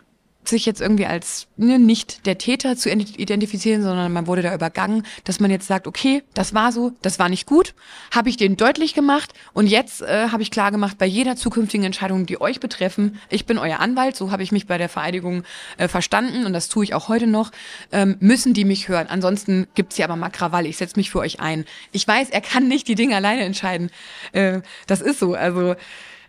sich 0.48 0.66
jetzt 0.66 0.80
irgendwie 0.80 1.06
als 1.06 1.46
ne, 1.56 1.78
nicht 1.78 2.26
der 2.26 2.38
Täter 2.38 2.76
zu 2.76 2.90
identifizieren, 2.90 3.82
sondern 3.82 4.12
man 4.12 4.26
wurde 4.26 4.42
da 4.42 4.54
übergangen, 4.54 5.04
dass 5.24 5.40
man 5.40 5.50
jetzt 5.50 5.66
sagt, 5.66 5.86
okay, 5.86 6.22
das 6.34 6.54
war 6.54 6.72
so, 6.72 6.92
das 7.02 7.18
war 7.18 7.28
nicht 7.28 7.46
gut, 7.46 7.74
habe 8.14 8.28
ich 8.28 8.36
denen 8.36 8.56
deutlich 8.56 8.94
gemacht 8.94 9.32
und 9.52 9.66
jetzt 9.66 10.02
äh, 10.02 10.28
habe 10.30 10.42
ich 10.42 10.50
klar 10.50 10.70
gemacht, 10.70 10.98
bei 10.98 11.06
jeder 11.06 11.36
zukünftigen 11.36 11.84
Entscheidung, 11.84 12.26
die 12.26 12.40
euch 12.40 12.60
betreffen, 12.60 13.20
ich 13.28 13.46
bin 13.46 13.58
euer 13.58 13.80
Anwalt, 13.80 14.16
so 14.16 14.30
habe 14.30 14.42
ich 14.42 14.52
mich 14.52 14.66
bei 14.66 14.78
der 14.78 14.88
Vereidigung 14.88 15.44
äh, 15.78 15.88
verstanden 15.88 16.46
und 16.46 16.52
das 16.52 16.68
tue 16.68 16.84
ich 16.84 16.94
auch 16.94 17.08
heute 17.08 17.26
noch, 17.26 17.50
ähm, 17.92 18.16
müssen 18.20 18.54
die 18.54 18.64
mich 18.64 18.88
hören. 18.88 19.06
Ansonsten 19.08 19.66
gibt's 19.74 19.96
hier 19.96 20.04
aber 20.04 20.16
mal 20.16 20.30
Krawall, 20.30 20.66
ich 20.66 20.76
setze 20.76 20.96
mich 20.96 21.10
für 21.10 21.20
euch 21.20 21.40
ein. 21.40 21.64
Ich 21.92 22.06
weiß, 22.06 22.30
er 22.30 22.40
kann 22.40 22.68
nicht 22.68 22.88
die 22.88 22.94
Dinge 22.94 23.16
alleine 23.16 23.42
entscheiden. 23.42 23.90
Äh, 24.32 24.60
das 24.86 25.00
ist 25.00 25.18
so, 25.18 25.34
also 25.34 25.74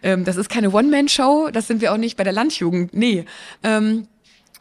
ähm, 0.05 0.23
das 0.23 0.37
ist 0.37 0.49
keine 0.49 0.71
One-Man-Show, 0.71 1.49
das 1.51 1.67
sind 1.67 1.81
wir 1.81 1.91
auch 1.91 1.97
nicht 1.97 2.15
bei 2.15 2.23
der 2.23 2.31
Landjugend. 2.31 2.93
Nee. 2.93 3.25
Ähm, 3.63 4.07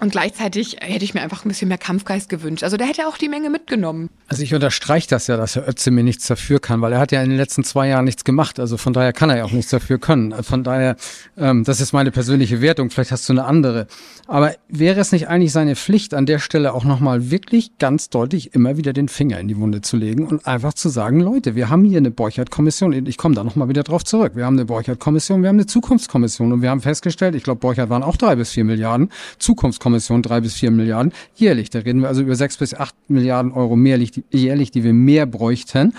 und 0.01 0.11
gleichzeitig 0.11 0.79
hätte 0.81 1.05
ich 1.05 1.15
mir 1.15 1.23
einfach 1.23 1.45
ein 1.45 1.49
bisschen 1.49 1.69
mehr 1.69 1.79
Kampfgeist 1.79 2.29
gewünscht. 2.29 2.65
Also 2.65 2.77
der 2.77 2.89
hätte 2.89 3.07
auch 3.07 3.17
die 3.17 3.29
Menge 3.29 3.49
mitgenommen. 3.49 4.11
Also 4.27 4.43
ich 4.43 4.53
unterstreiche 4.53 5.09
das 5.09 5.29
ja, 5.29 5.37
dass 5.37 5.55
Herr 5.55 5.69
Özdemir 5.69 6.03
nichts 6.03 6.27
dafür 6.27 6.59
kann, 6.59 6.81
weil 6.81 6.93
er 6.93 6.99
hat 6.99 7.13
ja 7.13 7.23
in 7.23 7.29
den 7.29 7.39
letzten 7.39 7.63
zwei 7.63 7.89
Jahren 7.89 8.05
nichts 8.05 8.25
gemacht. 8.25 8.59
Also 8.59 8.77
von 8.77 8.93
daher 8.93 9.13
kann 9.13 9.31
er 9.31 9.37
ja 9.37 9.45
auch 9.45 9.53
nichts 9.53 9.71
dafür 9.71 9.99
können. 9.99 10.35
Von 10.43 10.65
daher, 10.65 10.97
ähm, 11.37 11.63
das 11.63 11.81
ist 11.81 11.93
meine 11.93 12.11
persönliche 12.11 12.61
Wertung. 12.61 12.91
Vielleicht 12.91 13.13
hast 13.13 13.29
du 13.29 13.35
eine 13.35 13.45
andere. 13.45 13.87
Aber 14.27 14.55
wäre 14.69 15.01
es 15.01 15.13
nicht 15.13 15.29
eigentlich 15.29 15.53
seine 15.53 15.77
Pflicht, 15.77 16.13
an 16.13 16.27
der 16.27 16.41
Stelle 16.41 16.75
auch 16.75 16.85
nochmal 16.85 17.31
wirklich 17.31 17.79
ganz 17.79 18.11
deutlich 18.11 18.53
immer 18.53 18.77
wieder 18.77 18.93
den 18.93 19.09
Finger 19.09 19.39
in 19.39 19.47
die 19.47 19.57
Wunde 19.59 19.81
zu 19.81 19.97
legen 19.97 20.27
und 20.27 20.45
einfach 20.45 20.75
zu 20.75 20.89
sagen, 20.89 21.21
Leute, 21.21 21.55
wir 21.55 21.71
haben 21.71 21.85
hier 21.85 21.99
eine 21.99 22.11
Borchert-Kommission. 22.11 23.07
Ich 23.07 23.17
komme 23.17 23.37
da 23.37 23.45
nochmal 23.45 23.69
wieder 23.69 23.85
drauf 23.85 24.05
zurück. 24.05 24.33
Wir 24.35 24.45
haben 24.45 24.57
eine 24.57 24.65
Borchert-Kommission, 24.65 25.43
wir 25.43 25.51
haben 25.51 25.57
eine 25.57 25.67
Zukunftskommission 25.67 26.53
und 26.53 26.63
wir 26.63 26.71
haben 26.71 26.81
festgestellt, 26.81 27.37
ich 27.37 27.45
glaube, 27.45 27.61
Borchert 27.61 27.91
waren 27.91 28.03
auch 28.03 28.17
drei 28.17 28.35
bis 28.35 28.51
vier 28.51 28.65
Milliarden. 28.65 29.11
Zukunftskommission 29.39 29.84
Kommission 29.85 30.23
drei 30.23 30.41
bis 30.41 30.55
vier 30.55 30.71
Milliarden 30.71 31.13
jährlich. 31.37 31.69
Da 31.69 31.81
reden 31.81 32.01
wir 32.01 32.09
also 32.09 32.23
über 32.23 32.35
sechs 32.35 32.57
bis 32.57 32.73
acht 32.73 32.95
Milliarden 33.09 33.53
Euro 33.53 33.77
jährlich, 33.77 34.25
jährlich, 34.33 34.71
die 34.71 34.83
wir 34.83 34.95
mehr 34.95 35.27
bräuchten 35.27 35.93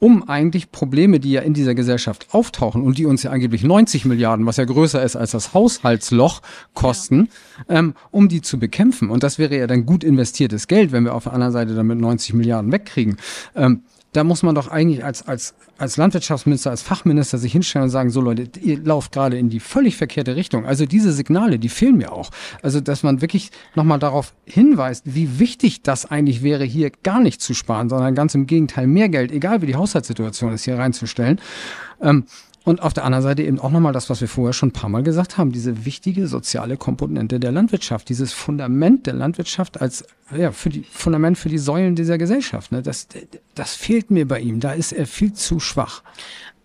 um 0.00 0.26
eigentlich 0.28 0.72
Probleme, 0.72 1.20
die 1.20 1.30
ja 1.30 1.42
in 1.42 1.52
dieser 1.52 1.74
Gesellschaft 1.74 2.28
auftauchen 2.32 2.82
und 2.82 2.98
die 2.98 3.04
uns 3.04 3.22
ja 3.22 3.30
angeblich 3.30 3.62
90 3.62 4.06
Milliarden, 4.06 4.46
was 4.46 4.56
ja 4.56 4.64
größer 4.64 5.02
ist 5.02 5.14
als 5.14 5.32
das 5.32 5.52
Haushaltsloch, 5.54 6.40
kosten, 6.74 7.28
ja. 7.68 7.76
ähm, 7.76 7.94
um 8.10 8.28
die 8.28 8.40
zu 8.40 8.58
bekämpfen. 8.58 9.10
Und 9.10 9.22
das 9.22 9.38
wäre 9.38 9.56
ja 9.56 9.66
dann 9.66 9.84
gut 9.84 10.02
investiertes 10.02 10.66
Geld, 10.66 10.90
wenn 10.90 11.04
wir 11.04 11.14
auf 11.14 11.24
der 11.24 11.34
anderen 11.34 11.52
Seite 11.52 11.74
damit 11.74 11.98
90 11.98 12.34
Milliarden 12.34 12.72
wegkriegen. 12.72 13.18
Ähm, 13.54 13.82
da 14.12 14.24
muss 14.24 14.42
man 14.42 14.54
doch 14.54 14.68
eigentlich 14.68 15.04
als, 15.04 15.26
als, 15.26 15.54
als 15.78 15.96
Landwirtschaftsminister, 15.96 16.70
als 16.70 16.82
Fachminister 16.82 17.38
sich 17.38 17.52
hinstellen 17.52 17.84
und 17.84 17.90
sagen, 17.90 18.10
so 18.10 18.20
Leute, 18.20 18.48
ihr 18.60 18.78
lauft 18.82 19.12
gerade 19.12 19.38
in 19.38 19.50
die 19.50 19.60
völlig 19.60 19.96
verkehrte 19.96 20.34
Richtung. 20.34 20.66
Also 20.66 20.84
diese 20.84 21.12
Signale, 21.12 21.58
die 21.58 21.68
fehlen 21.68 21.96
mir 21.96 22.12
auch. 22.12 22.30
Also, 22.62 22.80
dass 22.80 23.02
man 23.02 23.20
wirklich 23.20 23.50
nochmal 23.76 24.00
darauf 24.00 24.34
hinweist, 24.46 25.04
wie 25.06 25.38
wichtig 25.38 25.82
das 25.82 26.06
eigentlich 26.06 26.42
wäre, 26.42 26.64
hier 26.64 26.90
gar 27.02 27.20
nicht 27.20 27.40
zu 27.40 27.54
sparen, 27.54 27.88
sondern 27.88 28.14
ganz 28.14 28.34
im 28.34 28.46
Gegenteil 28.46 28.88
mehr 28.88 29.08
Geld, 29.08 29.30
egal 29.30 29.62
wie 29.62 29.66
die 29.66 29.76
Haushaltssituation 29.76 30.52
ist, 30.52 30.64
hier 30.64 30.78
reinzustellen. 30.78 31.40
Ähm, 32.00 32.24
und 32.64 32.82
auf 32.82 32.92
der 32.92 33.04
anderen 33.04 33.22
Seite 33.22 33.42
eben 33.42 33.58
auch 33.58 33.70
nochmal 33.70 33.92
das, 33.92 34.10
was 34.10 34.20
wir 34.20 34.28
vorher 34.28 34.52
schon 34.52 34.68
ein 34.68 34.72
paar 34.72 34.90
Mal 34.90 35.02
gesagt 35.02 35.38
haben, 35.38 35.50
diese 35.50 35.84
wichtige 35.84 36.26
soziale 36.26 36.76
Komponente 36.76 37.40
der 37.40 37.52
Landwirtschaft, 37.52 38.08
dieses 38.08 38.32
Fundament 38.32 39.06
der 39.06 39.14
Landwirtschaft 39.14 39.80
als 39.80 40.04
ja, 40.36 40.52
für 40.52 40.68
die 40.68 40.84
Fundament 40.90 41.38
für 41.38 41.48
die 41.48 41.58
Säulen 41.58 41.96
dieser 41.96 42.18
Gesellschaft. 42.18 42.70
Ne? 42.70 42.82
Das, 42.82 43.08
das 43.54 43.74
fehlt 43.74 44.10
mir 44.10 44.28
bei 44.28 44.40
ihm. 44.40 44.60
Da 44.60 44.72
ist 44.72 44.92
er 44.92 45.06
viel 45.06 45.32
zu 45.32 45.58
schwach. 45.58 46.02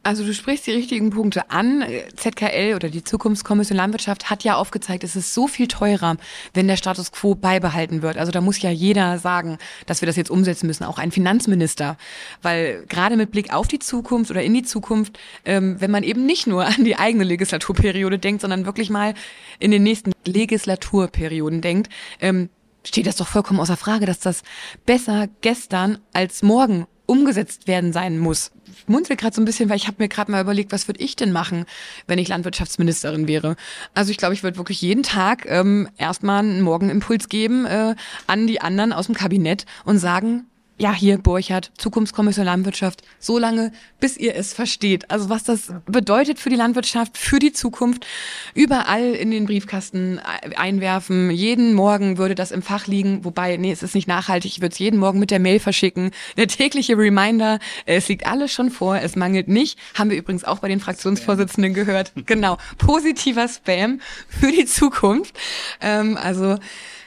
Also 0.05 0.23
du 0.23 0.35
sprichst 0.35 0.67
die 0.67 0.71
richtigen 0.71 1.09
Punkte 1.09 1.49
an. 1.49 1.83
ZKL 2.15 2.75
oder 2.75 2.89
die 2.89 3.03
Zukunftskommission 3.03 3.75
Landwirtschaft 3.75 4.29
hat 4.29 4.43
ja 4.43 4.55
aufgezeigt, 4.55 5.03
es 5.03 5.15
ist 5.15 5.33
so 5.33 5.47
viel 5.47 5.67
teurer, 5.67 6.17
wenn 6.53 6.67
der 6.67 6.77
Status 6.77 7.11
quo 7.11 7.33
beibehalten 7.33 8.03
wird. 8.03 8.15
Also 8.17 8.31
da 8.31 8.39
muss 8.39 8.61
ja 8.61 8.69
jeder 8.69 9.17
sagen, 9.17 9.57
dass 9.87 10.03
wir 10.03 10.05
das 10.05 10.15
jetzt 10.15 10.29
umsetzen 10.29 10.67
müssen, 10.67 10.83
auch 10.83 10.99
ein 10.99 11.11
Finanzminister. 11.11 11.97
Weil 12.43 12.85
gerade 12.87 13.17
mit 13.17 13.31
Blick 13.31 13.51
auf 13.51 13.67
die 13.67 13.79
Zukunft 13.79 14.29
oder 14.29 14.43
in 14.43 14.53
die 14.53 14.61
Zukunft, 14.61 15.17
ähm, 15.43 15.81
wenn 15.81 15.89
man 15.89 16.03
eben 16.03 16.27
nicht 16.27 16.45
nur 16.45 16.65
an 16.67 16.83
die 16.83 16.97
eigene 16.97 17.23
Legislaturperiode 17.23 18.19
denkt, 18.19 18.41
sondern 18.41 18.67
wirklich 18.67 18.91
mal 18.91 19.15
in 19.57 19.71
den 19.71 19.81
nächsten 19.81 20.11
Legislaturperioden 20.23 21.61
denkt, 21.61 21.91
ähm, 22.21 22.49
steht 22.83 23.07
das 23.07 23.15
doch 23.15 23.27
vollkommen 23.27 23.59
außer 23.59 23.75
Frage, 23.75 24.05
dass 24.05 24.19
das 24.19 24.43
besser 24.85 25.29
gestern 25.41 25.97
als 26.13 26.43
morgen 26.43 26.85
umgesetzt 27.05 27.67
werden 27.67 27.93
sein 27.93 28.17
muss. 28.17 28.51
Ich 28.77 28.87
munzel 28.87 29.15
gerade 29.15 29.35
so 29.35 29.41
ein 29.41 29.45
bisschen, 29.45 29.69
weil 29.69 29.77
ich 29.77 29.87
habe 29.87 29.97
mir 29.99 30.09
gerade 30.09 30.31
mal 30.31 30.41
überlegt, 30.41 30.71
was 30.71 30.87
würde 30.87 31.03
ich 31.03 31.15
denn 31.15 31.31
machen, 31.31 31.65
wenn 32.07 32.19
ich 32.19 32.27
Landwirtschaftsministerin 32.27 33.27
wäre. 33.27 33.55
Also 33.93 34.11
ich 34.11 34.17
glaube, 34.17 34.33
ich 34.33 34.43
würde 34.43 34.57
wirklich 34.57 34.81
jeden 34.81 35.03
Tag 35.03 35.45
ähm, 35.47 35.89
erstmal 35.97 36.39
einen 36.39 36.61
Morgenimpuls 36.61 37.29
geben 37.29 37.65
äh, 37.65 37.95
an 38.27 38.47
die 38.47 38.61
anderen 38.61 38.93
aus 38.93 39.05
dem 39.05 39.15
Kabinett 39.15 39.65
und 39.85 39.97
sagen, 39.97 40.45
ja, 40.77 40.93
hier 40.93 41.17
Burchard, 41.17 41.71
Zukunftskommission 41.77 42.45
Landwirtschaft, 42.45 43.01
so 43.17 43.39
lange, 43.39 43.71
bis 44.01 44.17
ihr 44.17 44.35
es 44.35 44.53
versteht. 44.53 45.09
Also 45.09 45.29
was 45.29 45.43
das 45.45 45.71
bedeutet 45.85 46.37
für 46.37 46.49
die 46.49 46.57
Landwirtschaft, 46.57 47.17
für 47.17 47.39
die 47.39 47.53
Zukunft, 47.53 48.05
überall 48.53 49.13
in 49.13 49.31
den 49.31 49.45
Briefkasten 49.45 50.19
einwerfen. 50.57 51.31
Jeden 51.31 51.73
Morgen 51.73 52.17
würde 52.17 52.35
das 52.35 52.51
im 52.51 52.61
Fach 52.61 52.87
liegen, 52.87 53.23
wobei, 53.23 53.55
nee, 53.55 53.71
es 53.71 53.83
ist 53.83 53.95
nicht 53.95 54.07
nachhaltig, 54.07 54.51
ich 54.51 54.61
würde 54.61 54.73
es 54.73 54.79
jeden 54.79 54.99
Morgen 54.99 55.19
mit 55.19 55.31
der 55.31 55.39
Mail 55.39 55.59
verschicken. 55.59 56.11
Der 56.35 56.47
tägliche 56.47 56.97
Reminder, 56.97 57.59
es 57.85 58.09
liegt 58.09 58.27
alles 58.27 58.51
schon 58.51 58.69
vor, 58.69 58.97
es 58.97 59.15
mangelt 59.15 59.47
nicht. 59.47 59.79
Haben 59.93 60.09
wir 60.09 60.17
übrigens 60.17 60.43
auch 60.43 60.59
bei 60.59 60.67
den 60.67 60.79
Fraktionsvorsitzenden 60.79 61.73
gehört. 61.73 62.11
Genau, 62.27 62.57
positiver 62.79 63.47
Spam 63.47 64.01
für 64.27 64.51
die 64.51 64.65
Zukunft. 64.65 65.37
Ähm, 65.79 66.17
also 66.17 66.57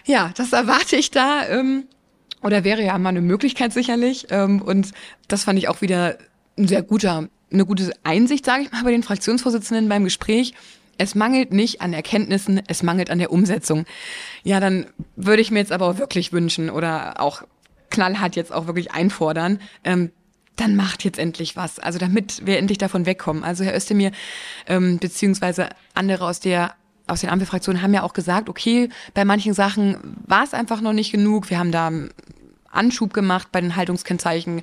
ja, 0.06 0.30
das 0.36 0.52
erwarte 0.52 0.96
ich 0.96 1.10
da. 1.10 1.46
Ähm, 1.48 1.86
oder 2.42 2.64
wäre 2.64 2.82
ja 2.82 2.96
mal 2.98 3.10
eine 3.10 3.20
Möglichkeit 3.20 3.72
sicherlich. 3.72 4.26
Ähm, 4.30 4.62
und 4.62 4.92
das 5.28 5.44
fand 5.44 5.58
ich 5.58 5.68
auch 5.68 5.80
wieder 5.80 6.18
ein 6.56 6.68
sehr 6.68 6.82
guter, 6.82 7.28
eine 7.52 7.66
gute 7.66 7.92
Einsicht, 8.04 8.44
sage 8.44 8.62
ich 8.62 8.72
mal, 8.72 8.84
bei 8.84 8.90
den 8.90 9.02
Fraktionsvorsitzenden 9.02 9.88
beim 9.88 10.04
Gespräch. 10.04 10.54
Es 10.98 11.14
mangelt 11.14 11.52
nicht 11.52 11.80
an 11.80 11.92
Erkenntnissen, 11.92 12.60
es 12.66 12.82
mangelt 12.82 13.10
an 13.10 13.18
der 13.18 13.30
Umsetzung. 13.30 13.84
Ja, 14.42 14.58
dann 14.58 14.86
würde 15.14 15.42
ich 15.42 15.50
mir 15.50 15.60
jetzt 15.60 15.72
aber 15.72 15.86
auch 15.86 15.98
wirklich 15.98 16.32
wünschen 16.32 16.70
oder 16.70 17.20
auch 17.20 17.42
knallhart 17.90 18.36
jetzt 18.36 18.52
auch 18.52 18.66
wirklich 18.66 18.92
einfordern, 18.92 19.60
ähm, 19.84 20.10
dann 20.56 20.74
macht 20.76 21.04
jetzt 21.04 21.18
endlich 21.18 21.56
was. 21.56 21.78
Also 21.78 21.98
damit 21.98 22.44
wir 22.46 22.58
endlich 22.58 22.78
davon 22.78 23.06
wegkommen. 23.06 23.44
Also 23.44 23.64
Herr 23.64 23.76
Özdemir, 23.76 24.10
ähm, 24.66 24.98
beziehungsweise 24.98 25.68
andere 25.94 26.26
aus 26.26 26.40
der 26.40 26.74
aus 27.08 27.22
den 27.22 27.30
Ampelfraktionen 27.30 27.82
haben 27.82 27.94
ja 27.94 28.02
auch 28.02 28.12
gesagt, 28.12 28.48
okay, 28.48 28.88
bei 29.14 29.24
manchen 29.24 29.54
Sachen 29.54 30.16
war 30.26 30.44
es 30.44 30.54
einfach 30.54 30.80
noch 30.80 30.92
nicht 30.92 31.10
genug. 31.10 31.50
Wir 31.50 31.58
haben 31.58 31.72
da 31.72 31.90
Anschub 32.70 33.12
gemacht 33.12 33.48
bei 33.50 33.60
den 33.60 33.76
Haltungskennzeichen. 33.76 34.62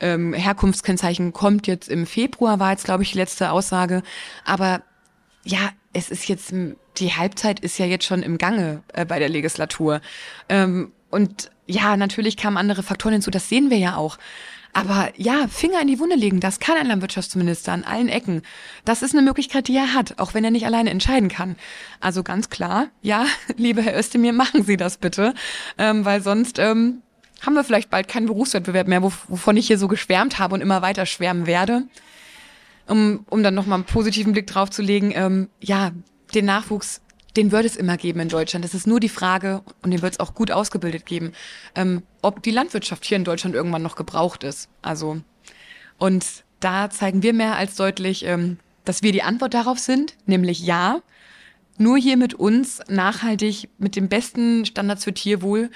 Ähm, 0.00 0.32
Herkunftskennzeichen 0.32 1.32
kommt 1.32 1.66
jetzt 1.66 1.88
im 1.88 2.06
Februar, 2.06 2.58
war 2.58 2.72
jetzt, 2.72 2.84
glaube 2.84 3.02
ich, 3.02 3.12
die 3.12 3.18
letzte 3.18 3.52
Aussage. 3.52 4.02
Aber 4.44 4.82
ja, 5.44 5.70
es 5.92 6.10
ist 6.10 6.28
jetzt, 6.28 6.52
die 6.96 7.12
Halbzeit 7.12 7.60
ist 7.60 7.78
ja 7.78 7.86
jetzt 7.86 8.04
schon 8.04 8.22
im 8.22 8.38
Gange 8.38 8.82
äh, 8.92 9.04
bei 9.04 9.18
der 9.18 9.28
Legislatur. 9.28 10.00
Ähm, 10.48 10.92
und 11.10 11.50
ja, 11.66 11.96
natürlich 11.96 12.36
kamen 12.36 12.56
andere 12.56 12.82
Faktoren 12.82 13.12
hinzu, 13.12 13.30
das 13.30 13.48
sehen 13.48 13.70
wir 13.70 13.78
ja 13.78 13.96
auch. 13.96 14.18
Aber 14.74 15.12
ja, 15.16 15.48
Finger 15.48 15.82
in 15.82 15.88
die 15.88 15.98
Wunde 15.98 16.16
legen, 16.16 16.40
das 16.40 16.58
kann 16.58 16.78
ein 16.78 16.86
Landwirtschaftsminister 16.86 17.72
an 17.72 17.84
allen 17.84 18.08
Ecken. 18.08 18.42
Das 18.84 19.02
ist 19.02 19.14
eine 19.14 19.22
Möglichkeit, 19.22 19.68
die 19.68 19.76
er 19.76 19.92
hat, 19.92 20.18
auch 20.18 20.32
wenn 20.32 20.44
er 20.44 20.50
nicht 20.50 20.64
alleine 20.64 20.90
entscheiden 20.90 21.28
kann. 21.28 21.56
Also 22.00 22.22
ganz 22.22 22.48
klar, 22.48 22.88
ja, 23.02 23.26
liebe 23.56 23.82
Herr 23.82 23.98
Özdemir, 23.98 24.32
machen 24.32 24.64
Sie 24.64 24.78
das 24.78 24.96
bitte, 24.96 25.34
ähm, 25.76 26.04
weil 26.04 26.22
sonst 26.22 26.58
ähm, 26.58 27.02
haben 27.44 27.54
wir 27.54 27.64
vielleicht 27.64 27.90
bald 27.90 28.08
keinen 28.08 28.26
Berufswettbewerb 28.26 28.88
mehr, 28.88 29.02
wovon 29.02 29.56
ich 29.56 29.66
hier 29.66 29.78
so 29.78 29.88
geschwärmt 29.88 30.38
habe 30.38 30.54
und 30.54 30.60
immer 30.60 30.80
weiter 30.80 31.06
schwärmen 31.06 31.46
werde. 31.46 31.84
Um, 32.88 33.24
um 33.30 33.44
dann 33.44 33.54
nochmal 33.54 33.76
einen 33.76 33.84
positiven 33.84 34.32
Blick 34.32 34.48
drauf 34.48 34.68
zu 34.68 34.82
legen, 34.82 35.12
ähm, 35.14 35.48
ja, 35.60 35.92
den 36.34 36.46
Nachwuchs 36.46 37.00
den 37.36 37.52
wird 37.52 37.64
es 37.64 37.76
immer 37.76 37.96
geben 37.96 38.20
in 38.20 38.28
Deutschland. 38.28 38.64
Das 38.64 38.74
ist 38.74 38.86
nur 38.86 39.00
die 39.00 39.08
Frage, 39.08 39.62
und 39.82 39.90
den 39.90 40.02
wird 40.02 40.14
es 40.14 40.20
auch 40.20 40.34
gut 40.34 40.50
ausgebildet 40.50 41.06
geben, 41.06 41.32
ähm, 41.74 42.02
ob 42.20 42.42
die 42.42 42.50
Landwirtschaft 42.50 43.04
hier 43.04 43.16
in 43.16 43.24
Deutschland 43.24 43.54
irgendwann 43.54 43.82
noch 43.82 43.96
gebraucht 43.96 44.44
ist. 44.44 44.68
Also, 44.82 45.20
und 45.98 46.24
da 46.60 46.90
zeigen 46.90 47.22
wir 47.22 47.32
mehr 47.32 47.56
als 47.56 47.76
deutlich, 47.76 48.24
ähm, 48.24 48.58
dass 48.84 49.02
wir 49.02 49.12
die 49.12 49.22
Antwort 49.22 49.54
darauf 49.54 49.78
sind, 49.78 50.16
nämlich 50.26 50.60
ja. 50.60 51.00
Nur 51.78 51.96
hier 51.96 52.18
mit 52.18 52.34
uns 52.34 52.80
nachhaltig 52.88 53.70
mit 53.78 53.96
den 53.96 54.08
besten 54.08 54.66
Standards 54.66 55.04
für 55.04 55.14
Tierwohl. 55.14 55.70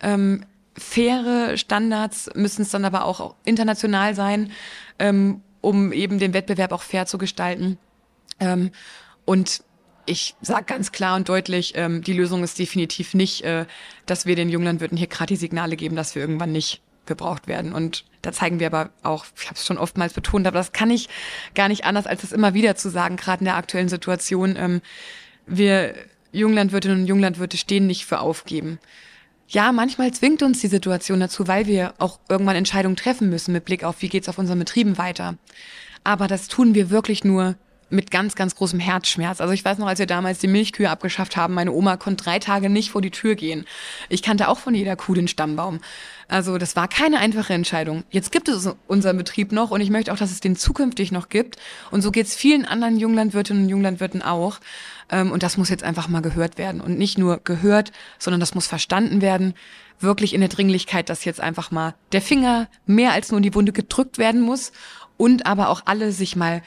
Ähm, 0.00 0.46
faire 0.76 1.58
Standards 1.58 2.30
müssen 2.34 2.62
es 2.62 2.70
dann 2.70 2.86
aber 2.86 3.04
auch 3.04 3.34
international 3.44 4.14
sein, 4.14 4.50
ähm, 4.98 5.42
um 5.60 5.92
eben 5.92 6.18
den 6.18 6.32
Wettbewerb 6.32 6.72
auch 6.72 6.82
fair 6.82 7.06
zu 7.06 7.18
gestalten. 7.18 7.78
Ähm, 8.40 8.70
und 9.26 9.62
ich 10.06 10.34
sage 10.40 10.64
ganz 10.64 10.92
klar 10.92 11.16
und 11.16 11.28
deutlich, 11.28 11.74
ähm, 11.76 12.02
die 12.02 12.12
Lösung 12.12 12.42
ist 12.42 12.58
definitiv 12.58 13.14
nicht, 13.14 13.42
äh, 13.42 13.66
dass 14.06 14.26
wir 14.26 14.36
den 14.36 14.48
Junglandwirten 14.48 14.98
hier 14.98 15.06
gerade 15.06 15.28
die 15.28 15.36
Signale 15.36 15.76
geben, 15.76 15.96
dass 15.96 16.14
wir 16.14 16.22
irgendwann 16.22 16.52
nicht 16.52 16.82
gebraucht 17.06 17.46
werden. 17.46 17.72
Und 17.72 18.04
da 18.22 18.32
zeigen 18.32 18.60
wir 18.60 18.68
aber 18.68 18.90
auch, 19.02 19.26
ich 19.36 19.46
habe 19.46 19.56
es 19.56 19.66
schon 19.66 19.78
oftmals 19.78 20.12
betont, 20.12 20.46
aber 20.46 20.58
das 20.58 20.72
kann 20.72 20.90
ich 20.90 21.08
gar 21.54 21.68
nicht 21.68 21.84
anders, 21.84 22.06
als 22.06 22.24
es 22.24 22.32
immer 22.32 22.54
wieder 22.54 22.76
zu 22.76 22.90
sagen, 22.90 23.16
gerade 23.16 23.40
in 23.40 23.46
der 23.46 23.56
aktuellen 23.56 23.88
Situation. 23.88 24.56
Ähm, 24.56 24.80
wir 25.46 25.94
Junglandwirtinnen 26.32 27.00
und 27.00 27.06
Junglandwirte 27.06 27.56
stehen 27.56 27.86
nicht 27.86 28.06
für 28.06 28.20
Aufgeben. 28.20 28.78
Ja, 29.48 29.70
manchmal 29.72 30.12
zwingt 30.12 30.42
uns 30.42 30.60
die 30.60 30.68
Situation 30.68 31.20
dazu, 31.20 31.46
weil 31.46 31.66
wir 31.66 31.94
auch 31.98 32.18
irgendwann 32.28 32.56
Entscheidungen 32.56 32.96
treffen 32.96 33.28
müssen 33.28 33.52
mit 33.52 33.66
Blick 33.66 33.84
auf, 33.84 34.00
wie 34.00 34.08
geht's 34.08 34.28
auf 34.28 34.38
unseren 34.38 34.58
Betrieben 34.58 34.96
weiter. 34.96 35.36
Aber 36.04 36.26
das 36.26 36.48
tun 36.48 36.74
wir 36.74 36.90
wirklich 36.90 37.22
nur 37.22 37.56
mit 37.92 38.10
ganz, 38.10 38.34
ganz 38.34 38.56
großem 38.56 38.80
Herzschmerz. 38.80 39.40
Also 39.40 39.52
ich 39.52 39.64
weiß 39.64 39.78
noch, 39.78 39.86
als 39.86 39.98
wir 39.98 40.06
damals 40.06 40.38
die 40.38 40.48
Milchkühe 40.48 40.90
abgeschafft 40.90 41.36
haben, 41.36 41.54
meine 41.54 41.72
Oma 41.72 41.96
konnte 41.96 42.24
drei 42.24 42.38
Tage 42.38 42.70
nicht 42.70 42.90
vor 42.90 43.02
die 43.02 43.10
Tür 43.10 43.34
gehen. 43.34 43.66
Ich 44.08 44.22
kannte 44.22 44.48
auch 44.48 44.58
von 44.58 44.74
jeder 44.74 44.96
Kuh 44.96 45.14
den 45.14 45.28
Stammbaum. 45.28 45.80
Also 46.28 46.56
das 46.56 46.74
war 46.74 46.88
keine 46.88 47.18
einfache 47.18 47.52
Entscheidung. 47.52 48.04
Jetzt 48.10 48.32
gibt 48.32 48.48
es 48.48 48.68
unseren 48.86 49.18
Betrieb 49.18 49.52
noch 49.52 49.70
und 49.70 49.82
ich 49.82 49.90
möchte 49.90 50.12
auch, 50.12 50.16
dass 50.16 50.30
es 50.30 50.40
den 50.40 50.56
zukünftig 50.56 51.12
noch 51.12 51.28
gibt. 51.28 51.56
Und 51.90 52.00
so 52.00 52.10
geht 52.10 52.26
es 52.26 52.34
vielen 52.34 52.64
anderen 52.64 52.98
Junglandwirtinnen 52.98 53.64
und 53.64 53.68
Junglandwirten 53.68 54.22
auch. 54.22 54.58
Ähm, 55.10 55.30
und 55.30 55.42
das 55.42 55.58
muss 55.58 55.68
jetzt 55.68 55.84
einfach 55.84 56.08
mal 56.08 56.22
gehört 56.22 56.56
werden. 56.56 56.80
Und 56.80 56.98
nicht 56.98 57.18
nur 57.18 57.40
gehört, 57.44 57.92
sondern 58.18 58.40
das 58.40 58.54
muss 58.54 58.66
verstanden 58.66 59.20
werden. 59.20 59.54
Wirklich 60.00 60.32
in 60.34 60.40
der 60.40 60.48
Dringlichkeit, 60.48 61.10
dass 61.10 61.24
jetzt 61.24 61.40
einfach 61.40 61.70
mal 61.70 61.94
der 62.12 62.22
Finger 62.22 62.68
mehr 62.86 63.12
als 63.12 63.30
nur 63.30 63.38
in 63.38 63.44
die 63.44 63.54
Wunde 63.54 63.72
gedrückt 63.72 64.18
werden 64.18 64.40
muss 64.40 64.72
und 65.16 65.46
aber 65.46 65.68
auch 65.68 65.82
alle 65.84 66.10
sich 66.10 66.34
mal 66.34 66.62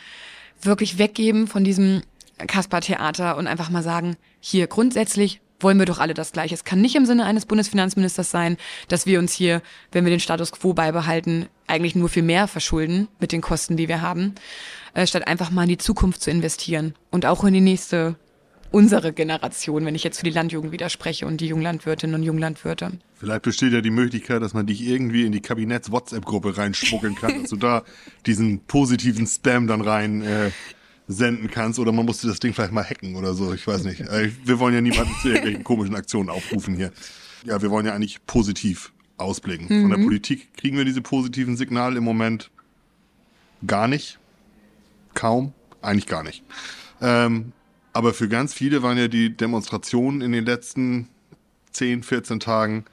wirklich 0.62 0.98
weggeben 0.98 1.48
von 1.48 1.64
diesem 1.64 2.02
Kasper-Theater 2.38 3.38
und 3.38 3.48
einfach 3.48 3.70
mal 3.70 3.84
sagen, 3.84 4.18
hier 4.40 4.68
grundsätzlich 4.68 5.42
wollen 5.60 5.80
wir 5.80 5.86
doch 5.86 6.00
alle 6.00 6.14
das 6.14 6.32
Gleiche. 6.32 6.54
Es 6.54 6.66
kann 6.66 6.82
nicht 6.82 6.96
im 6.96 7.06
Sinne 7.06 7.26
eines 7.26 7.46
Bundesfinanzministers 7.46 8.30
sein, 8.30 8.58
dass 8.88 9.06
wir 9.06 9.20
uns 9.20 9.34
hier, 9.34 9.62
wenn 9.92 10.06
wir 10.06 10.12
den 10.12 10.20
Status 10.20 10.52
quo 10.52 10.74
beibehalten, 10.74 11.48
eigentlich 11.68 11.96
nur 11.96 12.10
viel 12.10 12.24
mehr 12.24 12.48
verschulden 12.48 13.08
mit 13.20 13.32
den 13.32 13.42
Kosten, 13.42 13.78
die 13.78 13.88
wir 13.88 14.02
haben, 14.02 14.36
äh, 14.94 15.08
statt 15.08 15.28
einfach 15.28 15.52
mal 15.52 15.64
in 15.64 15.70
die 15.70 15.78
Zukunft 15.78 16.22
zu 16.22 16.30
investieren 16.30 16.94
und 17.10 17.26
auch 17.26 17.44
in 17.44 17.54
die 17.54 17.62
nächste 17.62 18.16
unsere 18.72 19.14
Generation, 19.14 19.86
wenn 19.86 19.96
ich 19.96 20.04
jetzt 20.04 20.20
für 20.20 20.26
die 20.26 20.32
Landjugend 20.32 20.72
widerspreche 20.72 21.26
und 21.26 21.42
die 21.42 21.48
Junglandwirtinnen 21.48 22.16
und 22.16 22.24
Junglandwirte. 22.24 22.92
Vielleicht 23.16 23.44
besteht 23.44 23.74
ja 23.74 23.82
die 23.82 23.92
Möglichkeit, 23.92 24.42
dass 24.42 24.54
man 24.54 24.66
dich 24.66 24.82
irgendwie 24.86 25.26
in 25.26 25.32
die 25.32 25.42
Kabinetts-WhatsApp-Gruppe 25.42 26.58
reinschmuggeln 26.58 27.16
kann, 27.16 27.42
dass 27.42 27.50
du 27.50 27.56
da 27.56 27.84
diesen 28.26 28.60
positiven 28.66 29.28
Spam 29.28 29.68
dann 29.68 29.82
rein 29.82 30.22
äh, 30.22 30.52
senden 31.08 31.50
kannst 31.50 31.80
oder 31.80 31.92
man 31.92 32.06
musste 32.06 32.28
das 32.28 32.40
Ding 32.40 32.54
vielleicht 32.54 32.72
mal 32.72 32.84
hacken 32.84 33.16
oder 33.16 33.34
so, 33.34 33.54
ich 33.54 33.66
weiß 33.66 33.84
nicht. 33.84 34.02
Äh, 34.02 34.32
wir 34.44 34.60
wollen 34.60 34.74
ja 34.74 34.82
niemanden 34.82 35.14
zu 35.22 35.30
irgendwelchen 35.30 35.64
komischen 35.66 35.96
Aktionen 35.96 36.30
aufrufen 36.30 36.76
hier. 36.76 36.92
Ja, 37.46 37.62
wir 37.62 37.70
wollen 37.70 37.86
ja 37.86 37.94
eigentlich 37.94 38.26
positiv 38.26 38.92
ausblicken. 39.18 39.68
Mhm. 39.70 39.82
Von 39.82 39.90
der 39.92 40.00
mhm. 40.00 40.06
Politik 40.06 40.54
kriegen 40.56 40.78
wir 40.78 40.86
diese 40.86 41.02
positiven 41.02 41.58
Signale 41.58 41.98
im 41.98 42.04
Moment 42.04 42.50
gar 43.66 43.88
nicht. 43.88 44.20
Kaum. 45.14 45.54
Eigentlich 45.82 46.08
gar 46.08 46.24
nicht. 46.24 46.44
Ähm, 47.02 47.54
aber 47.96 48.14
für 48.14 48.28
ganz 48.28 48.54
viele 48.54 48.84
waren 48.84 48.98
ja 48.98 49.08
die 49.08 49.36
Demonstrationen 49.36 50.20
in 50.20 50.34
den 50.34 50.46
letzten 50.46 51.08
10, 51.72 52.04
14 52.04 52.42
Tagen 52.42 52.84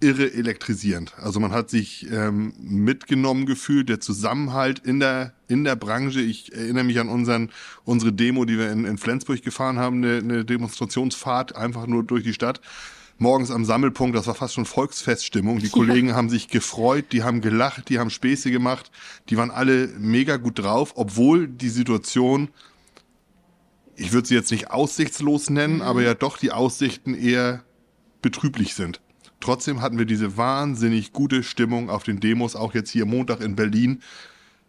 irre 0.00 0.32
elektrisierend. 0.32 1.12
Also 1.18 1.38
man 1.38 1.52
hat 1.52 1.68
sich 1.68 2.10
ähm, 2.10 2.54
mitgenommen 2.58 3.44
gefühlt, 3.44 3.90
der 3.90 4.00
Zusammenhalt 4.00 4.78
in 4.78 5.00
der, 5.00 5.34
in 5.48 5.64
der 5.64 5.76
Branche. 5.76 6.22
Ich 6.22 6.54
erinnere 6.54 6.84
mich 6.84 6.98
an 6.98 7.10
unseren, 7.10 7.50
unsere 7.84 8.10
Demo, 8.10 8.46
die 8.46 8.56
wir 8.56 8.72
in, 8.72 8.86
in 8.86 8.96
Flensburg 8.96 9.42
gefahren 9.42 9.78
haben, 9.78 10.02
eine, 10.02 10.16
eine 10.16 10.44
Demonstrationsfahrt 10.46 11.54
einfach 11.54 11.86
nur 11.86 12.02
durch 12.02 12.24
die 12.24 12.32
Stadt 12.32 12.62
morgens 13.18 13.50
am 13.50 13.66
Sammelpunkt, 13.66 14.16
das 14.16 14.26
war 14.26 14.34
fast 14.34 14.54
schon 14.54 14.64
Volksfeststimmung. 14.64 15.58
Die 15.58 15.68
Kollegen 15.70 16.08
ja. 16.08 16.14
haben 16.14 16.30
sich 16.30 16.48
gefreut, 16.48 17.12
die 17.12 17.22
haben 17.22 17.42
gelacht, 17.42 17.90
die 17.90 17.98
haben 17.98 18.08
Späße 18.08 18.50
gemacht, 18.50 18.90
die 19.28 19.36
waren 19.36 19.50
alle 19.50 19.88
mega 19.98 20.38
gut 20.38 20.58
drauf, 20.58 20.94
obwohl 20.96 21.46
die 21.46 21.68
Situation, 21.68 22.48
ich 24.00 24.12
würde 24.12 24.26
sie 24.26 24.34
jetzt 24.34 24.50
nicht 24.50 24.70
aussichtslos 24.70 25.50
nennen, 25.50 25.76
mhm. 25.76 25.82
aber 25.82 26.02
ja 26.02 26.14
doch 26.14 26.38
die 26.38 26.52
Aussichten 26.52 27.14
eher 27.14 27.62
betrüblich 28.22 28.74
sind. 28.74 29.00
Trotzdem 29.40 29.80
hatten 29.80 29.98
wir 29.98 30.04
diese 30.04 30.36
wahnsinnig 30.36 31.12
gute 31.12 31.42
Stimmung 31.42 31.88
auf 31.90 32.02
den 32.02 32.20
Demos, 32.20 32.56
auch 32.56 32.74
jetzt 32.74 32.90
hier 32.90 33.06
Montag 33.06 33.40
in 33.40 33.56
Berlin. 33.56 34.02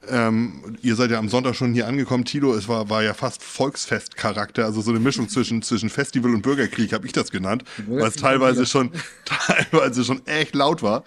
Ähm, 0.08 0.78
ihr 0.82 0.96
seid 0.96 1.12
ja 1.12 1.20
am 1.20 1.30
Sonntag 1.30 1.56
schon 1.56 1.74
hier 1.74 1.88
angekommen, 1.88 2.26
Tilo. 2.26 2.54
Es 2.56 2.68
war, 2.68 2.90
war 2.90 3.04
ja 3.04 3.14
fast 3.14 3.44
Volksfestcharakter, 3.44 4.66
also 4.66 4.82
so 4.82 4.92
eine 4.92 5.00
Mischung 5.00 5.30
zwischen, 5.30 5.62
zwischen 5.62 5.90
Festival 5.90 6.34
und 6.34 6.42
Bürgerkrieg, 6.42 6.94
habe 6.94 7.06
ich 7.06 7.14
das 7.14 7.32
genannt, 7.32 7.64
weil 7.88 8.08
es 8.08 8.16
teilweise 8.16 8.66
schon, 8.66 8.92
teilweise 9.26 10.04
schon 10.04 10.26
echt 10.26 10.56
laut 10.56 10.82
war. 10.84 11.04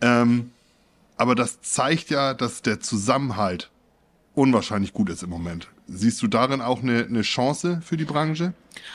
Ähm, 0.00 0.50
aber 1.16 1.34
das 1.34 1.60
zeigt 1.62 2.10
ja, 2.10 2.34
dass 2.34 2.62
der 2.62 2.80
Zusammenhalt 2.80 3.70
unwahrscheinlich 4.34 4.92
gut 4.92 5.08
ist 5.08 5.22
im 5.22 5.30
Moment. 5.30 5.68
Siehst 5.88 6.20
du 6.22 6.26
darin 6.26 6.60
auch 6.60 6.82
eine, 6.82 7.04
eine 7.04 7.22
Chance 7.22 7.80
für 7.84 7.96
die 7.96 8.04
Branche? 8.04 8.54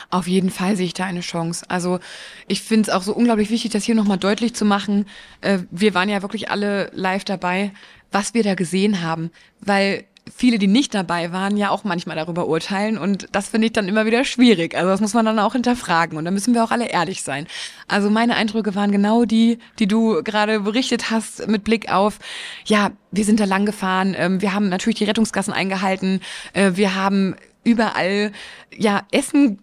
Auf 0.10 0.28
jeden 0.28 0.50
Fall 0.50 0.76
sehe 0.76 0.86
ich 0.86 0.94
da 0.94 1.06
eine 1.06 1.22
Chance. 1.22 1.66
Also 1.70 2.00
ich 2.48 2.62
finde 2.62 2.90
es 2.90 2.96
auch 2.96 3.02
so 3.02 3.14
unglaublich 3.14 3.50
wichtig, 3.50 3.72
das 3.72 3.84
hier 3.84 3.96
nochmal 3.96 4.18
deutlich 4.18 4.54
zu 4.54 4.66
machen. 4.66 5.06
Äh, 5.40 5.60
wir 5.72 5.94
waren 5.94 6.10
ja 6.10 6.22
wirklich 6.22 6.52
alle 6.52 6.92
live 6.94 7.24
dabei 7.24 7.72
was 8.12 8.34
wir 8.34 8.44
da 8.44 8.56
gesehen 8.56 9.02
haben, 9.02 9.32
weil 9.62 10.04
viele, 10.36 10.60
die 10.60 10.68
nicht 10.68 10.94
dabei 10.94 11.32
waren, 11.32 11.58
ja 11.58 11.70
auch 11.70 11.84
manchmal 11.84 12.16
darüber 12.16 12.48
urteilen 12.48 12.98
und 12.98 13.28
das 13.32 13.50
finde 13.50 13.68
ich 13.68 13.74
dann 13.74 13.88
immer 13.88 14.06
wieder 14.06 14.24
schwierig. 14.24 14.76
Also 14.76 14.90
das 14.90 15.02
muss 15.02 15.14
man 15.14 15.26
dann 15.26 15.40
auch 15.40 15.54
hinterfragen 15.54 16.18
und 16.18 16.26
da 16.26 16.32
müssen 16.32 16.54
wir 16.54 16.64
auch 16.64 16.72
alle 16.72 16.90
ehrlich 16.90 17.24
sein. 17.24 17.48
Also 17.88 18.10
meine 18.10 18.36
Eindrücke 18.36 18.76
waren 18.76 18.92
genau 18.92 19.26
die, 19.26 19.60
die 19.80 19.88
du 19.88 20.24
gerade 20.24 20.62
berichtet 20.62 21.12
hast 21.12 21.48
mit 21.48 21.64
Blick 21.64 21.92
auf, 21.92 22.20
ja, 22.66 22.92
wir 23.12 23.26
sind 23.26 23.40
da 23.40 23.46
lang 23.46 23.66
gefahren, 23.66 24.16
ähm, 24.18 24.42
wir 24.42 24.54
haben 24.54 24.70
natürlich 24.70 25.00
die 25.00 25.06
Rettungsgassen 25.06 25.54
eingehalten, 25.54 26.22
äh, 26.54 26.72
wir 26.76 26.96
haben 26.96 27.36
überall 27.64 28.32
ja 28.76 29.02
Essen 29.12 29.60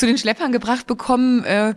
zu 0.00 0.06
den 0.06 0.18
Schleppern 0.18 0.50
gebracht 0.50 0.86
bekommen. 0.86 1.44
Äh, 1.44 1.74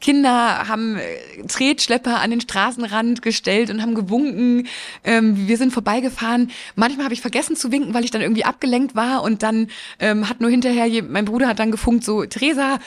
Kinder 0.00 0.68
haben 0.68 0.96
äh, 0.96 1.46
Tretschlepper 1.46 2.20
an 2.20 2.30
den 2.30 2.40
Straßenrand 2.40 3.22
gestellt 3.22 3.70
und 3.70 3.82
haben 3.82 3.94
gewunken. 3.94 4.66
Ähm, 5.04 5.48
wir 5.48 5.56
sind 5.56 5.72
vorbeigefahren. 5.72 6.50
Manchmal 6.74 7.04
habe 7.04 7.14
ich 7.14 7.20
vergessen 7.20 7.56
zu 7.56 7.72
winken, 7.72 7.94
weil 7.94 8.04
ich 8.04 8.10
dann 8.10 8.22
irgendwie 8.22 8.44
abgelenkt 8.44 8.94
war 8.94 9.22
und 9.22 9.42
dann 9.42 9.68
ähm, 9.98 10.28
hat 10.28 10.40
nur 10.40 10.50
hinterher, 10.50 11.02
mein 11.02 11.24
Bruder 11.24 11.48
hat 11.48 11.58
dann 11.58 11.70
gefunkt, 11.70 12.04
so, 12.04 12.24
Theresa, 12.24 12.78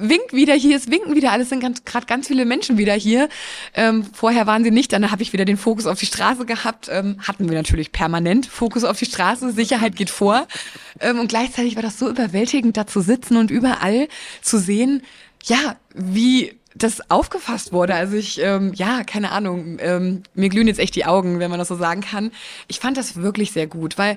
winkt 0.00 0.32
wieder 0.32 0.54
hier, 0.54 0.76
es 0.76 0.90
winken 0.90 1.14
wieder, 1.14 1.32
alles 1.32 1.48
sind 1.48 1.86
gerade 1.86 2.06
ganz 2.06 2.28
viele 2.28 2.44
Menschen 2.44 2.78
wieder 2.78 2.94
hier. 2.94 3.28
Ähm, 3.74 4.04
vorher 4.12 4.46
waren 4.46 4.64
sie 4.64 4.70
nicht, 4.70 4.92
dann 4.92 5.10
habe 5.10 5.22
ich 5.22 5.32
wieder 5.32 5.44
den 5.44 5.56
Fokus 5.56 5.86
auf 5.86 5.98
die 5.98 6.06
Straße 6.06 6.44
gehabt. 6.46 6.88
Ähm, 6.90 7.16
hatten 7.26 7.48
wir 7.48 7.56
natürlich 7.56 7.92
permanent 7.92 8.46
Fokus 8.46 8.84
auf 8.84 8.98
die 8.98 9.06
Straße, 9.06 9.52
Sicherheit 9.52 9.96
geht 9.96 10.10
vor. 10.10 10.46
Ähm, 11.00 11.18
und 11.20 11.28
gleichzeitig 11.28 11.76
war 11.76 11.82
das 11.82 11.98
so 11.98 12.08
überwältigend, 12.08 12.76
da 12.76 12.86
zu 12.86 13.00
sitzen 13.00 13.36
und 13.36 13.50
überall 13.50 14.08
zu 14.42 14.58
sehen, 14.58 15.02
ja, 15.44 15.76
wie 15.94 16.54
das 16.74 17.10
aufgefasst 17.10 17.72
wurde. 17.72 17.94
Also 17.94 18.16
ich, 18.16 18.40
ähm, 18.40 18.72
ja, 18.74 19.02
keine 19.04 19.32
Ahnung, 19.32 19.78
ähm, 19.80 20.22
mir 20.34 20.48
glühen 20.48 20.68
jetzt 20.68 20.78
echt 20.78 20.94
die 20.94 21.06
Augen, 21.06 21.40
wenn 21.40 21.50
man 21.50 21.58
das 21.58 21.68
so 21.68 21.76
sagen 21.76 22.02
kann. 22.02 22.30
Ich 22.68 22.80
fand 22.80 22.96
das 22.96 23.16
wirklich 23.16 23.52
sehr 23.52 23.66
gut, 23.66 23.98
weil 23.98 24.16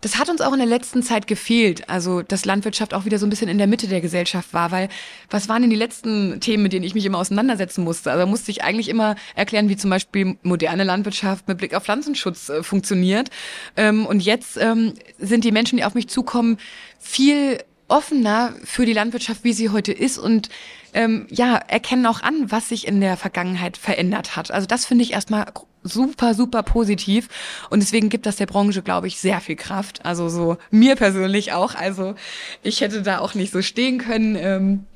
das 0.00 0.16
hat 0.18 0.30
uns 0.30 0.40
auch 0.40 0.52
in 0.52 0.58
der 0.58 0.66
letzten 0.66 1.02
Zeit 1.02 1.26
gefehlt. 1.26 1.88
Also, 1.90 2.22
dass 2.22 2.46
Landwirtschaft 2.46 2.94
auch 2.94 3.04
wieder 3.04 3.18
so 3.18 3.26
ein 3.26 3.30
bisschen 3.30 3.48
in 3.48 3.58
der 3.58 3.66
Mitte 3.66 3.86
der 3.86 4.00
Gesellschaft 4.00 4.54
war, 4.54 4.70
weil 4.70 4.88
was 5.28 5.48
waren 5.48 5.62
denn 5.62 5.70
die 5.70 5.76
letzten 5.76 6.40
Themen, 6.40 6.62
mit 6.62 6.72
denen 6.72 6.84
ich 6.84 6.94
mich 6.94 7.04
immer 7.04 7.18
auseinandersetzen 7.18 7.84
musste? 7.84 8.10
Also, 8.10 8.26
musste 8.26 8.50
ich 8.50 8.64
eigentlich 8.64 8.88
immer 8.88 9.16
erklären, 9.34 9.68
wie 9.68 9.76
zum 9.76 9.90
Beispiel 9.90 10.38
moderne 10.42 10.84
Landwirtschaft 10.84 11.48
mit 11.48 11.58
Blick 11.58 11.74
auf 11.74 11.84
Pflanzenschutz 11.84 12.48
äh, 12.48 12.62
funktioniert. 12.62 13.28
Ähm, 13.76 14.06
und 14.06 14.20
jetzt 14.20 14.56
ähm, 14.56 14.94
sind 15.18 15.44
die 15.44 15.52
Menschen, 15.52 15.76
die 15.76 15.84
auf 15.84 15.94
mich 15.94 16.08
zukommen, 16.08 16.56
viel 16.98 17.58
offener 17.90 18.54
für 18.64 18.86
die 18.86 18.92
Landwirtschaft, 18.92 19.44
wie 19.44 19.52
sie 19.52 19.70
heute 19.70 19.92
ist 19.92 20.18
und 20.18 20.48
ähm, 20.92 21.26
ja, 21.30 21.56
erkennen 21.56 22.06
auch 22.06 22.22
an, 22.22 22.50
was 22.50 22.68
sich 22.68 22.86
in 22.86 23.00
der 23.00 23.16
Vergangenheit 23.16 23.76
verändert 23.76 24.36
hat. 24.36 24.50
Also 24.50 24.66
das 24.66 24.86
finde 24.86 25.04
ich 25.04 25.12
erstmal 25.12 25.46
super, 25.82 26.34
super 26.34 26.62
positiv. 26.62 27.28
Und 27.70 27.80
deswegen 27.80 28.08
gibt 28.08 28.26
das 28.26 28.36
der 28.36 28.46
Branche, 28.46 28.82
glaube 28.82 29.06
ich, 29.06 29.18
sehr 29.18 29.40
viel 29.40 29.56
Kraft. 29.56 30.04
Also 30.04 30.28
so 30.28 30.56
mir 30.70 30.96
persönlich 30.96 31.52
auch. 31.52 31.74
Also 31.74 32.14
ich 32.62 32.80
hätte 32.80 33.02
da 33.02 33.18
auch 33.18 33.34
nicht 33.34 33.52
so 33.52 33.62
stehen 33.62 33.98
können. 33.98 34.36
Ähm, 34.36 34.86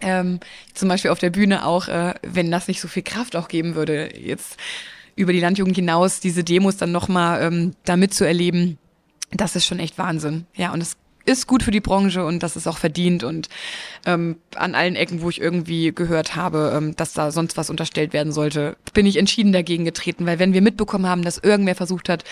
ähm, 0.00 0.40
zum 0.74 0.88
Beispiel 0.88 1.10
auf 1.10 1.18
der 1.18 1.30
Bühne 1.30 1.66
auch, 1.66 1.88
äh, 1.88 2.14
wenn 2.22 2.50
das 2.50 2.68
nicht 2.68 2.80
so 2.80 2.88
viel 2.88 3.02
Kraft 3.02 3.34
auch 3.36 3.48
geben 3.48 3.74
würde, 3.74 4.10
jetzt 4.16 4.56
über 5.16 5.32
die 5.32 5.40
Landjugend 5.40 5.74
hinaus 5.74 6.20
diese 6.20 6.44
Demos 6.44 6.76
dann 6.76 6.92
nochmal 6.92 7.42
ähm, 7.42 7.74
da 7.84 7.96
mitzuerleben, 7.96 8.78
das 9.32 9.56
ist 9.56 9.66
schon 9.66 9.80
echt 9.80 9.98
Wahnsinn. 9.98 10.46
Ja, 10.54 10.72
und 10.72 10.80
es 10.80 10.96
ist 11.28 11.46
gut 11.46 11.62
für 11.62 11.70
die 11.70 11.80
Branche 11.80 12.24
und 12.24 12.42
das 12.42 12.56
ist 12.56 12.66
auch 12.66 12.78
verdient 12.78 13.22
und 13.22 13.48
ähm, 14.06 14.36
an 14.56 14.74
allen 14.74 14.96
Ecken, 14.96 15.22
wo 15.22 15.30
ich 15.30 15.40
irgendwie 15.40 15.92
gehört 15.94 16.34
habe, 16.34 16.72
ähm, 16.74 16.96
dass 16.96 17.12
da 17.12 17.30
sonst 17.30 17.56
was 17.56 17.70
unterstellt 17.70 18.12
werden 18.12 18.32
sollte, 18.32 18.76
bin 18.94 19.06
ich 19.06 19.16
entschieden 19.16 19.52
dagegen 19.52 19.84
getreten, 19.84 20.26
weil 20.26 20.38
wenn 20.38 20.54
wir 20.54 20.62
mitbekommen 20.62 21.06
haben, 21.06 21.22
dass 21.22 21.38
irgendwer 21.38 21.74
versucht 21.74 22.08
hat, 22.08 22.24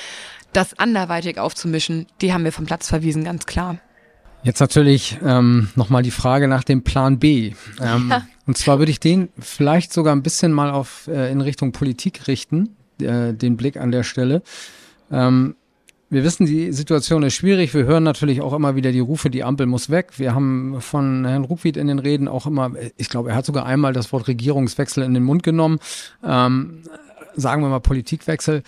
das 0.53 0.79
anderweitig 0.79 1.39
aufzumischen, 1.39 2.07
die 2.23 2.33
haben 2.33 2.45
wir 2.45 2.53
vom 2.53 2.67
Platz 2.67 2.89
verwiesen, 2.89 3.25
ganz 3.25 3.47
klar. 3.47 3.79
Jetzt 4.43 4.61
natürlich 4.61 5.19
ähm, 5.25 5.69
nochmal 5.75 6.03
die 6.03 6.11
Frage 6.11 6.49
nach 6.49 6.65
dem 6.65 6.83
Plan 6.83 7.19
B. 7.19 7.53
Ähm, 7.81 8.09
ja. 8.11 8.27
Und 8.47 8.57
zwar 8.57 8.79
würde 8.79 8.93
ich 8.93 9.01
den 9.01 9.29
vielleicht 9.39 9.93
sogar 9.93 10.15
ein 10.15 10.23
bisschen 10.23 10.53
mal 10.53 10.71
auf 10.71 11.09
äh, 11.09 11.31
in 11.33 11.41
Richtung 11.41 11.73
Politik 11.73 12.29
richten, 12.29 12.77
äh, 13.01 13.35
den 13.35 13.57
Blick 13.57 13.77
an 13.77 13.91
der 13.91 14.05
Stelle. 14.05 14.43
Ähm, 15.11 15.57
wir 16.09 16.23
wissen, 16.23 16.47
die 16.47 16.73
Situation 16.73 17.23
ist 17.25 17.35
schwierig. 17.35 17.75
Wir 17.75 17.85
hören 17.85 18.05
natürlich 18.05 18.41
auch 18.41 18.53
immer 18.53 18.77
wieder 18.77 18.93
die 18.93 19.01
Rufe, 19.01 19.29
die 19.29 19.43
Ampel 19.43 19.67
muss 19.67 19.91
weg. 19.91 20.19
Wir 20.19 20.35
haben 20.35 20.81
von 20.81 21.25
Herrn 21.25 21.45
Ruckwied 21.45 21.77
in 21.77 21.89
den 21.89 21.99
Reden 21.99 22.29
auch 22.29 22.47
immer, 22.47 22.73
ich 22.97 23.09
glaube, 23.09 23.31
er 23.31 23.37
hat 23.37 23.47
sogar 23.47 23.67
einmal 23.67 23.93
das 23.93 24.13
Wort 24.13 24.29
Regierungswechsel 24.29 25.03
in 25.03 25.15
den 25.15 25.25
Mund 25.25 25.43
genommen. 25.43 25.81
Ähm, 26.25 26.83
sagen 27.35 27.63
wir 27.63 27.69
mal 27.69 27.81
Politikwechsel. 27.81 28.63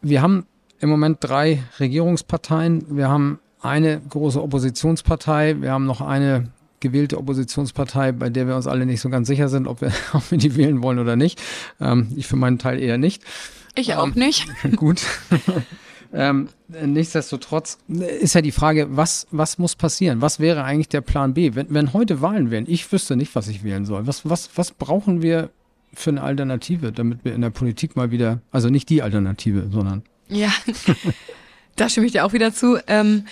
Wir 0.00 0.22
haben 0.22 0.46
im 0.78 0.88
Moment 0.88 1.18
drei 1.20 1.62
Regierungsparteien. 1.78 2.96
Wir 2.96 3.08
haben 3.08 3.40
eine 3.60 4.00
große 4.00 4.42
Oppositionspartei. 4.42 5.56
Wir 5.60 5.72
haben 5.72 5.86
noch 5.86 6.00
eine 6.00 6.50
gewählte 6.78 7.18
Oppositionspartei, 7.18 8.12
bei 8.12 8.30
der 8.30 8.46
wir 8.46 8.56
uns 8.56 8.66
alle 8.66 8.86
nicht 8.86 9.00
so 9.00 9.10
ganz 9.10 9.28
sicher 9.28 9.48
sind, 9.48 9.66
ob 9.66 9.82
wir, 9.82 9.92
ob 10.12 10.30
wir 10.30 10.38
die 10.38 10.56
wählen 10.56 10.82
wollen 10.82 10.98
oder 10.98 11.16
nicht. 11.16 11.40
Ähm, 11.80 12.08
ich 12.16 12.26
für 12.26 12.36
meinen 12.36 12.58
Teil 12.58 12.80
eher 12.80 12.96
nicht. 12.96 13.22
Ich 13.74 13.94
auch 13.94 14.06
ähm, 14.06 14.12
nicht. 14.14 14.46
Gut. 14.76 15.02
ähm, 16.12 16.48
nichtsdestotrotz 16.68 17.78
ist 17.88 18.34
ja 18.34 18.42
die 18.42 18.52
Frage, 18.52 18.88
was, 18.90 19.26
was 19.30 19.58
muss 19.58 19.76
passieren? 19.76 20.20
Was 20.20 20.40
wäre 20.40 20.64
eigentlich 20.64 20.88
der 20.88 21.00
Plan 21.00 21.34
B? 21.34 21.54
Wenn, 21.54 21.66
wenn 21.70 21.92
heute 21.92 22.20
Wahlen 22.20 22.50
wären, 22.50 22.64
ich 22.68 22.90
wüsste 22.92 23.16
nicht, 23.16 23.34
was 23.34 23.48
ich 23.48 23.64
wählen 23.64 23.84
soll. 23.84 24.06
Was, 24.06 24.28
was, 24.28 24.50
was 24.56 24.72
brauchen 24.72 25.22
wir 25.22 25.50
für 25.92 26.10
eine 26.10 26.22
Alternative, 26.22 26.92
damit 26.92 27.24
wir 27.24 27.34
in 27.34 27.40
der 27.40 27.50
Politik 27.50 27.96
mal 27.96 28.10
wieder, 28.10 28.40
also 28.50 28.68
nicht 28.68 28.88
die 28.88 29.02
Alternative, 29.02 29.68
sondern. 29.70 30.02
Ja, 30.28 30.52
da 31.76 31.88
stimme 31.88 32.06
ich 32.06 32.12
dir 32.12 32.24
auch 32.24 32.32
wieder 32.32 32.52
zu. 32.52 32.78
Ähm, 32.86 33.24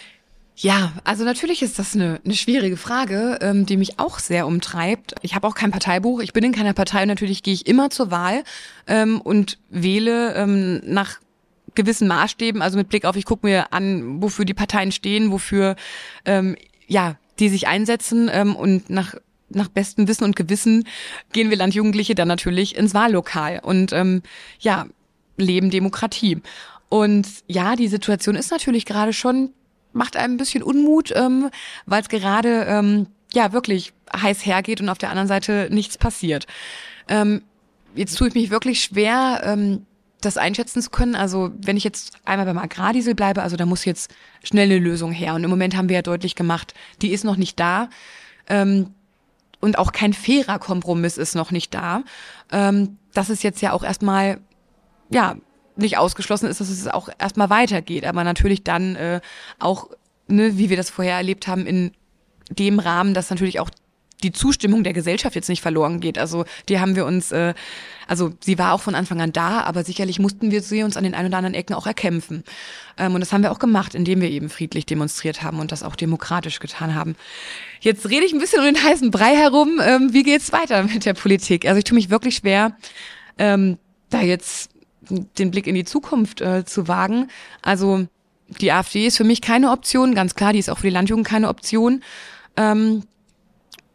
ja, 0.60 0.92
also 1.04 1.24
natürlich 1.24 1.62
ist 1.62 1.78
das 1.78 1.94
eine, 1.94 2.20
eine 2.24 2.34
schwierige 2.34 2.76
Frage, 2.76 3.38
ähm, 3.40 3.64
die 3.64 3.76
mich 3.76 4.00
auch 4.00 4.18
sehr 4.18 4.44
umtreibt. 4.44 5.14
Ich 5.22 5.36
habe 5.36 5.46
auch 5.46 5.54
kein 5.54 5.70
Parteibuch, 5.70 6.20
ich 6.20 6.32
bin 6.32 6.42
in 6.42 6.52
keiner 6.52 6.72
Partei 6.72 7.02
und 7.02 7.08
natürlich 7.08 7.44
gehe 7.44 7.54
ich 7.54 7.68
immer 7.68 7.90
zur 7.90 8.10
Wahl 8.10 8.42
ähm, 8.88 9.20
und 9.20 9.58
wähle 9.70 10.34
ähm, 10.34 10.80
nach 10.84 11.20
gewissen 11.76 12.08
Maßstäben, 12.08 12.60
also 12.60 12.76
mit 12.76 12.88
Blick 12.88 13.04
auf, 13.04 13.14
ich 13.14 13.24
gucke 13.24 13.46
mir 13.46 13.72
an, 13.72 14.20
wofür 14.20 14.44
die 14.44 14.54
Parteien 14.54 14.90
stehen, 14.90 15.30
wofür 15.30 15.76
ähm, 16.24 16.56
ja 16.88 17.14
die 17.38 17.50
sich 17.50 17.68
einsetzen 17.68 18.28
ähm, 18.32 18.56
und 18.56 18.90
nach 18.90 19.14
nach 19.50 19.68
bestem 19.68 20.08
Wissen 20.08 20.24
und 20.24 20.36
Gewissen 20.36 20.86
gehen 21.32 21.50
wir 21.50 21.56
Landjugendliche 21.56 22.14
dann 22.14 22.28
natürlich 22.28 22.76
ins 22.76 22.94
Wahllokal 22.94 23.60
und 23.62 23.92
ähm, 23.92 24.22
ja 24.58 24.86
leben 25.36 25.70
Demokratie. 25.70 26.42
Und 26.88 27.26
ja, 27.46 27.76
die 27.76 27.88
Situation 27.88 28.34
ist 28.34 28.50
natürlich 28.50 28.84
gerade 28.84 29.12
schon 29.12 29.50
macht 29.92 30.16
einem 30.16 30.34
ein 30.34 30.38
bisschen 30.38 30.62
Unmut, 30.62 31.12
ähm, 31.14 31.50
weil 31.86 32.02
es 32.02 32.08
gerade 32.08 32.64
ähm, 32.68 33.06
ja 33.32 33.52
wirklich 33.52 33.92
heiß 34.14 34.44
hergeht 34.46 34.80
und 34.80 34.88
auf 34.88 34.98
der 34.98 35.10
anderen 35.10 35.28
Seite 35.28 35.68
nichts 35.70 35.98
passiert. 35.98 36.46
Ähm, 37.08 37.42
jetzt 37.94 38.16
tue 38.16 38.28
ich 38.28 38.34
mich 38.34 38.50
wirklich 38.50 38.82
schwer, 38.82 39.42
ähm, 39.44 39.86
das 40.20 40.36
einschätzen 40.36 40.82
zu 40.82 40.90
können. 40.90 41.14
Also 41.14 41.50
wenn 41.60 41.76
ich 41.76 41.84
jetzt 41.84 42.12
einmal 42.24 42.46
beim 42.46 42.58
Agrardiesel 42.58 43.14
bleibe, 43.14 43.42
also 43.42 43.56
da 43.56 43.66
muss 43.66 43.84
jetzt 43.84 44.12
schnell 44.42 44.66
eine 44.66 44.78
Lösung 44.78 45.12
her. 45.12 45.34
Und 45.34 45.44
im 45.44 45.50
Moment 45.50 45.76
haben 45.76 45.88
wir 45.88 45.96
ja 45.96 46.02
deutlich 46.02 46.34
gemacht, 46.34 46.74
die 47.02 47.12
ist 47.12 47.24
noch 47.24 47.36
nicht 47.36 47.58
da. 47.60 47.88
Ähm, 48.48 48.94
und 49.60 49.78
auch 49.78 49.92
kein 49.92 50.12
fairer 50.12 50.58
Kompromiss 50.58 51.18
ist 51.18 51.34
noch 51.34 51.50
nicht 51.50 51.74
da. 51.74 52.02
Ähm, 52.50 52.98
das 53.12 53.30
ist 53.30 53.42
jetzt 53.42 53.60
ja 53.60 53.72
auch 53.72 53.82
erstmal, 53.82 54.40
ja, 55.10 55.36
nicht 55.78 55.98
ausgeschlossen 55.98 56.48
ist, 56.48 56.60
dass 56.60 56.68
es 56.68 56.86
auch 56.88 57.08
erstmal 57.18 57.50
weitergeht, 57.50 58.04
aber 58.04 58.24
natürlich 58.24 58.64
dann 58.64 58.96
äh, 58.96 59.20
auch, 59.58 59.90
ne, 60.26 60.58
wie 60.58 60.70
wir 60.70 60.76
das 60.76 60.90
vorher 60.90 61.16
erlebt 61.16 61.46
haben, 61.46 61.66
in 61.66 61.92
dem 62.50 62.78
Rahmen, 62.78 63.14
dass 63.14 63.30
natürlich 63.30 63.60
auch 63.60 63.70
die 64.22 64.32
Zustimmung 64.32 64.82
der 64.82 64.92
Gesellschaft 64.92 65.36
jetzt 65.36 65.48
nicht 65.48 65.62
verloren 65.62 66.00
geht. 66.00 66.18
Also 66.18 66.44
die 66.68 66.80
haben 66.80 66.96
wir 66.96 67.06
uns, 67.06 67.30
äh, 67.30 67.54
also 68.06 68.32
sie 68.40 68.58
war 68.58 68.72
auch 68.72 68.80
von 68.80 68.94
Anfang 68.94 69.20
an 69.20 69.32
da, 69.32 69.60
aber 69.60 69.84
sicherlich 69.84 70.18
mussten 70.18 70.50
wir 70.50 70.62
sie 70.62 70.82
uns 70.82 70.96
an 70.96 71.04
den 71.04 71.14
ein 71.14 71.26
oder 71.26 71.36
anderen 71.36 71.54
Ecken 71.54 71.74
auch 71.74 71.86
erkämpfen. 71.86 72.42
Ähm, 72.96 73.14
und 73.14 73.20
das 73.20 73.32
haben 73.32 73.42
wir 73.42 73.52
auch 73.52 73.60
gemacht, 73.60 73.94
indem 73.94 74.20
wir 74.20 74.30
eben 74.30 74.48
friedlich 74.48 74.86
demonstriert 74.86 75.42
haben 75.42 75.60
und 75.60 75.70
das 75.70 75.82
auch 75.82 75.94
demokratisch 75.94 76.58
getan 76.58 76.94
haben. 76.94 77.14
Jetzt 77.80 78.08
rede 78.08 78.26
ich 78.26 78.32
ein 78.32 78.40
bisschen 78.40 78.60
um 78.60 78.66
den 78.66 78.82
heißen 78.82 79.10
Brei 79.10 79.36
herum. 79.36 79.80
Ähm, 79.82 80.12
wie 80.12 80.24
geht's 80.24 80.52
weiter 80.52 80.82
mit 80.82 81.04
der 81.04 81.14
Politik? 81.14 81.66
Also 81.66 81.78
ich 81.78 81.84
tue 81.84 81.94
mich 81.94 82.10
wirklich 82.10 82.36
schwer, 82.36 82.76
ähm, 83.38 83.78
da 84.10 84.20
jetzt 84.20 84.70
den 85.10 85.50
Blick 85.50 85.66
in 85.66 85.74
die 85.74 85.84
Zukunft 85.84 86.40
äh, 86.40 86.64
zu 86.64 86.88
wagen. 86.88 87.28
Also 87.62 88.06
die 88.60 88.72
AfD 88.72 89.06
ist 89.06 89.16
für 89.16 89.24
mich 89.24 89.40
keine 89.40 89.70
Option, 89.70 90.14
ganz 90.14 90.34
klar, 90.34 90.52
die 90.52 90.58
ist 90.58 90.70
auch 90.70 90.78
für 90.78 90.88
die 90.88 90.94
Landjugend 90.94 91.26
keine 91.26 91.48
Option. 91.48 92.02
Ähm, 92.56 93.04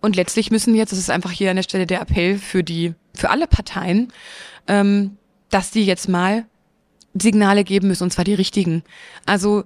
und 0.01 0.16
letztlich 0.16 0.51
müssen 0.51 0.76
jetzt, 0.76 0.91
das 0.91 0.99
ist 0.99 1.09
einfach 1.09 1.32
hier 1.32 1.49
an 1.49 1.55
der 1.55 1.64
Stelle 1.64 1.88
der 1.88 2.01
Appell 2.01 2.38
für 2.38 2.64
die, 2.64 2.93
für 3.14 3.30
alle 3.30 3.47
Parteien, 3.47 4.11
ähm, 4.68 5.18
dass 5.49 5.72
die 5.72 5.86
jetzt 5.86 6.09
mal 6.09 6.45
Signale 7.14 7.64
geben 7.64 7.88
müssen, 7.88 8.03
und 8.03 8.11
zwar 8.11 8.26
die 8.26 8.34
richtigen. 8.34 8.84
Also 9.26 9.64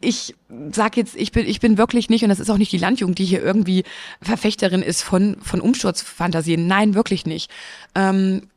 ich 0.00 0.34
sag 0.72 0.96
jetzt, 0.96 1.14
ich 1.16 1.32
bin, 1.32 1.46
ich 1.46 1.60
bin 1.60 1.78
wirklich 1.78 2.10
nicht, 2.10 2.22
und 2.24 2.28
das 2.28 2.40
ist 2.40 2.50
auch 2.50 2.58
nicht 2.58 2.72
die 2.72 2.78
Landjugend, 2.78 3.18
die 3.18 3.24
hier 3.24 3.42
irgendwie 3.42 3.84
Verfechterin 4.20 4.82
ist 4.82 5.02
von, 5.02 5.36
von 5.40 5.60
Umsturzfantasien. 5.60 6.66
Nein, 6.66 6.94
wirklich 6.94 7.24
nicht. 7.24 7.50
Ähm, 7.94 8.48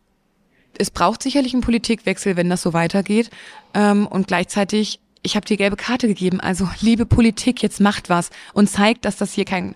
es 0.79 0.91
braucht 0.91 1.23
sicherlich 1.23 1.53
einen 1.53 1.61
Politikwechsel, 1.61 2.35
wenn 2.35 2.49
das 2.49 2.61
so 2.61 2.73
weitergeht. 2.73 3.29
Ähm, 3.73 4.07
und 4.07 4.27
gleichzeitig, 4.27 4.99
ich 5.21 5.35
habe 5.35 5.45
die 5.45 5.57
gelbe 5.57 5.75
Karte 5.75 6.07
gegeben. 6.07 6.39
Also, 6.39 6.69
liebe 6.81 7.05
Politik, 7.05 7.61
jetzt 7.63 7.81
macht 7.81 8.09
was 8.09 8.29
und 8.53 8.69
zeigt, 8.69 9.05
dass 9.05 9.17
das 9.17 9.33
hier 9.33 9.45
kein 9.45 9.75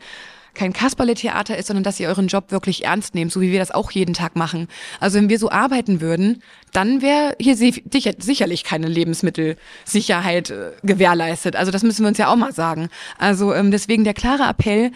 kein 0.54 0.74
Kasperle-Theater 0.74 1.58
ist, 1.58 1.68
sondern 1.68 1.84
dass 1.84 2.00
ihr 2.00 2.10
euren 2.10 2.28
Job 2.28 2.52
wirklich 2.52 2.84
ernst 2.84 3.16
nehmt, 3.16 3.32
so 3.32 3.40
wie 3.40 3.52
wir 3.52 3.60
das 3.60 3.72
auch 3.72 3.92
jeden 3.92 4.14
Tag 4.14 4.36
machen. 4.36 4.68
Also 5.00 5.18
wenn 5.18 5.30
wir 5.30 5.40
so 5.40 5.50
arbeiten 5.50 6.02
würden, 6.02 6.44
dann 6.74 7.02
wäre 7.02 7.36
hier 7.40 7.56
sicherlich 7.56 8.64
keine 8.64 8.88
Lebensmittelsicherheit 8.88 10.50
äh, 10.50 10.72
gewährleistet. 10.84 11.56
Also 11.56 11.72
das 11.72 11.84
müssen 11.84 12.04
wir 12.04 12.10
uns 12.10 12.18
ja 12.18 12.28
auch 12.28 12.36
mal 12.36 12.52
sagen. 12.52 12.90
Also 13.18 13.54
ähm, 13.54 13.72
deswegen 13.72 14.04
der 14.04 14.14
klare 14.14 14.50
Appell, 14.50 14.92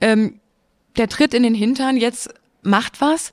ähm, 0.00 0.38
der 0.96 1.08
Tritt 1.08 1.34
in 1.34 1.42
den 1.42 1.54
Hintern, 1.54 1.96
jetzt 1.96 2.32
macht 2.62 3.00
was. 3.00 3.32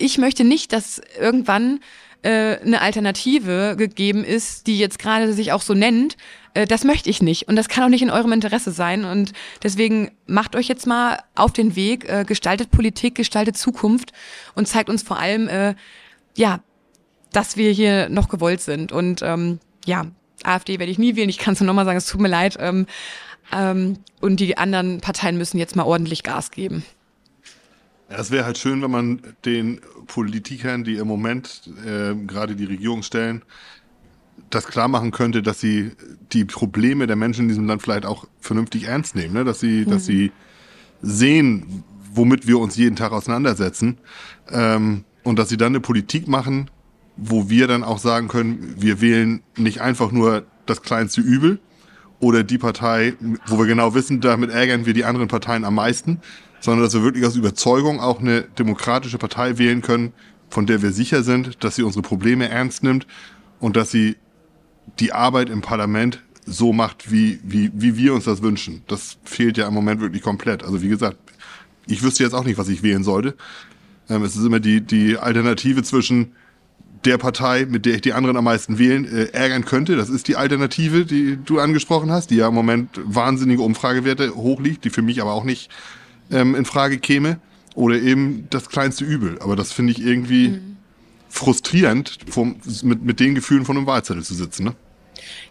Ich 0.00 0.18
möchte 0.18 0.44
nicht, 0.44 0.72
dass 0.72 1.00
irgendwann 1.18 1.80
äh, 2.22 2.58
eine 2.58 2.80
Alternative 2.80 3.76
gegeben 3.76 4.24
ist, 4.24 4.66
die 4.66 4.78
jetzt 4.78 4.98
gerade 4.98 5.32
sich 5.32 5.52
auch 5.52 5.62
so 5.62 5.74
nennt, 5.74 6.16
äh, 6.54 6.66
das 6.66 6.84
möchte 6.84 7.10
ich 7.10 7.22
nicht. 7.22 7.48
Und 7.48 7.56
das 7.56 7.68
kann 7.68 7.84
auch 7.84 7.88
nicht 7.88 8.02
in 8.02 8.10
eurem 8.10 8.32
Interesse 8.32 8.72
sein. 8.72 9.04
Und 9.04 9.32
deswegen 9.62 10.10
macht 10.26 10.56
euch 10.56 10.68
jetzt 10.68 10.86
mal 10.86 11.22
auf 11.34 11.52
den 11.52 11.76
Weg, 11.76 12.08
äh, 12.08 12.24
gestaltet 12.24 12.70
Politik, 12.70 13.14
gestaltet 13.14 13.56
Zukunft 13.56 14.12
und 14.54 14.66
zeigt 14.66 14.88
uns 14.88 15.02
vor 15.02 15.18
allem, 15.18 15.48
äh, 15.48 15.74
ja, 16.36 16.60
dass 17.32 17.56
wir 17.56 17.70
hier 17.70 18.08
noch 18.08 18.28
gewollt 18.28 18.60
sind. 18.60 18.92
Und 18.92 19.22
ähm, 19.22 19.60
ja, 19.84 20.06
AfD 20.42 20.78
werde 20.78 20.90
ich 20.90 20.98
nie 20.98 21.16
wählen. 21.16 21.28
Ich 21.28 21.38
kann 21.38 21.54
es 21.54 21.60
nur 21.60 21.66
nochmal 21.66 21.84
sagen, 21.84 21.98
es 21.98 22.06
tut 22.06 22.20
mir 22.20 22.28
leid. 22.28 22.56
Ähm, 22.58 22.86
ähm, 23.52 23.98
und 24.20 24.40
die 24.40 24.56
anderen 24.56 25.00
Parteien 25.00 25.36
müssen 25.36 25.58
jetzt 25.58 25.76
mal 25.76 25.84
ordentlich 25.84 26.22
Gas 26.22 26.50
geben. 26.50 26.84
Es 28.12 28.32
wäre 28.32 28.44
halt 28.44 28.58
schön, 28.58 28.82
wenn 28.82 28.90
man 28.90 29.20
den 29.44 29.80
Politikern, 30.08 30.82
die 30.82 30.96
im 30.96 31.06
Moment 31.06 31.70
äh, 31.86 32.14
gerade 32.26 32.56
die 32.56 32.64
Regierung 32.64 33.04
stellen, 33.04 33.42
das 34.50 34.66
klar 34.66 34.88
machen 34.88 35.12
könnte, 35.12 35.42
dass 35.42 35.60
sie 35.60 35.92
die 36.32 36.44
Probleme 36.44 37.06
der 37.06 37.14
Menschen 37.14 37.42
in 37.42 37.48
diesem 37.48 37.66
Land 37.66 37.82
vielleicht 37.82 38.04
auch 38.04 38.26
vernünftig 38.40 38.88
ernst 38.88 39.14
nehmen, 39.14 39.34
ne? 39.34 39.44
dass 39.44 39.60
sie, 39.60 39.84
mhm. 39.86 39.90
dass 39.90 40.06
sie 40.06 40.32
sehen, 41.00 41.84
womit 42.12 42.48
wir 42.48 42.58
uns 42.58 42.76
jeden 42.76 42.96
Tag 42.96 43.12
auseinandersetzen 43.12 43.98
ähm, 44.50 45.04
und 45.22 45.38
dass 45.38 45.48
sie 45.48 45.56
dann 45.56 45.68
eine 45.68 45.80
Politik 45.80 46.26
machen, 46.26 46.68
wo 47.16 47.48
wir 47.48 47.68
dann 47.68 47.84
auch 47.84 47.98
sagen 47.98 48.26
können, 48.26 48.74
wir 48.76 49.00
wählen 49.00 49.42
nicht 49.56 49.82
einfach 49.82 50.10
nur 50.10 50.46
das 50.66 50.82
kleinste 50.82 51.20
Übel 51.20 51.60
oder 52.18 52.42
die 52.42 52.58
Partei, 52.58 53.14
wo 53.46 53.56
wir 53.56 53.66
genau 53.66 53.94
wissen, 53.94 54.20
damit 54.20 54.50
ärgern 54.50 54.84
wir 54.84 54.94
die 54.94 55.04
anderen 55.04 55.28
Parteien 55.28 55.64
am 55.64 55.76
meisten, 55.76 56.20
sondern 56.60 56.84
dass 56.84 56.94
wir 56.94 57.02
wirklich 57.02 57.24
aus 57.26 57.36
Überzeugung 57.36 58.00
auch 58.00 58.20
eine 58.20 58.42
demokratische 58.42 59.18
Partei 59.18 59.58
wählen 59.58 59.82
können, 59.82 60.12
von 60.48 60.66
der 60.66 60.82
wir 60.82 60.92
sicher 60.92 61.22
sind, 61.22 61.62
dass 61.64 61.76
sie 61.76 61.82
unsere 61.82 62.02
Probleme 62.02 62.48
ernst 62.48 62.82
nimmt 62.82 63.06
und 63.60 63.76
dass 63.76 63.90
sie 63.90 64.16
die 64.98 65.12
Arbeit 65.12 65.48
im 65.48 65.62
Parlament 65.62 66.22
so 66.46 66.72
macht, 66.72 67.12
wie, 67.12 67.38
wie, 67.42 67.70
wie 67.74 67.96
wir 67.96 68.14
uns 68.14 68.24
das 68.24 68.42
wünschen. 68.42 68.82
Das 68.88 69.18
fehlt 69.24 69.56
ja 69.56 69.68
im 69.68 69.74
Moment 69.74 70.00
wirklich 70.00 70.22
komplett. 70.22 70.64
Also 70.64 70.82
wie 70.82 70.88
gesagt, 70.88 71.18
ich 71.86 72.02
wüsste 72.02 72.24
jetzt 72.24 72.34
auch 72.34 72.44
nicht, 72.44 72.58
was 72.58 72.68
ich 72.68 72.82
wählen 72.82 73.04
sollte. 73.04 73.36
Ähm, 74.08 74.22
es 74.24 74.36
ist 74.36 74.44
immer 74.44 74.60
die, 74.60 74.80
die 74.80 75.16
Alternative 75.16 75.82
zwischen 75.82 76.32
der 77.04 77.18
Partei, 77.18 77.66
mit 77.66 77.86
der 77.86 77.94
ich 77.94 78.00
die 78.02 78.12
anderen 78.12 78.36
am 78.36 78.44
meisten 78.44 78.78
wählen, 78.78 79.04
äh, 79.04 79.26
ärgern 79.32 79.64
könnte. 79.64 79.96
Das 79.96 80.10
ist 80.10 80.28
die 80.28 80.36
Alternative, 80.36 81.06
die 81.06 81.38
du 81.42 81.58
angesprochen 81.60 82.10
hast, 82.10 82.30
die 82.30 82.36
ja 82.36 82.48
im 82.48 82.54
Moment 82.54 83.00
wahnsinnige 83.04 83.62
Umfragewerte 83.62 84.34
hochliegt, 84.34 84.84
die 84.84 84.90
für 84.90 85.02
mich 85.02 85.22
aber 85.22 85.32
auch 85.32 85.44
nicht 85.44 85.70
ähm, 86.30 86.54
in 86.54 86.64
Frage 86.64 86.98
käme. 86.98 87.40
Oder 87.74 87.96
eben 87.96 88.48
das 88.50 88.68
kleinste 88.68 89.04
Übel. 89.04 89.38
Aber 89.40 89.56
das 89.56 89.72
finde 89.72 89.92
ich 89.92 90.00
irgendwie 90.00 90.48
mhm. 90.48 90.76
frustrierend, 91.28 92.18
vom, 92.28 92.56
mit, 92.82 93.02
mit 93.02 93.20
den 93.20 93.34
Gefühlen 93.34 93.64
von 93.64 93.76
einem 93.76 93.86
Wahlzettel 93.86 94.24
zu 94.24 94.34
sitzen. 94.34 94.64
Ne? 94.64 94.74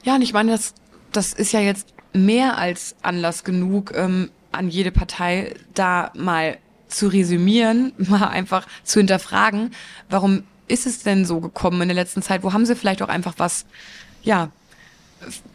Ja, 0.03 0.15
und 0.15 0.21
ich 0.21 0.33
meine, 0.33 0.51
das, 0.51 0.73
das 1.11 1.33
ist 1.33 1.53
ja 1.53 1.61
jetzt 1.61 1.93
mehr 2.13 2.57
als 2.57 2.95
Anlass 3.01 3.43
genug, 3.43 3.93
ähm, 3.95 4.29
an 4.51 4.69
jede 4.69 4.91
Partei 4.91 5.55
da 5.73 6.11
mal 6.15 6.57
zu 6.87 7.07
resümieren, 7.07 7.93
mal 7.97 8.27
einfach 8.27 8.67
zu 8.83 8.99
hinterfragen, 8.99 9.71
warum 10.09 10.43
ist 10.67 10.85
es 10.85 11.01
denn 11.03 11.25
so 11.25 11.39
gekommen 11.39 11.81
in 11.81 11.87
der 11.87 11.95
letzten 11.95 12.21
Zeit? 12.21 12.43
Wo 12.43 12.53
haben 12.53 12.65
sie 12.65 12.75
vielleicht 12.75 13.01
auch 13.01 13.09
einfach 13.09 13.35
was, 13.37 13.65
ja, 14.23 14.51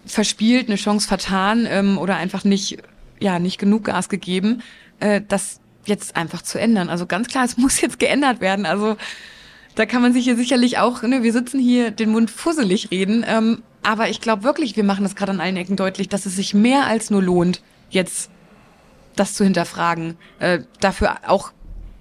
verspielt, 0.06 0.68
eine 0.68 0.76
Chance 0.76 1.08
vertan 1.08 1.66
ähm, 1.68 1.98
oder 1.98 2.16
einfach 2.16 2.44
nicht, 2.44 2.78
ja, 3.20 3.38
nicht 3.38 3.58
genug 3.58 3.84
Gas 3.84 4.08
gegeben, 4.08 4.62
äh, 5.00 5.20
das 5.26 5.60
jetzt 5.86 6.16
einfach 6.16 6.42
zu 6.42 6.58
ändern. 6.58 6.88
Also 6.88 7.06
ganz 7.06 7.28
klar, 7.28 7.44
es 7.46 7.56
muss 7.56 7.80
jetzt 7.80 7.98
geändert 7.98 8.40
werden. 8.40 8.66
Also 8.66 8.96
da 9.74 9.86
kann 9.86 10.02
man 10.02 10.12
sich 10.12 10.24
hier 10.24 10.36
sicherlich 10.36 10.78
auch, 10.78 11.02
ne, 11.02 11.22
wir 11.22 11.32
sitzen 11.32 11.58
hier 11.58 11.90
den 11.90 12.10
Mund 12.10 12.30
fusselig 12.30 12.90
reden, 12.90 13.24
ähm, 13.26 13.62
aber 13.82 14.08
ich 14.08 14.20
glaube 14.20 14.44
wirklich, 14.44 14.76
wir 14.76 14.84
machen 14.84 15.02
das 15.02 15.16
gerade 15.16 15.32
an 15.32 15.40
allen 15.40 15.56
Ecken 15.56 15.76
deutlich, 15.76 16.08
dass 16.08 16.26
es 16.26 16.36
sich 16.36 16.54
mehr 16.54 16.86
als 16.86 17.10
nur 17.10 17.22
lohnt, 17.22 17.60
jetzt 17.90 18.30
das 19.16 19.34
zu 19.34 19.44
hinterfragen, 19.44 20.16
äh, 20.38 20.60
dafür 20.80 21.18
auch 21.26 21.52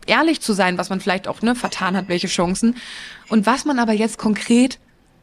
ehrlich 0.07 0.41
zu 0.41 0.53
sein, 0.53 0.77
was 0.77 0.89
man 0.89 0.99
vielleicht 0.99 1.27
auch 1.27 1.41
ne, 1.41 1.55
vertan 1.55 1.95
hat, 1.95 2.07
welche 2.09 2.27
Chancen. 2.27 2.75
Und 3.29 3.45
was 3.45 3.65
man 3.65 3.79
aber 3.79 3.93
jetzt 3.93 4.17
konkret 4.17 4.79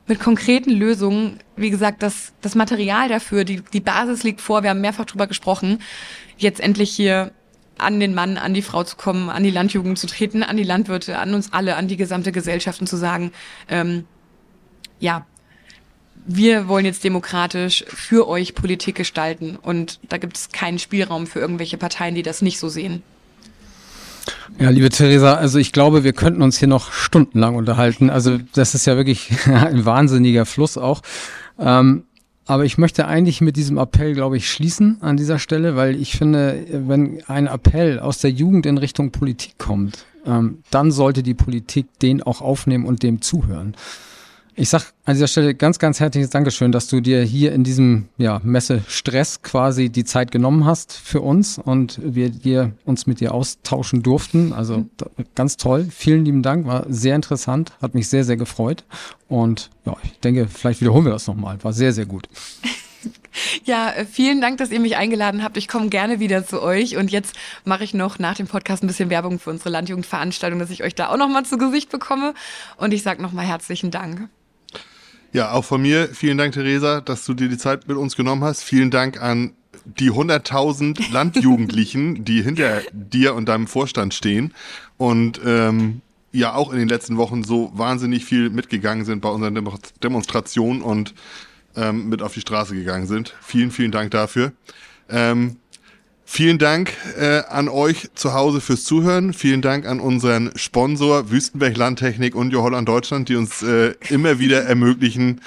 mit 0.06 0.20
konkreten 0.20 0.70
Lösungen, 0.70 1.38
wie 1.56 1.70
gesagt, 1.70 2.02
das, 2.02 2.32
das 2.40 2.54
Material 2.54 3.08
dafür, 3.08 3.44
die, 3.44 3.62
die 3.72 3.80
Basis 3.80 4.22
liegt 4.22 4.40
vor, 4.40 4.62
wir 4.62 4.70
haben 4.70 4.80
mehrfach 4.80 5.04
drüber 5.04 5.26
gesprochen, 5.26 5.80
jetzt 6.36 6.60
endlich 6.60 6.90
hier 6.90 7.32
an 7.81 8.01
den 8.01 8.14
Mann, 8.14 8.37
an 8.37 8.55
die 8.55 8.62
Frau 8.62 8.85
zu 8.85 8.97
kommen, 8.97 9.31
an 9.31 9.43
die 9.43 9.51
Landjugend 9.51 9.99
zu 9.99 10.07
treten, 10.07 10.43
an 10.43 10.57
die 10.57 10.64
Landwirte, 10.64 11.18
an 11.18 11.35
uns 11.35 11.53
alle, 11.53 11.76
an 11.76 11.89
die 11.89 11.97
gesamte 11.97 12.33
Gesellschaft 12.33 12.81
und 12.81 12.87
zu 12.87 12.97
sagen, 12.97 13.33
ähm, 13.68 14.05
ja, 14.99 15.26
wir 16.26 16.68
wollen 16.68 16.85
jetzt 16.85 17.03
demokratisch 17.03 17.85
für 17.89 18.28
euch 18.28 18.55
Politik 18.55 18.95
gestalten 18.95 19.57
und 19.57 19.99
da 20.09 20.18
gibt 20.18 20.37
es 20.37 20.51
keinen 20.51 20.78
Spielraum 20.78 21.26
für 21.26 21.41
irgendwelche 21.41 21.78
Parteien, 21.78 22.14
die 22.14 22.22
das 22.22 22.43
nicht 22.43 22.59
so 22.59 22.68
sehen. 22.68 23.03
Ja, 24.59 24.70
liebe 24.70 24.91
Theresa, 24.91 25.35
also 25.35 25.59
ich 25.59 25.72
glaube, 25.72 26.05
wir 26.05 26.12
könnten 26.12 26.43
uns 26.43 26.59
hier 26.59 26.68
noch 26.68 26.93
stundenlang 26.93 27.55
unterhalten. 27.55 28.11
Also 28.11 28.39
das 28.55 28.74
ist 28.74 28.87
ja 28.87 28.97
wirklich 28.97 29.31
ein 29.47 29.85
wahnsinniger 29.85 30.45
Fluss 30.45 30.76
auch. 30.76 31.03
Ähm, 31.59 32.05
aber 32.51 32.64
ich 32.64 32.78
möchte 32.78 33.07
eigentlich 33.07 33.40
mit 33.40 33.55
diesem 33.55 33.78
Appell, 33.78 34.12
glaube 34.12 34.36
ich, 34.36 34.51
schließen 34.51 34.96
an 35.03 35.16
dieser 35.16 35.38
Stelle, 35.38 35.76
weil 35.76 35.94
ich 35.94 36.16
finde, 36.16 36.66
wenn 36.72 37.22
ein 37.28 37.46
Appell 37.46 38.01
aus 38.01 38.18
der 38.18 38.32
Jugend 38.32 38.66
in 38.66 38.76
Richtung 38.76 39.12
Politik 39.12 39.57
kommt, 39.57 40.05
ähm, 40.26 40.59
dann 40.72 40.90
sollte 40.90 41.22
die 41.22 41.34
Politik 41.34 41.86
den 42.01 42.24
auch 42.24 42.40
aufnehmen 42.40 42.86
und 42.86 43.05
dem 43.05 43.22
zuhören. 43.22 43.76
Ich 44.61 44.68
sag 44.68 44.92
an 45.06 45.14
dieser 45.14 45.26
Stelle 45.26 45.54
ganz, 45.54 45.78
ganz 45.78 46.00
herzliches 46.00 46.28
Dankeschön, 46.28 46.70
dass 46.70 46.86
du 46.86 47.00
dir 47.00 47.22
hier 47.22 47.54
in 47.54 47.64
diesem 47.64 48.11
ja, 48.18 48.42
Messe-Stress 48.44 49.40
quasi 49.40 49.88
die 49.88 50.04
Zeit 50.04 50.30
genommen 50.30 50.66
hast 50.66 50.92
für 50.92 51.22
uns 51.22 51.56
und 51.56 51.98
wir 52.02 52.28
dir, 52.28 52.72
uns 52.84 53.06
mit 53.06 53.20
dir 53.20 53.32
austauschen 53.32 54.02
durften. 54.02 54.52
Also 54.52 54.76
mhm. 54.76 54.90
ganz 55.34 55.56
toll. 55.56 55.88
Vielen 55.90 56.26
lieben 56.26 56.42
Dank. 56.42 56.66
War 56.66 56.84
sehr 56.90 57.16
interessant. 57.16 57.72
Hat 57.80 57.94
mich 57.94 58.11
sehr, 58.11 58.22
sehr 58.22 58.36
gefreut. 58.36 58.84
Und 59.28 59.70
ja, 59.86 59.96
ich 60.04 60.20
denke, 60.20 60.46
vielleicht 60.46 60.82
wiederholen 60.82 61.06
wir 61.06 61.12
das 61.12 61.26
nochmal. 61.26 61.56
War 61.64 61.72
sehr, 61.72 61.94
sehr 61.94 62.04
gut. 62.04 62.28
Ja, 63.64 63.92
äh, 63.92 64.04
vielen 64.04 64.40
Dank, 64.40 64.58
dass 64.58 64.70
ihr 64.70 64.80
mich 64.80 64.96
eingeladen 64.96 65.44
habt. 65.44 65.56
Ich 65.56 65.68
komme 65.68 65.88
gerne 65.88 66.18
wieder 66.18 66.44
zu 66.44 66.61
euch. 66.61 66.96
Und 66.96 67.11
jetzt 67.11 67.34
mache 67.64 67.84
ich 67.84 67.94
noch 67.94 68.18
nach 68.18 68.34
dem 68.34 68.48
Podcast 68.48 68.82
ein 68.82 68.88
bisschen 68.88 69.08
Werbung 69.08 69.38
für 69.38 69.50
unsere 69.50 69.70
Landjugendveranstaltung, 69.70 70.58
dass 70.58 70.68
ich 70.68 70.82
euch 70.82 70.96
da 70.96 71.08
auch 71.08 71.16
nochmal 71.16 71.44
zu 71.44 71.56
Gesicht 71.56 71.90
bekomme. 71.90 72.34
Und 72.76 72.92
ich 72.92 73.02
sage 73.02 73.22
nochmal 73.22 73.46
herzlichen 73.46 73.90
Dank. 73.92 74.28
Ja, 75.33 75.53
auch 75.53 75.64
von 75.64 75.83
mir 75.83 76.09
vielen 76.09 76.39
Dank, 76.39 76.55
Theresa, 76.55 77.01
dass 77.01 77.24
du 77.24 77.35
dir 77.35 77.49
die 77.49 77.59
Zeit 77.59 77.87
mit 77.87 77.97
uns 77.97 78.16
genommen 78.16 78.43
hast. 78.43 78.64
Vielen 78.64 78.91
Dank 78.91 79.22
an 79.22 79.53
die 79.85 80.11
100.000 80.11 81.12
Landjugendlichen, 81.12 82.24
die 82.24 82.43
hinter 82.43 82.83
dir 82.93 83.35
und 83.35 83.49
deinem 83.49 83.68
Vorstand 83.68 84.12
stehen 84.12 84.53
und 84.97 85.41
ähm, 85.45 86.01
ja 86.33 86.55
auch 86.55 86.72
in 86.72 86.78
den 86.78 86.89
letzten 86.89 87.16
Wochen 87.16 87.45
so 87.45 87.70
wahnsinnig 87.74 88.24
viel 88.24 88.51
mitgegangen 88.51 89.05
sind 89.05 89.20
bei 89.20 89.28
unseren 89.28 89.55
Demonstrationen 90.03 90.83
und 90.83 91.14
ähm, 91.76 92.09
mit 92.09 92.22
auf 92.22 92.35
die 92.35 92.41
Straße 92.41 92.74
gegangen 92.74 93.07
sind. 93.07 93.35
Vielen, 93.41 93.70
vielen 93.70 93.93
Dank 93.93 94.11
dafür. 94.11 94.53
Ähm, 95.09 95.57
Vielen 96.33 96.59
Dank 96.59 96.93
äh, 97.18 97.43
an 97.49 97.68
euch 97.68 98.09
zu 98.14 98.35
Hause 98.35 98.61
fürs 98.61 98.85
Zuhören. 98.85 99.33
Vielen 99.33 99.62
Dank 99.62 99.85
an 99.85 99.99
unseren 99.99 100.53
Sponsor 100.55 101.28
Wüstenberg 101.33 101.76
Landtechnik 101.76 102.37
und 102.37 102.53
Jo 102.53 102.62
Holland 102.62 102.89
Deutschland, 102.89 103.28
die 103.28 103.35
uns 103.35 103.64
äh, 103.64 103.95
immer 104.11 104.39
wieder 104.39 104.62
ermöglichen, 104.64 105.41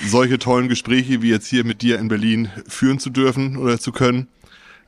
solche 0.00 0.38
tollen 0.38 0.68
Gespräche 0.68 1.20
wie 1.20 1.30
jetzt 1.30 1.48
hier 1.48 1.64
mit 1.64 1.82
dir 1.82 1.98
in 1.98 2.06
Berlin 2.06 2.48
führen 2.68 3.00
zu 3.00 3.10
dürfen 3.10 3.56
oder 3.56 3.80
zu 3.80 3.90
können. 3.90 4.28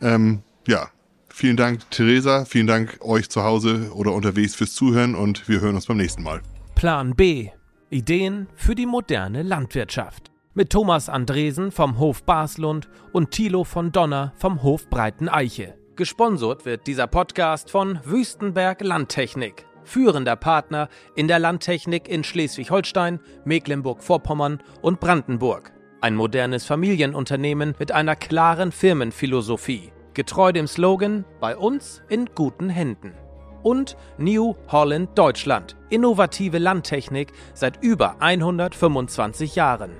Ähm, 0.00 0.42
ja, 0.68 0.90
vielen 1.28 1.56
Dank, 1.56 1.90
Theresa. 1.90 2.44
Vielen 2.44 2.68
Dank 2.68 2.98
euch 3.00 3.28
zu 3.28 3.42
Hause 3.42 3.90
oder 3.94 4.12
unterwegs 4.12 4.54
fürs 4.54 4.74
Zuhören 4.74 5.16
und 5.16 5.48
wir 5.48 5.60
hören 5.60 5.74
uns 5.74 5.86
beim 5.86 5.96
nächsten 5.96 6.22
Mal. 6.22 6.40
Plan 6.76 7.16
B. 7.16 7.48
Ideen 7.90 8.46
für 8.54 8.76
die 8.76 8.86
moderne 8.86 9.42
Landwirtschaft 9.42 10.31
mit 10.54 10.70
Thomas 10.70 11.08
Andresen 11.08 11.72
vom 11.72 11.98
Hof 11.98 12.24
Baslund 12.24 12.88
und 13.12 13.30
Thilo 13.30 13.64
von 13.64 13.90
Donner 13.90 14.32
vom 14.36 14.62
Hof 14.62 14.88
Breiten 14.90 15.28
Eiche. 15.28 15.74
Gesponsert 15.96 16.66
wird 16.66 16.86
dieser 16.86 17.06
Podcast 17.06 17.70
von 17.70 17.98
Wüstenberg 18.04 18.82
Landtechnik, 18.82 19.66
führender 19.84 20.36
Partner 20.36 20.88
in 21.14 21.28
der 21.28 21.38
Landtechnik 21.38 22.08
in 22.08 22.24
Schleswig-Holstein, 22.24 23.20
Mecklenburg-Vorpommern 23.44 24.62
und 24.82 25.00
Brandenburg. 25.00 25.72
Ein 26.00 26.16
modernes 26.16 26.66
Familienunternehmen 26.66 27.74
mit 27.78 27.92
einer 27.92 28.16
klaren 28.16 28.72
Firmenphilosophie, 28.72 29.92
getreu 30.14 30.52
dem 30.52 30.66
Slogan 30.66 31.24
Bei 31.40 31.56
uns 31.56 32.02
in 32.08 32.28
guten 32.34 32.68
Händen. 32.68 33.14
Und 33.62 33.96
New 34.18 34.56
Holland 34.68 35.16
Deutschland, 35.16 35.76
innovative 35.88 36.58
Landtechnik 36.58 37.32
seit 37.54 37.82
über 37.82 38.16
125 38.20 39.54
Jahren. 39.54 39.92